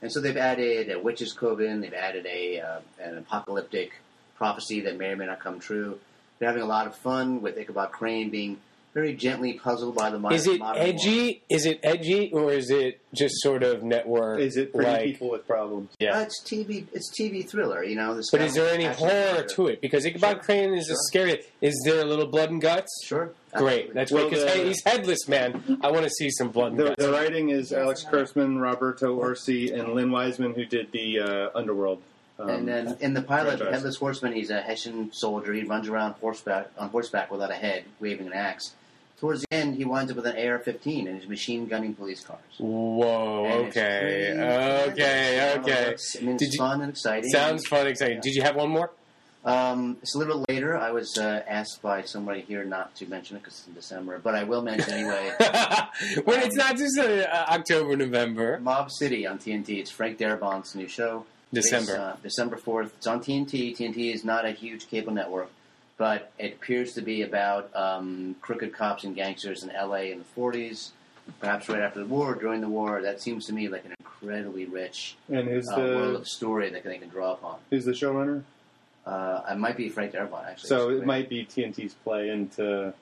And 0.02 0.10
so 0.10 0.20
they've 0.20 0.36
added 0.36 0.90
a 0.90 0.98
witch's 0.98 1.32
coven. 1.32 1.80
They've 1.80 1.92
added 1.92 2.26
a 2.26 2.60
uh, 2.60 2.80
an 3.00 3.18
apocalyptic 3.18 3.92
prophecy 4.36 4.80
that 4.82 4.96
may 4.96 5.10
or 5.10 5.16
may 5.16 5.26
not 5.26 5.40
come 5.40 5.60
true. 5.60 5.98
They're 6.38 6.48
having 6.48 6.62
a 6.62 6.66
lot 6.66 6.86
of 6.86 6.96
fun 6.96 7.42
with 7.42 7.58
Ichabod 7.58 7.92
Crane 7.92 8.30
being 8.30 8.58
very 8.92 9.14
gently 9.14 9.52
puzzled 9.52 9.94
by 9.94 10.10
the 10.10 10.18
modern. 10.18 10.36
is 10.36 10.46
it 10.46 10.58
modern 10.58 10.82
world. 10.82 10.94
edgy? 10.96 11.42
Is 11.48 11.64
it 11.66 11.78
edgy, 11.82 12.30
or 12.32 12.52
is 12.52 12.70
it 12.70 13.00
just 13.14 13.36
sort 13.40 13.62
of 13.62 13.82
network? 13.84 14.40
Is 14.40 14.56
it 14.56 14.72
pretty 14.74 14.90
like, 14.90 15.04
people 15.04 15.30
with 15.30 15.46
problems? 15.46 15.90
Yeah. 16.00 16.18
Uh, 16.18 16.22
it's 16.22 16.42
TV. 16.42 16.86
It's 16.92 17.08
TV 17.10 17.48
thriller. 17.48 17.84
You 17.84 17.96
know. 17.96 18.14
This 18.14 18.30
But 18.30 18.40
is 18.40 18.54
there 18.54 18.72
any 18.74 18.86
horror 18.86 19.10
thriller. 19.10 19.42
to 19.44 19.66
it? 19.68 19.80
Because 19.80 20.04
Ichabod 20.04 20.36
Sure. 20.36 20.42
Crane 20.42 20.74
is 20.74 20.90
a 20.90 20.96
scary. 21.08 21.42
Is 21.60 21.80
there 21.84 22.00
a 22.00 22.04
little 22.04 22.26
blood 22.26 22.50
and 22.50 22.60
guts? 22.60 22.90
Sure. 23.06 23.30
Great, 23.54 23.94
that's 23.94 24.12
Well, 24.12 24.28
great. 24.28 24.38
Because 24.40 24.52
hey, 24.54 24.66
he's 24.68 24.82
headless, 24.84 25.26
man. 25.28 25.78
I 25.82 25.90
want 25.90 26.04
to 26.04 26.10
see 26.10 26.30
some 26.30 26.50
blood 26.50 26.72
and 26.72 26.80
The, 26.80 26.84
guts. 26.90 27.04
the 27.04 27.10
writing 27.12 27.48
is 27.50 27.72
Alex 27.72 28.04
Kurtzman, 28.04 28.60
Roberto 28.60 29.20
Orci, 29.20 29.72
and 29.76 29.92
Len 29.94 30.10
Wiseman, 30.12 30.54
who 30.54 30.64
did 30.64 30.92
the 30.92 31.18
uh, 31.18 31.48
Underworld 31.58 32.00
Um, 32.38 32.48
and 32.48 32.68
then 32.68 32.96
in 33.00 33.14
the 33.14 33.22
pilot, 33.22 33.58
franchise. 33.58 33.74
Headless 33.74 33.96
Horseman, 33.96 34.32
he's 34.34 34.50
a 34.50 34.60
Hessian 34.60 35.12
soldier. 35.12 35.52
He 35.52 35.64
runs 35.64 35.88
around 35.88 36.12
horseback 36.20 36.70
on 36.78 36.90
horseback 36.90 37.30
without 37.32 37.50
a 37.50 37.54
head, 37.56 37.84
waving 37.98 38.28
an 38.28 38.32
axe. 38.32 38.72
Towards 39.20 39.42
the 39.42 39.52
end, 39.54 39.76
he 39.76 39.84
winds 39.84 40.10
up 40.10 40.16
with 40.16 40.26
an 40.26 40.36
AR-15 40.36 41.06
and 41.06 41.20
he's 41.20 41.28
machine 41.28 41.66
gunning 41.66 41.94
police 41.94 42.24
cars. 42.24 42.40
Whoa. 42.58 43.44
And 43.44 43.68
Okay. 43.68 44.30
pretty- 44.32 44.40
Okay. 44.92 45.40
I 45.40 45.52
Okay. 45.58 45.96
mean, 46.22 46.36
it's 46.36 46.52
you- 46.54 46.58
fun 46.58 46.80
and 46.80 46.90
exciting. 46.90 47.28
Sounds 47.30 47.66
fun, 47.66 47.86
exciting. 47.86 48.20
Did 48.22 48.34
you 48.34 48.42
have 48.42 48.56
one 48.56 48.70
more? 48.70 48.90
Um, 49.44 49.96
it's 50.02 50.14
a 50.14 50.18
little 50.18 50.38
bit 50.44 50.54
later. 50.54 50.76
I 50.76 50.90
was 50.90 51.16
uh, 51.18 51.42
asked 51.48 51.80
by 51.82 52.02
somebody 52.02 52.42
here 52.42 52.62
not 52.64 52.94
to 52.96 53.06
mention 53.06 53.36
it 53.36 53.40
because 53.40 53.58
it's 53.58 53.68
in 53.68 53.74
December, 53.74 54.18
but 54.22 54.34
I 54.34 54.44
will 54.44 54.60
mention 54.62 54.92
anyway. 54.92 55.32
when 56.24 56.40
it's 56.40 56.56
not 56.56 56.76
just 56.76 56.98
uh, 56.98 57.26
October, 57.48 57.96
November, 57.96 58.58
Mob 58.60 58.90
City 58.90 59.26
on 59.26 59.38
TNT. 59.38 59.78
It's 59.78 59.90
Frank 59.90 60.18
Darabont's 60.18 60.74
new 60.74 60.88
show. 60.88 61.24
December. 61.52 61.96
Uh, 61.96 62.16
December 62.22 62.56
4th. 62.56 62.90
It's 62.98 63.06
on 63.06 63.20
TNT. 63.20 63.74
TNT 63.76 64.14
is 64.14 64.24
not 64.24 64.44
a 64.44 64.50
huge 64.52 64.88
cable 64.88 65.12
network, 65.12 65.50
but 66.00 66.32
it 66.38 66.54
appears 66.54 66.94
to 66.94 67.02
be 67.02 67.20
about 67.20 67.68
um, 67.76 68.34
crooked 68.40 68.72
cops 68.72 69.04
and 69.04 69.14
gangsters 69.14 69.62
in 69.62 69.68
LA 69.68 69.96
in 69.96 70.20
the 70.20 70.40
40s, 70.40 70.92
perhaps 71.40 71.68
right 71.68 71.82
after 71.82 72.00
the 72.00 72.06
war, 72.06 72.34
during 72.34 72.62
the 72.62 72.70
war. 72.70 73.02
That 73.02 73.20
seems 73.20 73.44
to 73.48 73.52
me 73.52 73.68
like 73.68 73.84
an 73.84 73.92
incredibly 74.00 74.64
rich 74.64 75.16
and 75.28 75.46
who's 75.46 75.68
uh, 75.68 75.76
world 75.76 76.16
of 76.16 76.26
story 76.26 76.70
that 76.70 76.84
they 76.84 76.96
can 76.96 77.10
draw 77.10 77.34
upon. 77.34 77.58
who's 77.68 77.84
the 77.84 77.92
showrunner? 77.92 78.44
Uh, 79.04 79.42
it 79.50 79.58
might 79.58 79.76
be 79.76 79.90
Frank 79.90 80.12
Darabont, 80.12 80.46
actually. 80.46 80.68
So 80.70 80.88
it 80.88 81.04
might 81.04 81.28
be 81.28 81.44
TNT's 81.44 81.92
play 81.92 82.30
into 82.30 82.94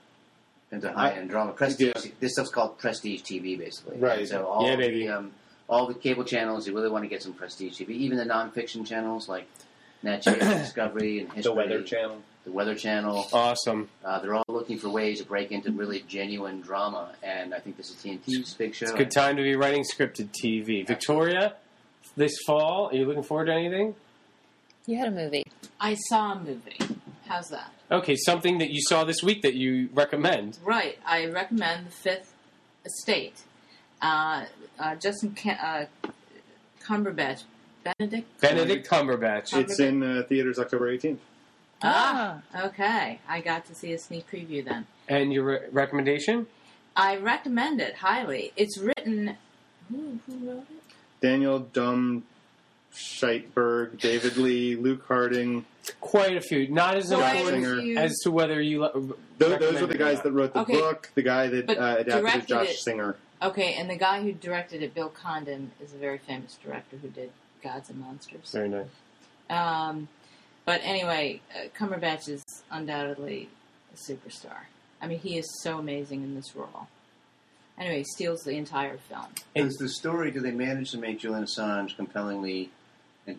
into 0.72 0.92
high 0.92 1.12
end 1.12 1.30
drama. 1.30 1.52
Prestige. 1.52 1.92
Yeah. 1.94 2.10
This 2.18 2.32
stuff's 2.32 2.50
called 2.50 2.78
prestige 2.80 3.22
TV, 3.22 3.56
basically. 3.56 3.98
Right. 3.98 4.18
And 4.20 4.28
so 4.28 4.44
all 4.44 4.66
Yeah, 4.66 4.74
baby. 4.74 5.06
The, 5.06 5.18
um, 5.18 5.30
all 5.68 5.86
the 5.86 5.94
cable 5.94 6.24
channels, 6.24 6.66
you 6.66 6.74
really 6.74 6.90
want 6.90 7.04
to 7.04 7.08
get 7.08 7.22
some 7.22 7.32
prestige 7.32 7.78
TV. 7.78 7.90
Even 7.90 8.18
the 8.18 8.24
nonfiction 8.24 8.84
channels 8.84 9.28
like 9.28 9.46
Nat 10.02 10.22
Geo, 10.22 10.34
Discovery, 10.38 11.20
and 11.20 11.28
History. 11.32 11.42
the 11.42 11.52
Weather 11.54 11.82
Channel. 11.84 12.22
The 12.48 12.54
Weather 12.54 12.74
Channel. 12.74 13.28
awesome. 13.34 13.90
Uh, 14.02 14.20
they're 14.20 14.34
all 14.34 14.42
looking 14.48 14.78
for 14.78 14.88
ways 14.88 15.20
to 15.20 15.26
break 15.26 15.52
into 15.52 15.70
really 15.70 16.02
genuine 16.08 16.62
drama, 16.62 17.12
and 17.22 17.52
I 17.52 17.58
think 17.58 17.76
this 17.76 17.90
is 17.90 17.96
TNT's 17.96 18.54
big 18.54 18.74
show. 18.74 18.86
It's 18.86 18.94
a 18.94 18.96
good 18.96 19.10
time 19.10 19.36
to 19.36 19.42
be 19.42 19.54
writing 19.54 19.84
scripted 19.84 20.30
TV. 20.42 20.86
Victoria, 20.86 21.56
this 22.16 22.38
fall, 22.46 22.88
are 22.90 22.94
you 22.94 23.04
looking 23.04 23.22
forward 23.22 23.46
to 23.46 23.52
anything? 23.52 23.94
You 24.86 24.96
had 24.96 25.08
a 25.08 25.10
movie. 25.10 25.44
I 25.78 25.92
saw 26.08 26.32
a 26.32 26.40
movie. 26.40 26.78
How's 27.26 27.48
that? 27.48 27.70
Okay, 27.90 28.16
something 28.16 28.56
that 28.58 28.70
you 28.70 28.80
saw 28.80 29.04
this 29.04 29.22
week 29.22 29.42
that 29.42 29.52
you 29.54 29.90
recommend. 29.92 30.56
Right. 30.64 30.98
I 31.04 31.26
recommend 31.26 31.88
The 31.88 31.90
Fifth 31.90 32.32
Estate. 32.86 33.42
Uh, 34.00 34.46
uh, 34.78 34.94
Justin 34.94 35.36
Ca- 35.36 35.86
uh, 36.02 36.08
Cumberbatch. 36.82 37.42
Benedict? 37.84 38.40
Benedict 38.40 38.88
Cumberbatch. 38.88 39.54
It's 39.54 39.78
in 39.78 40.02
uh, 40.02 40.22
theaters 40.26 40.58
October 40.58 40.90
18th. 40.96 41.18
Ah, 41.82 42.40
okay. 42.56 43.20
I 43.28 43.40
got 43.40 43.66
to 43.66 43.74
see 43.74 43.92
a 43.92 43.98
sneak 43.98 44.30
preview 44.30 44.64
then. 44.64 44.86
And 45.08 45.32
your 45.32 45.44
re- 45.44 45.58
recommendation? 45.70 46.46
I 46.96 47.16
recommend 47.16 47.80
it 47.80 47.96
highly. 47.96 48.52
It's 48.56 48.76
written. 48.78 49.36
Who, 49.90 50.18
who 50.26 50.48
wrote 50.50 50.66
it? 50.70 50.82
Daniel 51.20 51.60
Dum 51.60 52.24
Scheitberg, 52.92 54.00
David 54.00 54.36
Leigh, 54.36 54.74
Luke 54.76 55.04
Harding. 55.06 55.64
Quite 56.00 56.36
a 56.36 56.40
few. 56.40 56.68
Not 56.68 56.96
as 56.96 57.08
Quite 57.08 57.36
a 57.36 57.38
important 57.38 57.82
few. 57.82 57.96
as 57.98 58.18
to 58.24 58.30
whether 58.30 58.60
you. 58.60 58.80
lo- 58.80 59.14
Those, 59.38 59.58
those 59.58 59.80
were 59.80 59.86
the 59.86 59.96
recommended 59.96 59.98
guys 59.98 60.18
or 60.18 60.22
that 60.24 60.32
wrote 60.32 60.52
the 60.54 60.60
Okay. 60.60 60.72
book. 60.74 61.10
The 61.14 61.22
guy 61.22 61.46
that 61.48 61.66
But 61.66 61.78
uh, 61.78 61.96
adapted 62.00 62.06
it, 62.08 62.20
directed 62.22 62.48
Josh 62.48 62.70
it- 62.70 62.76
Singer. 62.78 63.16
Okay, 63.40 63.74
and 63.74 63.88
the 63.88 63.96
guy 63.96 64.20
who 64.22 64.32
directed 64.32 64.82
it, 64.82 64.94
Bill 64.94 65.08
Condon, 65.10 65.70
is 65.80 65.94
a 65.94 65.96
very 65.96 66.18
famous 66.18 66.58
director 66.62 66.96
who 66.96 67.06
did 67.08 67.30
Gods 67.62 67.88
and 67.88 68.00
Monsters. 68.00 68.50
Very 68.50 68.68
nice. 68.68 68.86
Um, 69.48 70.08
but 70.68 70.82
anyway, 70.84 71.40
uh, 71.54 71.68
Cumberbatch 71.78 72.28
is 72.28 72.42
undoubtedly 72.70 73.48
a 73.94 73.96
superstar. 73.96 74.66
I 75.00 75.06
mean, 75.06 75.18
he 75.18 75.38
is 75.38 75.46
so 75.62 75.78
amazing 75.78 76.22
in 76.22 76.34
this 76.34 76.54
role. 76.54 76.88
Anyway, 77.78 77.98
he 77.98 78.04
steals 78.04 78.42
the 78.42 78.52
entire 78.52 78.98
film. 78.98 79.28
Does 79.56 79.76
the 79.78 79.88
story, 79.88 80.30
do 80.30 80.40
they 80.40 80.50
manage 80.50 80.90
to 80.90 80.98
make 80.98 81.20
Julian 81.20 81.44
Assange 81.44 81.96
compellingly 81.96 82.68
uh, 83.26 83.32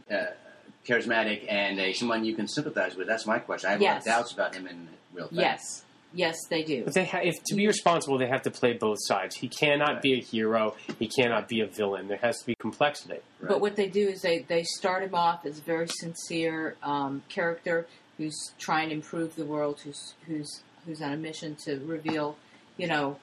charismatic 0.88 1.46
and 1.48 1.80
uh, 1.80 1.94
someone 1.94 2.26
you 2.26 2.34
can 2.34 2.48
sympathize 2.48 2.96
with? 2.96 3.06
That's 3.06 3.28
my 3.28 3.38
question. 3.38 3.68
I 3.70 3.72
have 3.74 3.82
a 3.82 3.84
lot 3.84 3.90
Yes. 3.96 4.02
of 4.02 4.06
doubts 4.06 4.32
about 4.34 4.56
him 4.56 4.66
in 4.66 4.88
real 5.14 5.26
life. 5.26 5.34
Yes, 5.34 5.84
yes, 6.14 6.38
they 6.50 6.64
do. 6.64 6.84
But 6.86 6.94
they 6.94 7.06
ha- 7.06 7.22
if 7.24 7.36
to 7.46 7.56
be 7.56 7.68
responsible, 7.68 8.18
they 8.18 8.28
have 8.28 8.42
to 8.44 8.52
play 8.52 8.74
both 8.74 8.98
sides. 9.02 9.36
He 9.36 9.48
cannot 9.48 10.02
be 10.02 10.14
a 10.14 10.22
hero. 10.22 10.76
He 10.98 11.08
cannot 11.08 11.48
be 11.48 11.62
a 11.62 11.68
villain. 11.68 12.08
There 12.08 12.18
has 12.18 12.40
to 12.40 12.46
be 12.46 12.56
complexity. 12.56 13.20
Right. 13.40 13.50
But 13.50 13.62
what 13.62 13.76
they 13.76 13.88
do 13.88 14.08
is 14.08 14.22
they, 14.22 14.40
they 14.40 14.64
start 14.64 15.04
him 15.04 15.16
off 15.16 15.46
as 15.46 15.60
a 15.60 15.62
very 15.62 15.88
sincere 15.88 16.76
um, 16.84 17.24
character 17.30 17.88
who's 18.18 18.52
trying 18.60 18.90
to 18.90 18.96
improve 18.96 19.36
the 19.36 19.46
world, 19.46 19.80
who's 19.84 20.14
who's 20.28 20.62
who's 20.86 21.02
on 21.02 21.14
a 21.14 21.18
mission 21.18 21.56
to 21.66 21.80
reveal, 21.86 22.38
you 22.78 22.88
know, 22.88 23.18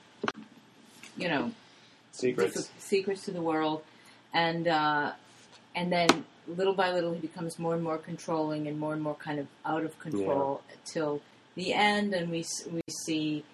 you 1.17 1.29
know, 1.29 1.53
Secrets. 2.13 2.55
different 2.55 2.83
secrets 2.83 3.25
to 3.25 3.31
the 3.31 3.43
world, 3.43 3.83
and 4.33 4.69
uh, 4.69 5.13
and 5.75 5.93
then 5.93 6.25
little 6.49 6.75
by 6.75 6.93
little 6.93 7.13
he 7.13 7.21
becomes 7.21 7.59
more 7.59 7.75
and 7.75 7.83
more 7.83 7.99
controlling 7.99 8.69
and 8.69 8.79
more 8.79 8.93
and 8.93 9.03
more 9.03 9.17
kind 9.17 9.39
of 9.39 9.47
out 9.65 9.85
of 9.85 9.99
control 9.99 10.63
till 10.85 11.21
the 11.57 11.75
end, 11.75 12.15
and 12.15 12.31
we 12.31 12.45
we 12.71 12.83
see 12.89 13.45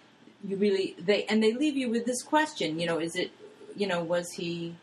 you 0.44 0.56
really 0.56 0.94
they 0.98 1.24
and 1.24 1.42
they 1.42 1.52
leave 1.54 1.76
you 1.76 1.88
with 1.88 2.04
this 2.04 2.22
question, 2.22 2.78
you 2.78 2.86
know, 2.86 2.98
is 2.98 3.16
it 3.16 3.30
you 3.74 3.86
know 3.86 4.02
was 4.02 4.32
he 4.32 4.74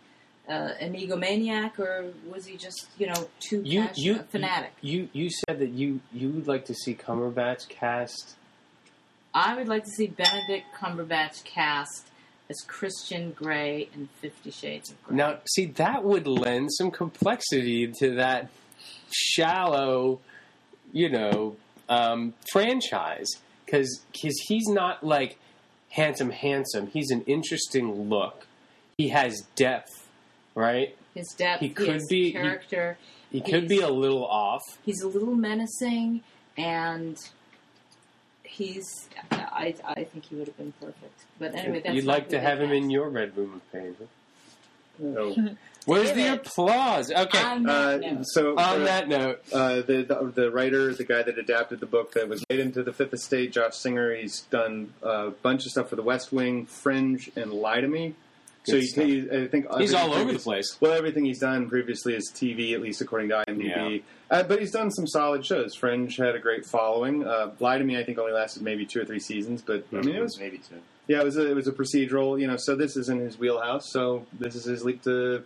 uh, 0.49 0.71
an 0.79 0.93
egomaniac 0.93 1.77
or 1.77 2.05
was 2.27 2.45
he 2.45 2.57
just 2.57 2.87
you 2.97 3.07
know 3.07 3.29
too 3.39 3.61
You 3.63 3.87
you 3.95 4.15
fanatic? 4.29 4.71
You 4.81 5.09
you 5.13 5.29
said 5.29 5.59
that 5.59 5.69
you 5.69 5.99
you 6.11 6.29
would 6.29 6.47
like 6.47 6.65
to 6.65 6.73
see 6.73 6.95
Cumberbatch 6.95 7.69
cast. 7.69 8.35
I 9.33 9.55
would 9.55 9.67
like 9.67 9.83
to 9.83 9.91
see 9.91 10.07
Benedict 10.07 10.65
Cumberbatch 10.75 11.43
cast 11.43 12.07
as 12.49 12.61
Christian 12.61 13.31
Grey 13.31 13.89
in 13.93 14.09
Fifty 14.21 14.49
Shades 14.49 14.89
of 14.89 15.03
Grey. 15.03 15.17
Now, 15.17 15.37
see, 15.45 15.65
that 15.65 16.03
would 16.03 16.25
lend 16.25 16.71
some 16.73 16.89
complexity 16.89 17.91
to 17.99 18.15
that 18.15 18.49
shallow, 19.11 20.19
you 20.91 21.09
know, 21.09 21.57
um, 21.89 22.33
franchise. 22.51 23.27
Because 23.65 24.01
because 24.11 24.35
he's 24.47 24.67
not 24.67 25.03
like 25.03 25.37
handsome, 25.91 26.31
handsome. 26.31 26.87
He's 26.87 27.11
an 27.11 27.21
interesting 27.23 28.09
look. 28.09 28.47
He 28.97 29.09
has 29.09 29.41
depth, 29.55 30.07
right? 30.55 30.95
his 31.15 31.29
depth, 31.33 31.59
he 31.61 31.69
could 31.69 31.95
his 31.95 32.07
be- 32.07 32.31
character. 32.31 32.97
He 33.31 33.41
could 33.41 33.67
be 33.67 33.79
a 33.79 33.89
little 33.89 34.25
off. 34.25 34.63
he's 34.83 35.01
a 35.01 35.07
little 35.07 35.35
menacing 35.35 36.21
and 36.57 37.15
he's 38.43 39.07
I, 39.31 39.75
I 39.85 40.03
think 40.03 40.25
he 40.25 40.35
would 40.35 40.47
have 40.47 40.57
been 40.57 40.73
perfect 40.81 41.25
but 41.37 41.53
anyway 41.55 41.81
that's 41.83 41.95
You'd 41.95 42.05
like 42.05 42.29
to 42.29 42.39
have 42.39 42.59
him 42.59 42.71
in 42.71 42.89
your 42.89 43.07
red 43.09 43.37
room 43.37 43.53
of 43.53 43.71
pain. 43.71 43.95
huh? 43.99 44.05
No. 44.99 45.55
Where's 45.85 46.09
the 46.09 46.15
David. 46.15 46.39
applause? 46.45 47.09
Okay. 47.11 47.41
on 47.41 47.67
Uh, 47.67 47.97
note, 47.97 48.25
so 48.27 48.51
On 48.51 48.81
uh, 48.81 48.85
that 48.85 49.07
note, 49.07 49.41
uh, 49.51 49.75
the, 49.77 50.03
the 50.03 50.31
the 50.35 50.51
writer, 50.51 50.93
the 50.93 51.03
guy 51.05 51.23
that 51.23 51.37
adapted 51.39 51.79
the 51.79 51.85
book 51.87 52.13
that 52.13 52.27
was 52.29 52.43
made 52.49 52.59
into 52.59 52.83
the 52.83 52.93
Fifth 52.93 53.13
Estate, 53.13 53.51
Josh 53.53 53.75
Singer, 53.75 54.13
he's 54.13 54.41
done 54.51 54.93
a 55.01 55.31
bunch 55.31 55.65
of 55.65 55.71
stuff 55.71 55.89
for 55.89 55.95
The 55.95 56.03
West 56.03 56.31
Wing, 56.31 56.65
Fringe, 56.65 57.31
and 57.35 57.51
Lie 57.51 57.81
to 57.81 57.87
Me. 57.87 58.13
So 58.65 58.73
Good 58.73 58.81
he, 58.81 58.87
stuff. 58.87 59.05
he, 59.05 59.31
I 59.31 59.47
think 59.47 59.73
he's 59.77 59.93
all 59.93 60.13
over 60.13 60.33
the 60.33 60.37
place. 60.37 60.77
Well, 60.81 60.91
everything 60.93 61.23
he's 61.25 61.39
done 61.39 61.69
previously 61.69 62.13
is 62.13 62.29
TV, 62.29 62.73
at 62.73 62.81
least 62.81 62.99
according 63.01 63.29
to 63.29 63.43
IMDb. 63.47 64.03
Uh, 64.29 64.43
but 64.43 64.59
he's 64.59 64.71
done 64.71 64.91
some 64.91 65.07
solid 65.07 65.43
shows. 65.45 65.73
Fringe 65.73 66.15
had 66.17 66.35
a 66.35 66.39
great 66.39 66.65
following. 66.65 67.25
Uh, 67.25 67.51
Lie 67.59 67.77
to 67.79 67.83
Me, 67.83 67.97
I 67.97 68.03
think, 68.03 68.19
only 68.19 68.33
lasted 68.33 68.61
maybe 68.61 68.85
two 68.85 69.01
or 69.01 69.05
three 69.05 69.19
seasons, 69.21 69.61
but 69.63 69.85
I 69.93 70.01
mean, 70.01 70.15
it 70.15 70.21
was 70.21 70.37
maybe 70.37 70.57
two. 70.57 70.75
Yeah, 71.09 71.19
it 71.19 71.25
was 71.25 71.35
a, 71.35 71.49
it 71.51 71.55
was 71.55 71.67
a 71.67 71.73
procedural. 71.73 72.39
You 72.39 72.47
know, 72.47 72.55
so 72.57 72.75
this 72.77 72.95
is 72.95 73.09
in 73.09 73.19
his 73.19 73.37
wheelhouse. 73.37 73.91
So 73.91 74.25
this 74.39 74.55
is 74.55 74.63
his 74.63 74.85
leap 74.85 75.03
to 75.03 75.43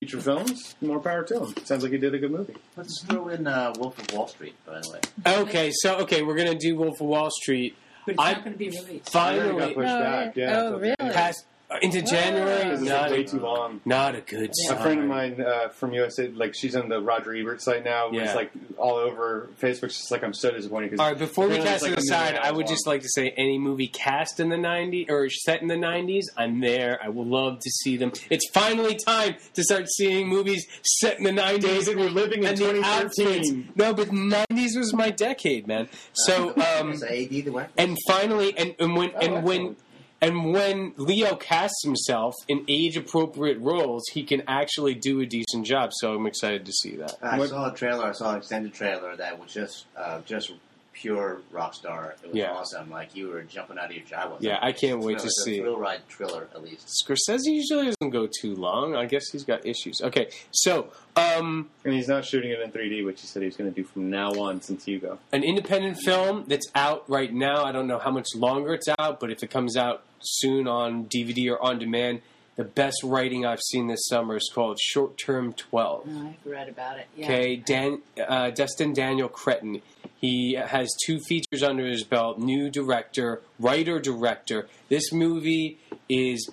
feature 0.00 0.20
films. 0.20 0.74
More 0.80 0.98
power 1.00 1.22
to 1.24 1.44
him. 1.44 1.54
Sounds 1.64 1.82
like 1.82 1.92
he 1.92 1.98
did 1.98 2.14
a 2.14 2.18
good 2.18 2.30
movie. 2.30 2.56
Let's 2.76 3.02
throw 3.04 3.28
in 3.28 3.46
uh, 3.46 3.74
Wolf 3.78 3.98
of 3.98 4.16
Wall 4.16 4.26
Street, 4.28 4.54
by 4.64 4.80
the 4.80 4.90
way. 4.90 5.00
Okay, 5.42 5.70
so 5.74 5.98
okay, 5.98 6.22
we're 6.22 6.36
gonna 6.36 6.54
do 6.58 6.74
Wolf 6.76 7.00
of 7.02 7.06
Wall 7.06 7.30
Street. 7.30 7.76
but 8.06 8.12
it's 8.14 8.22
I- 8.22 8.32
not 8.32 8.44
going 8.44 8.54
to 8.54 8.58
be 8.58 8.70
released 8.70 9.10
Finally 9.10 9.48
got 9.50 9.58
Finally, 9.58 9.74
pushed 9.74 9.88
Oh, 9.88 10.00
back. 10.00 10.36
really? 10.36 10.48
Yeah, 10.48 10.58
Oh, 10.60 10.70
so- 10.70 10.78
really? 10.78 11.12
past 11.12 11.44
into 11.82 12.02
January. 12.02 12.64
Because 12.64 12.80
it's 12.82 12.88
Not 12.90 13.10
way 13.10 13.20
a, 13.20 13.24
too 13.24 13.38
long. 13.40 13.80
not 13.84 14.14
a 14.14 14.20
good 14.20 14.50
A 14.50 14.54
sign. 14.68 14.78
friend 14.82 15.00
of 15.00 15.06
mine 15.06 15.40
uh, 15.40 15.68
from 15.68 15.92
USA, 15.92 16.28
like 16.28 16.54
she's 16.54 16.74
on 16.76 16.88
the 16.88 17.00
Roger 17.00 17.34
Ebert 17.34 17.62
site 17.62 17.84
now, 17.84 18.08
was 18.08 18.16
Yeah. 18.16 18.34
like 18.34 18.50
all 18.76 18.96
over 18.96 19.48
Facebook. 19.60 19.88
Just 19.88 20.10
like 20.10 20.22
I'm 20.24 20.34
so 20.34 20.50
disappointed. 20.50 20.90
'cause 20.90 20.98
All 21.00 21.06
right, 21.08 21.18
before 21.18 21.48
we 21.48 21.56
cast 21.58 21.82
it's 21.82 21.84
it 21.84 21.90
like 21.90 21.98
aside, 21.98 22.36
I 22.36 22.50
would 22.50 22.64
hours 22.66 22.70
just 22.70 22.86
like 22.86 23.02
to 23.02 23.08
say 23.08 23.32
any 23.36 23.58
movie 23.58 23.86
cast 23.88 24.40
in 24.40 24.48
the 24.48 24.56
90s 24.56 25.06
or 25.10 25.28
set 25.30 25.62
in 25.62 25.68
the 25.68 25.76
90s, 25.76 26.24
I'm 26.36 26.60
there. 26.60 26.98
I 27.02 27.08
would 27.08 27.26
love 27.26 27.60
to 27.60 27.70
see 27.70 27.96
them. 27.96 28.12
It's 28.30 28.48
finally 28.52 28.96
time 28.96 29.36
to 29.54 29.62
start 29.62 29.88
seeing 29.90 30.28
movies 30.28 30.66
set 30.82 31.18
in 31.18 31.24
the 31.24 31.32
90s. 31.32 31.60
David, 31.60 31.96
we're 31.98 32.10
living 32.10 32.44
in 32.44 32.54
the 32.54 32.56
2013. 32.56 33.72
No, 33.76 33.92
but 33.94 34.08
90s 34.08 34.76
was 34.76 34.92
my 34.92 35.10
decade, 35.10 35.66
man. 35.66 35.88
So, 36.12 36.54
um, 36.80 36.92
Is 36.92 37.02
AD 37.02 37.28
the 37.30 37.50
weapon? 37.50 37.72
and 37.78 37.96
finally, 38.06 38.56
and, 38.56 38.74
and 38.78 38.96
when 38.96 39.10
Oh, 39.14 39.18
and 39.20 39.44
when 39.44 39.60
excellent. 39.60 39.78
And 40.20 40.52
when 40.52 40.92
Leo 40.96 41.34
casts 41.36 41.82
himself 41.84 42.34
in 42.48 42.64
age 42.68 42.96
appropriate 42.96 43.58
roles, 43.60 44.02
he 44.12 44.22
can 44.24 44.42
actually 44.46 44.94
do 44.94 45.20
a 45.20 45.26
decent 45.26 45.66
job. 45.66 45.90
So 45.94 46.14
I'm 46.14 46.26
excited 46.26 46.66
to 46.66 46.72
see 46.72 46.96
that. 46.96 47.14
I 47.22 47.38
What- 47.38 47.48
saw 47.50 47.72
a 47.72 47.74
trailer. 47.74 48.04
I 48.06 48.12
saw 48.12 48.32
an 48.32 48.38
extended 48.38 48.74
trailer 48.74 49.16
that 49.16 49.38
was 49.40 49.52
just 49.52 49.86
uh, 49.96 50.20
just 50.26 50.52
pure 50.92 51.40
rock 51.50 51.72
star. 51.74 52.14
It 52.22 52.28
was 52.28 52.36
Yeah. 52.36 52.52
awesome. 52.52 52.90
Like 52.90 53.14
you 53.14 53.28
were 53.28 53.42
jumping 53.42 53.78
out 53.78 53.86
of 53.86 53.92
your 53.96 54.04
job. 54.04 54.36
Yeah, 54.40 54.58
I 54.60 54.72
can't 54.72 55.00
wait 55.00 55.16
It 55.16 55.20
to 55.20 55.26
a 55.28 55.30
see 55.44 55.58
it. 55.58 55.62
Thrill 55.62 55.78
ride 55.78 56.06
thriller, 56.08 56.48
at 56.54 56.62
least. 56.62 56.88
Scorsese 57.06 57.46
usually 57.46 57.86
doesn't 57.86 58.10
go 58.10 58.26
too 58.40 58.54
long. 58.54 58.94
I 58.96 59.06
guess 59.06 59.30
he's 59.30 59.44
got 59.44 59.64
issues. 59.64 60.00
Okay, 60.02 60.28
so 60.50 60.88
um, 61.16 61.70
And 61.84 61.94
he's 61.94 62.08
not 62.08 62.24
shooting 62.24 62.50
it 62.50 62.60
in 62.60 62.70
3D, 62.70 63.04
which 63.04 63.20
he 63.20 63.26
said 63.26 63.42
he 63.42 63.46
was 63.46 63.56
going 63.56 63.70
to 63.72 63.74
do 63.74 63.84
from 63.84 64.10
now 64.10 64.30
on 64.32 64.60
since 64.60 64.84
Hugo. 64.84 65.18
an 65.32 65.42
independent 65.44 65.98
film 66.04 66.44
that's 66.48 66.66
out 66.74 67.08
right 67.08 67.32
now. 67.32 67.64
I 67.64 67.72
don't 67.72 67.86
know 67.86 67.98
how 67.98 68.10
much 68.10 68.28
longer 68.34 68.74
it's 68.74 68.88
out, 68.98 69.20
but 69.20 69.30
if 69.30 69.42
it 69.42 69.50
comes 69.50 69.76
out 69.76 70.02
soon 70.20 70.66
on 70.68 71.04
DVD 71.06 71.50
or 71.50 71.62
on 71.62 71.78
demand, 71.78 72.20
the 72.56 72.64
best 72.64 73.02
writing 73.02 73.46
I've 73.46 73.60
seen 73.62 73.86
this 73.86 74.06
summer 74.06 74.36
is 74.36 74.50
called 74.54 74.78
Short 74.80 75.16
Term 75.16 75.52
12. 75.54 76.02
Oh, 76.06 76.26
I've 76.28 76.50
read 76.50 76.68
about 76.68 76.98
it. 76.98 77.06
Yeah. 77.16 77.24
Okay, 77.24 77.56
Dan, 77.56 78.02
uh, 78.28 78.50
Destin 78.50 78.92
Daniel 78.92 79.28
Cretton. 79.30 79.80
He 80.20 80.52
has 80.54 80.88
two 81.06 81.18
features 81.20 81.62
under 81.62 81.86
his 81.86 82.04
belt. 82.04 82.38
New 82.38 82.70
director, 82.70 83.40
writer 83.58 83.98
director. 83.98 84.68
This 84.88 85.12
movie 85.12 85.78
is 86.08 86.50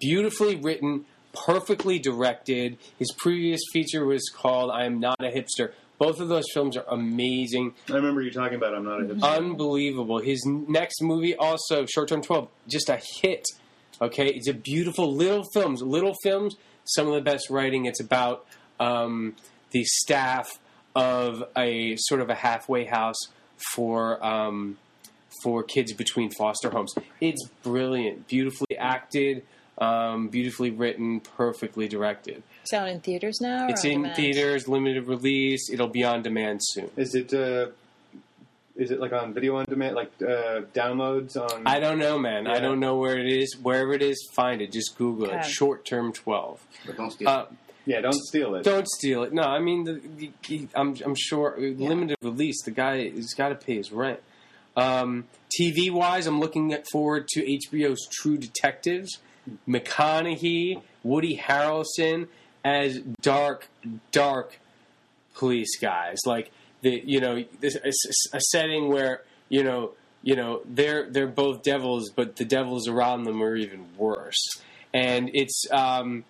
beautifully 0.00 0.56
written, 0.56 1.04
perfectly 1.32 1.98
directed. 1.98 2.78
His 2.98 3.12
previous 3.16 3.60
feature 3.72 4.04
was 4.04 4.28
called 4.34 4.70
"I 4.70 4.84
Am 4.84 4.98
Not 5.00 5.20
a 5.20 5.30
Hipster." 5.30 5.72
Both 5.98 6.18
of 6.18 6.28
those 6.28 6.46
films 6.54 6.78
are 6.78 6.84
amazing, 6.88 7.74
I 7.90 7.92
remember 7.92 8.22
you 8.22 8.30
talking 8.30 8.56
about 8.56 8.74
I'm 8.74 8.84
not 8.84 9.02
a 9.02 9.04
hipster. 9.04 9.36
unbelievable. 9.36 10.18
His 10.18 10.42
next 10.46 11.02
movie, 11.02 11.36
also 11.36 11.84
Short 11.84 12.08
Term 12.08 12.22
Twelve, 12.22 12.48
just 12.68 12.88
a 12.88 13.00
hit. 13.20 13.44
Okay, 14.00 14.28
it's 14.28 14.48
a 14.48 14.54
beautiful 14.54 15.14
little 15.14 15.44
films. 15.52 15.82
Little 15.82 16.14
films, 16.22 16.56
some 16.84 17.06
of 17.06 17.12
the 17.12 17.20
best 17.20 17.50
writing. 17.50 17.84
It's 17.84 18.00
about 18.00 18.46
um, 18.80 19.36
the 19.72 19.84
staff 19.84 20.58
of 20.94 21.44
a 21.56 21.96
sort 21.96 22.20
of 22.20 22.30
a 22.30 22.34
halfway 22.34 22.84
house 22.84 23.18
for 23.74 24.24
um, 24.24 24.78
for 25.42 25.62
kids 25.62 25.92
between 25.92 26.30
foster 26.30 26.70
homes. 26.70 26.94
It's 27.20 27.46
brilliant, 27.62 28.26
beautifully 28.26 28.76
acted, 28.78 29.44
um, 29.78 30.28
beautifully 30.28 30.70
written, 30.70 31.20
perfectly 31.20 31.88
directed. 31.88 32.42
It's 32.62 32.72
out 32.72 32.88
in 32.88 33.00
theaters 33.00 33.40
now. 33.40 33.68
It's 33.68 33.84
in 33.84 34.02
demand? 34.02 34.16
theaters, 34.16 34.68
limited 34.68 35.06
release. 35.06 35.70
It'll 35.70 35.88
be 35.88 36.04
on 36.04 36.22
demand 36.22 36.60
soon. 36.62 36.90
Is 36.96 37.14
it 37.14 37.32
uh, 37.32 37.68
is 38.76 38.90
it 38.90 39.00
like 39.00 39.12
on 39.12 39.34
video 39.34 39.56
on 39.56 39.66
demand, 39.66 39.94
like 39.94 40.10
uh, 40.22 40.62
downloads 40.74 41.36
on? 41.36 41.66
I 41.66 41.80
don't 41.80 41.98
know, 41.98 42.18
man. 42.18 42.46
I 42.46 42.60
don't 42.60 42.80
know 42.80 42.96
where 42.96 43.18
it 43.18 43.26
is. 43.30 43.56
Wherever 43.60 43.92
it 43.92 44.02
is, 44.02 44.28
find 44.32 44.60
it. 44.60 44.72
Just 44.72 44.96
Google 44.96 45.30
it. 45.30 45.44
Short 45.44 45.84
term 45.84 46.12
twelve. 46.12 46.64
But 46.86 46.96
don't 46.96 47.10
steal. 47.10 47.28
Uh, 47.28 47.46
yeah, 47.86 48.00
don't 48.00 48.14
steal 48.14 48.54
it. 48.54 48.64
don't 48.64 48.88
steal 48.88 49.22
it. 49.22 49.32
No, 49.32 49.42
I 49.42 49.58
mean, 49.58 49.84
the, 49.84 49.94
the, 50.16 50.30
the- 50.48 50.68
I'm 50.74 50.96
I'm 51.04 51.14
sure 51.16 51.54
uh, 51.56 51.60
limited 51.60 52.16
release. 52.22 52.62
The 52.62 52.70
guy 52.70 53.10
has 53.10 53.34
got 53.34 53.48
to 53.50 53.54
pay 53.54 53.76
his 53.76 53.90
rent. 53.92 54.20
Um, 54.76 55.24
TV 55.60 55.90
wise, 55.90 56.26
I'm 56.26 56.40
looking 56.40 56.72
at 56.72 56.86
forward 56.90 57.26
to 57.28 57.42
HBO's 57.42 58.06
True 58.10 58.36
Detectives. 58.38 59.18
McConaughey, 59.68 60.82
Woody 61.02 61.36
Harrelson 61.36 62.28
as 62.64 62.98
dark, 63.20 63.68
dark 64.12 64.58
police 65.34 65.78
guys. 65.80 66.18
Like 66.26 66.50
the 66.82 67.02
you 67.04 67.20
know 67.20 67.44
this 67.60 67.76
a, 67.76 68.36
a 68.36 68.40
setting 68.40 68.88
where 68.88 69.22
you 69.48 69.64
know 69.64 69.92
you 70.22 70.36
know 70.36 70.60
they're 70.64 71.10
they're 71.10 71.26
both 71.26 71.62
devils, 71.62 72.10
but 72.14 72.36
the 72.36 72.44
devils 72.44 72.86
around 72.88 73.24
them 73.24 73.42
are 73.42 73.56
even 73.56 73.86
worse. 73.96 74.38
And 74.92 75.30
it's 75.34 75.64
um, 75.70 76.24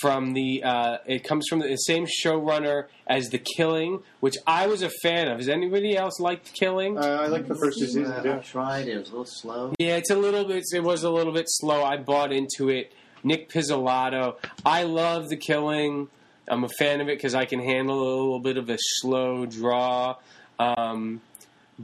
from 0.00 0.32
the 0.32 0.62
uh, 0.64 0.98
it 1.06 1.24
comes 1.24 1.46
from 1.48 1.58
the 1.60 1.76
same 1.76 2.06
showrunner 2.06 2.86
as 3.06 3.28
The 3.30 3.38
Killing, 3.38 4.02
which 4.20 4.36
I 4.46 4.66
was 4.66 4.82
a 4.82 4.90
fan 5.02 5.28
of. 5.28 5.38
Has 5.38 5.48
anybody 5.48 5.96
else 5.96 6.20
liked 6.20 6.46
The 6.46 6.52
Killing? 6.52 6.98
Uh, 6.98 7.00
I 7.00 7.26
like 7.26 7.46
the 7.48 7.54
first 7.54 7.78
two 7.78 7.86
seasons. 7.86 8.08
Uh, 8.08 8.20
I 8.22 8.26
Yeah. 8.28 8.38
tried. 8.38 8.88
It 8.88 8.98
was 8.98 9.08
a 9.08 9.12
little 9.12 9.24
slow. 9.24 9.72
Yeah, 9.78 9.96
it's 9.96 10.10
a 10.10 10.16
little 10.16 10.44
bit. 10.44 10.64
It 10.72 10.82
was 10.82 11.02
a 11.04 11.10
little 11.10 11.32
bit 11.32 11.46
slow. 11.48 11.82
I 11.84 11.96
bought 11.96 12.32
into 12.32 12.68
it. 12.68 12.92
Nic 13.22 13.50
Pizzolatto. 13.50 14.36
I 14.64 14.84
love 14.84 15.28
The 15.28 15.36
Killing. 15.36 16.08
I'm 16.48 16.64
a 16.64 16.68
fan 16.78 17.00
of 17.00 17.08
it 17.08 17.18
because 17.18 17.34
I 17.34 17.44
can 17.44 17.60
handle 17.60 17.98
a 18.02 18.08
little 18.16 18.40
bit 18.40 18.56
of 18.56 18.70
a 18.70 18.76
slow 18.78 19.46
draw. 19.46 20.16
Um, 20.58 21.20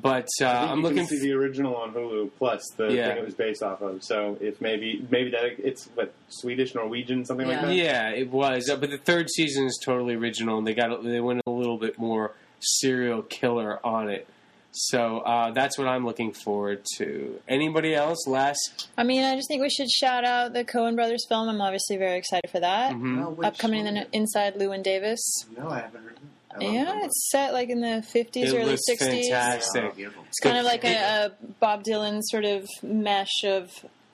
but 0.02 0.28
uh, 0.42 0.46
I 0.46 0.52
think 0.60 0.70
I'm 0.70 0.76
you 0.78 0.82
looking. 0.84 1.06
to 1.06 1.16
see 1.16 1.18
the 1.20 1.32
original 1.32 1.74
on 1.76 1.92
Hulu 1.92 2.30
plus 2.38 2.62
the 2.76 2.88
Yeah. 2.92 3.08
thing 3.08 3.18
it 3.18 3.24
was 3.24 3.34
based 3.34 3.62
off 3.62 3.80
of. 3.82 4.02
So 4.04 4.36
if 4.40 4.60
maybe 4.60 5.06
maybe 5.10 5.30
that 5.30 5.42
it's 5.58 5.88
what 5.94 6.12
Swedish, 6.28 6.74
Norwegian, 6.74 7.24
something 7.24 7.46
like 7.46 7.60
Yeah. 7.62 7.66
that. 7.66 7.74
yeah, 7.74 8.10
it 8.10 8.30
was. 8.30 8.68
Uh, 8.68 8.76
but 8.76 8.90
the 8.90 8.98
third 8.98 9.30
season 9.30 9.64
is 9.66 9.80
totally 9.84 10.14
original, 10.14 10.58
and 10.58 10.66
they 10.66 10.74
got 10.74 11.02
they 11.02 11.20
went 11.20 11.40
a 11.46 11.50
little 11.50 11.78
bit 11.78 11.98
more 11.98 12.32
serial 12.60 13.22
killer 13.22 13.78
on 13.84 14.08
it. 14.10 14.26
So 14.78 15.20
uh, 15.20 15.52
that's 15.52 15.78
what 15.78 15.88
I'm 15.88 16.04
looking 16.04 16.34
forward 16.34 16.84
to. 16.98 17.40
Anybody 17.48 17.94
else? 17.94 18.26
Last 18.26 18.88
I 18.98 19.04
mean, 19.04 19.24
I 19.24 19.34
just 19.34 19.48
think 19.48 19.62
we 19.62 19.70
should 19.70 19.88
shout 19.90 20.24
out 20.24 20.52
the 20.52 20.64
Coen 20.64 20.94
Brothers 20.96 21.24
film. 21.30 21.48
I'm 21.48 21.62
obviously 21.62 21.96
very 21.96 22.18
excited 22.18 22.50
for 22.50 22.60
that. 22.60 22.92
Mhm. 22.92 23.24
Oh, 23.24 23.30
which 23.30 23.46
Upcoming 23.46 23.86
in 23.86 23.94
one? 23.94 24.06
the 24.10 24.16
Inside 24.16 24.56
Llewyn 24.56 24.82
Davis. 24.82 25.22
No, 25.56 25.68
I 25.70 25.80
haven't 25.80 26.02
heard. 26.02 26.16
Of 26.56 26.62
it. 26.62 26.66
I 26.66 26.82
love 26.84 26.96
Yeah, 26.98 27.04
it's 27.04 27.30
set 27.30 27.52
like 27.52 27.68
in 27.70 27.80
the 27.80 28.04
50s, 28.14 28.36
It 28.36 28.54
early 28.54 28.76
60s. 28.76 28.98
fantastic. 28.98 29.96
Beautiful. 29.96 30.24
It's 30.28 30.40
Kind 30.40 30.58
of 30.58 30.64
like 30.64 30.84
a, 30.84 31.32
a 31.40 31.44
Bob 31.60 31.84
Dylan 31.84 32.20
sort 32.22 32.44
of 32.44 32.66
mesh 32.82 33.44
of 33.44 33.70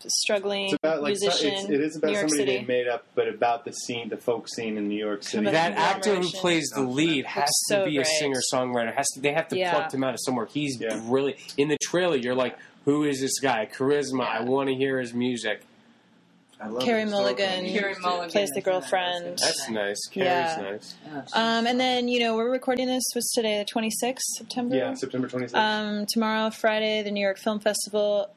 struggling 0.09 0.65
It's 0.65 0.75
about 0.75 1.01
like 1.03 1.11
musician. 1.11 1.53
it's, 1.55 1.65
it 1.69 1.81
is 1.81 1.97
about 1.97 2.09
New 2.09 2.13
York 2.15 2.29
somebody 2.29 2.51
City. 2.53 2.65
they 2.65 2.67
made 2.67 2.89
up, 2.89 3.05
but 3.15 3.29
about 3.29 3.65
the 3.65 3.73
scene, 3.73 4.09
the 4.09 4.17
folk 4.17 4.49
scene 4.49 4.77
in 4.77 4.89
New 4.89 4.97
York 4.99 5.23
City. 5.23 5.39
About 5.47 5.53
that 5.53 5.73
actor 5.75 6.11
who 6.11 6.23
conglomeration. 6.23 6.41
plays 6.41 6.69
the 6.75 6.81
lead 6.83 7.25
has 7.27 7.43
Looks 7.43 7.67
to 7.69 7.75
so 7.75 7.85
be 7.85 7.99
a 7.99 8.03
great. 8.03 8.07
singer 8.19 8.41
songwriter. 8.53 8.93
Has 8.95 9.09
to 9.15 9.21
they 9.21 9.33
have 9.33 9.47
to 9.49 9.57
Yeah. 9.57 9.73
pluck 9.73 9.95
him 9.95 10.03
out 10.03 10.15
of 10.15 10.21
somewhere. 10.21 10.47
He's 10.47 10.81
Yeah. 10.81 11.01
really 11.05 11.37
in 11.57 11.69
the 11.69 11.79
trailer. 11.81 12.17
You're 12.17 12.35
like, 12.35 12.59
who 12.85 13.05
is 13.05 13.21
this 13.21 13.39
guy? 13.39 13.69
Charisma. 13.73 14.27
I 14.27 14.43
want 14.43 14.69
to 14.71 14.75
hear 14.75 14.99
his 14.99 15.15
music. 15.15 15.63
I 16.63 16.69
love 16.69 16.83
Carey 16.85 17.05
Mulligan. 17.05 17.63
music, 17.65 17.81
Carey. 17.81 17.95
Mulligan 18.01 18.31
Plays 18.31 18.33
the 18.33 18.43
is 18.43 18.51
in 18.53 18.59
it. 18.59 18.65
girlfriend. 18.65 19.25
That's 19.27 19.43
That's 19.43 19.71
nice. 19.71 20.07
Carey's 20.11 20.27
Yeah. 20.29 20.61
nice. 20.63 20.95
Um, 21.33 21.67
and 21.67 21.81
then, 21.81 22.07
you 22.09 22.21
know, 22.21 22.37
we're 22.37 22.51
recording 22.51 22.87
this 22.87 23.03
was 23.15 23.29
today, 23.35 23.59
the 23.59 23.65
26th 23.65 24.21
September. 24.39 24.77
yeah, 24.77 24.95
September 24.95 25.29
26th. 25.29 25.55
Um, 25.57 26.07
tomorrow, 26.07 26.51
Friday, 26.51 27.03
the 27.03 27.11
New 27.11 27.21
York 27.21 27.39
Film 27.39 27.59
Festival 27.59 28.29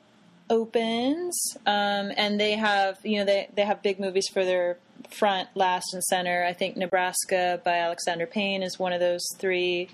opens, 0.49 1.57
um, 1.65 2.11
and 2.17 2.39
they 2.39 2.51
have 2.53 2.99
you 3.03 3.17
know 3.19 3.25
they 3.25 3.49
they 3.55 3.63
have 3.63 3.81
big 3.81 3.99
movies 3.99 4.27
for 4.31 4.43
their 4.45 4.77
front, 5.09 5.49
last, 5.55 5.93
and 5.93 6.03
center. 6.03 6.43
I 6.45 6.53
think 6.53 6.77
Nebraska 6.77 7.59
by 7.63 7.77
Alexander 7.77 8.25
Payne 8.27 8.63
is 8.63 8.77
one 8.79 8.93
of 8.93 8.99
those 8.99 9.25
three. 9.37 9.89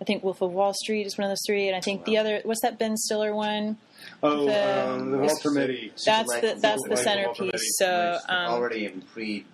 I 0.00 0.04
think 0.04 0.22
Wolf 0.22 0.42
of 0.42 0.52
Wall 0.52 0.72
Street 0.74 1.06
is 1.06 1.16
one 1.16 1.24
of 1.24 1.30
those 1.30 1.42
three, 1.46 1.68
and 1.68 1.76
I 1.76 1.80
think 1.80 2.04
the 2.04 2.18
other 2.18 2.40
what's 2.44 2.60
that 2.62 2.78
Ben 2.78 2.96
Stiller 2.96 3.34
one? 3.34 3.78
oh, 4.22 4.46
the- 4.46 4.88
um, 4.90 5.10
the 5.10 5.18
Walter 5.18 5.50
Mitty. 5.50 5.92
That's 6.04 6.28
Light- 6.28 6.42
the 6.42 6.54
that's 6.60 6.82
Super 6.82 6.94
the 6.94 6.96
centerpiece. 7.02 7.76
So 7.78 8.12
which 8.22 8.30
um, 8.30 8.50
already 8.52 8.86
am 8.86 9.00
pre 9.12 9.44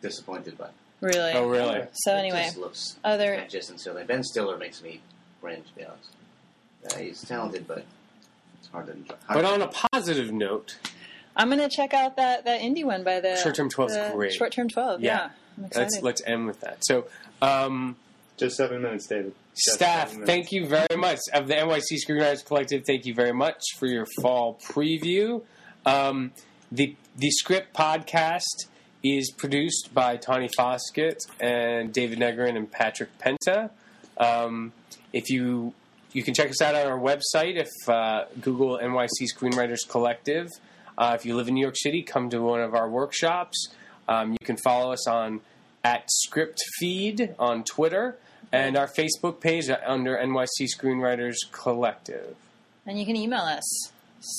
disappointed 0.00 0.56
by. 0.58 0.68
really, 1.00 1.32
Oh, 1.32 1.48
really? 1.48 1.82
So 1.92 2.14
It 2.14 2.18
anyway, 2.18 2.44
just 2.44 2.56
looks 2.58 2.96
other 3.04 3.28
pretentious 3.34 3.70
and 3.70 3.80
silly. 3.80 4.04
Ben 4.04 4.22
Stiller 4.22 4.56
makes 4.56 4.82
me 4.82 5.00
cringe. 5.40 5.66
To 5.68 5.74
be 5.74 5.84
honest, 5.84 6.10
uh, 6.90 6.98
he's 6.98 7.20
talented, 7.22 7.66
but 7.66 7.84
it's 8.60 8.68
hard 8.70 8.86
to 8.86 8.92
enjoy. 8.92 9.14
Hard 9.26 9.42
But 9.42 9.42
to- 9.42 9.48
on 9.54 9.62
a 9.62 9.68
positive 9.68 10.32
note, 10.32 10.76
I'm 11.36 11.48
gonna 11.48 11.68
check 11.68 11.92
out 11.92 12.16
that 12.16 12.44
that 12.44 12.60
indie 12.60 12.84
one 12.84 13.02
by 13.04 13.20
the 13.20 13.36
Short 13.36 13.54
Term 13.56 13.68
12 13.68 13.90
's 13.90 13.94
the 13.96 14.10
great. 14.14 14.32
Short 14.32 14.52
Term 14.52 14.68
Twelve. 14.68 15.00
Yeah. 15.02 15.10
Yeah, 15.16 15.30
I'm 15.58 15.64
excited. 15.64 15.90
let's 15.92 16.02
let's 16.02 16.22
end 16.24 16.46
with 16.46 16.60
that. 16.60 16.84
So. 16.84 17.06
Um, 17.40 17.96
Just 18.36 18.56
seven 18.56 18.82
minutes, 18.82 19.06
David. 19.06 19.34
Staff, 19.54 20.12
thank 20.24 20.50
you 20.50 20.66
very 20.66 20.96
much. 20.96 21.18
Of 21.34 21.46
the 21.46 21.54
NYC 21.54 21.98
Screenwriters 22.08 22.44
Collective, 22.44 22.84
thank 22.86 23.04
you 23.04 23.12
very 23.12 23.32
much 23.34 23.60
for 23.78 23.86
your 23.86 24.06
fall 24.22 24.58
preview. 24.66 25.42
Um, 25.84 26.32
the 26.70 26.96
the 27.16 27.30
script 27.30 27.76
podcast 27.76 28.66
is 29.02 29.30
produced 29.30 29.90
by 29.92 30.16
Tawny 30.16 30.48
Foskett 30.56 31.18
and 31.38 31.92
David 31.92 32.18
Negrin 32.18 32.56
and 32.56 32.70
Patrick 32.70 33.10
Penta. 33.18 33.70
Um, 34.16 34.72
if 35.12 35.28
you 35.28 35.74
you 36.12 36.22
can 36.22 36.32
check 36.32 36.48
us 36.48 36.62
out 36.62 36.74
on 36.74 36.86
our 36.86 36.98
website 36.98 37.56
if 37.56 37.68
uh, 37.88 38.24
Google 38.40 38.78
NYC 38.78 39.26
Screenwriters 39.36 39.86
Collective. 39.86 40.48
Uh, 40.96 41.14
if 41.14 41.26
you 41.26 41.36
live 41.36 41.48
in 41.48 41.54
New 41.54 41.62
York 41.62 41.76
City, 41.76 42.02
come 42.02 42.30
to 42.30 42.40
one 42.40 42.60
of 42.60 42.74
our 42.74 42.88
workshops. 42.88 43.68
Um, 44.08 44.32
you 44.32 44.38
can 44.44 44.56
follow 44.56 44.92
us 44.92 45.06
on 45.06 45.40
at 45.84 46.10
Script 46.10 46.60
Feed 46.78 47.34
on 47.38 47.64
Twitter 47.64 48.16
and 48.52 48.76
our 48.76 48.86
Facebook 48.86 49.40
page 49.40 49.68
under 49.86 50.16
NYC 50.16 50.68
Screenwriters 50.78 51.36
Collective. 51.50 52.36
and 52.86 52.98
you 52.98 53.06
can 53.06 53.16
email 53.16 53.40
us. 53.40 53.92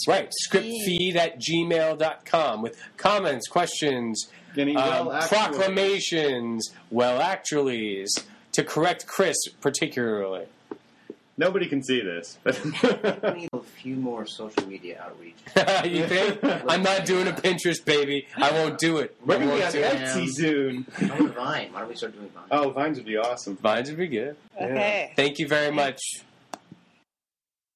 Right, 0.08 0.32
scriptfeed 0.50 1.16
at 1.18 1.40
gmail.com 1.42 2.62
with 2.62 2.82
comments, 2.96 3.48
questions, 3.50 4.30
Getting 4.56 4.78
um, 4.78 5.08
well, 5.08 5.12
actually. 5.14 5.38
proclamations, 5.38 6.72
well, 6.90 7.20
actuallys, 7.20 8.08
to 8.54 8.64
correct 8.64 9.08
Chris 9.08 9.36
particularly. 9.60 10.46
Nobody 11.36 11.68
can 11.68 11.84
see 11.84 12.02
this. 12.02 12.38
We 13.24 13.32
need 13.34 13.50
a 13.54 13.60
few 13.60 13.96
more 13.96 14.26
social 14.26 14.68
media 14.68 15.04
outreach. 15.04 15.36
you 15.86 16.06
think? 16.08 16.40
I'm 16.44 16.84
not 16.84 17.06
doing 17.06 17.28
a 17.28 17.32
Pinterest, 17.32 17.84
baby. 17.84 18.28
I 18.38 18.52
won't 18.52 18.78
do 18.78 18.98
it. 18.98 19.16
We're 19.26 19.40
gonna 19.40 19.56
be 19.56 19.64
on 19.64 19.72
do. 19.72 19.82
Etsy 19.82 20.30
soon. 20.30 20.86
How 20.94 21.26
Vine? 21.28 21.74
Why 21.74 21.80
don't 21.80 21.90
we 21.90 21.96
start 21.96 22.14
doing 22.14 22.30
Vine? 22.30 22.44
Oh, 22.52 22.70
Vines 22.70 22.98
would 22.98 23.08
be 23.08 23.18
awesome. 23.18 23.58
Vines 23.58 23.90
would 23.90 23.98
be 23.98 24.08
good. 24.08 24.36
Okay. 24.60 25.14
Thank 25.16 25.40
you 25.40 25.48
very 25.48 25.72
much. 25.72 26.00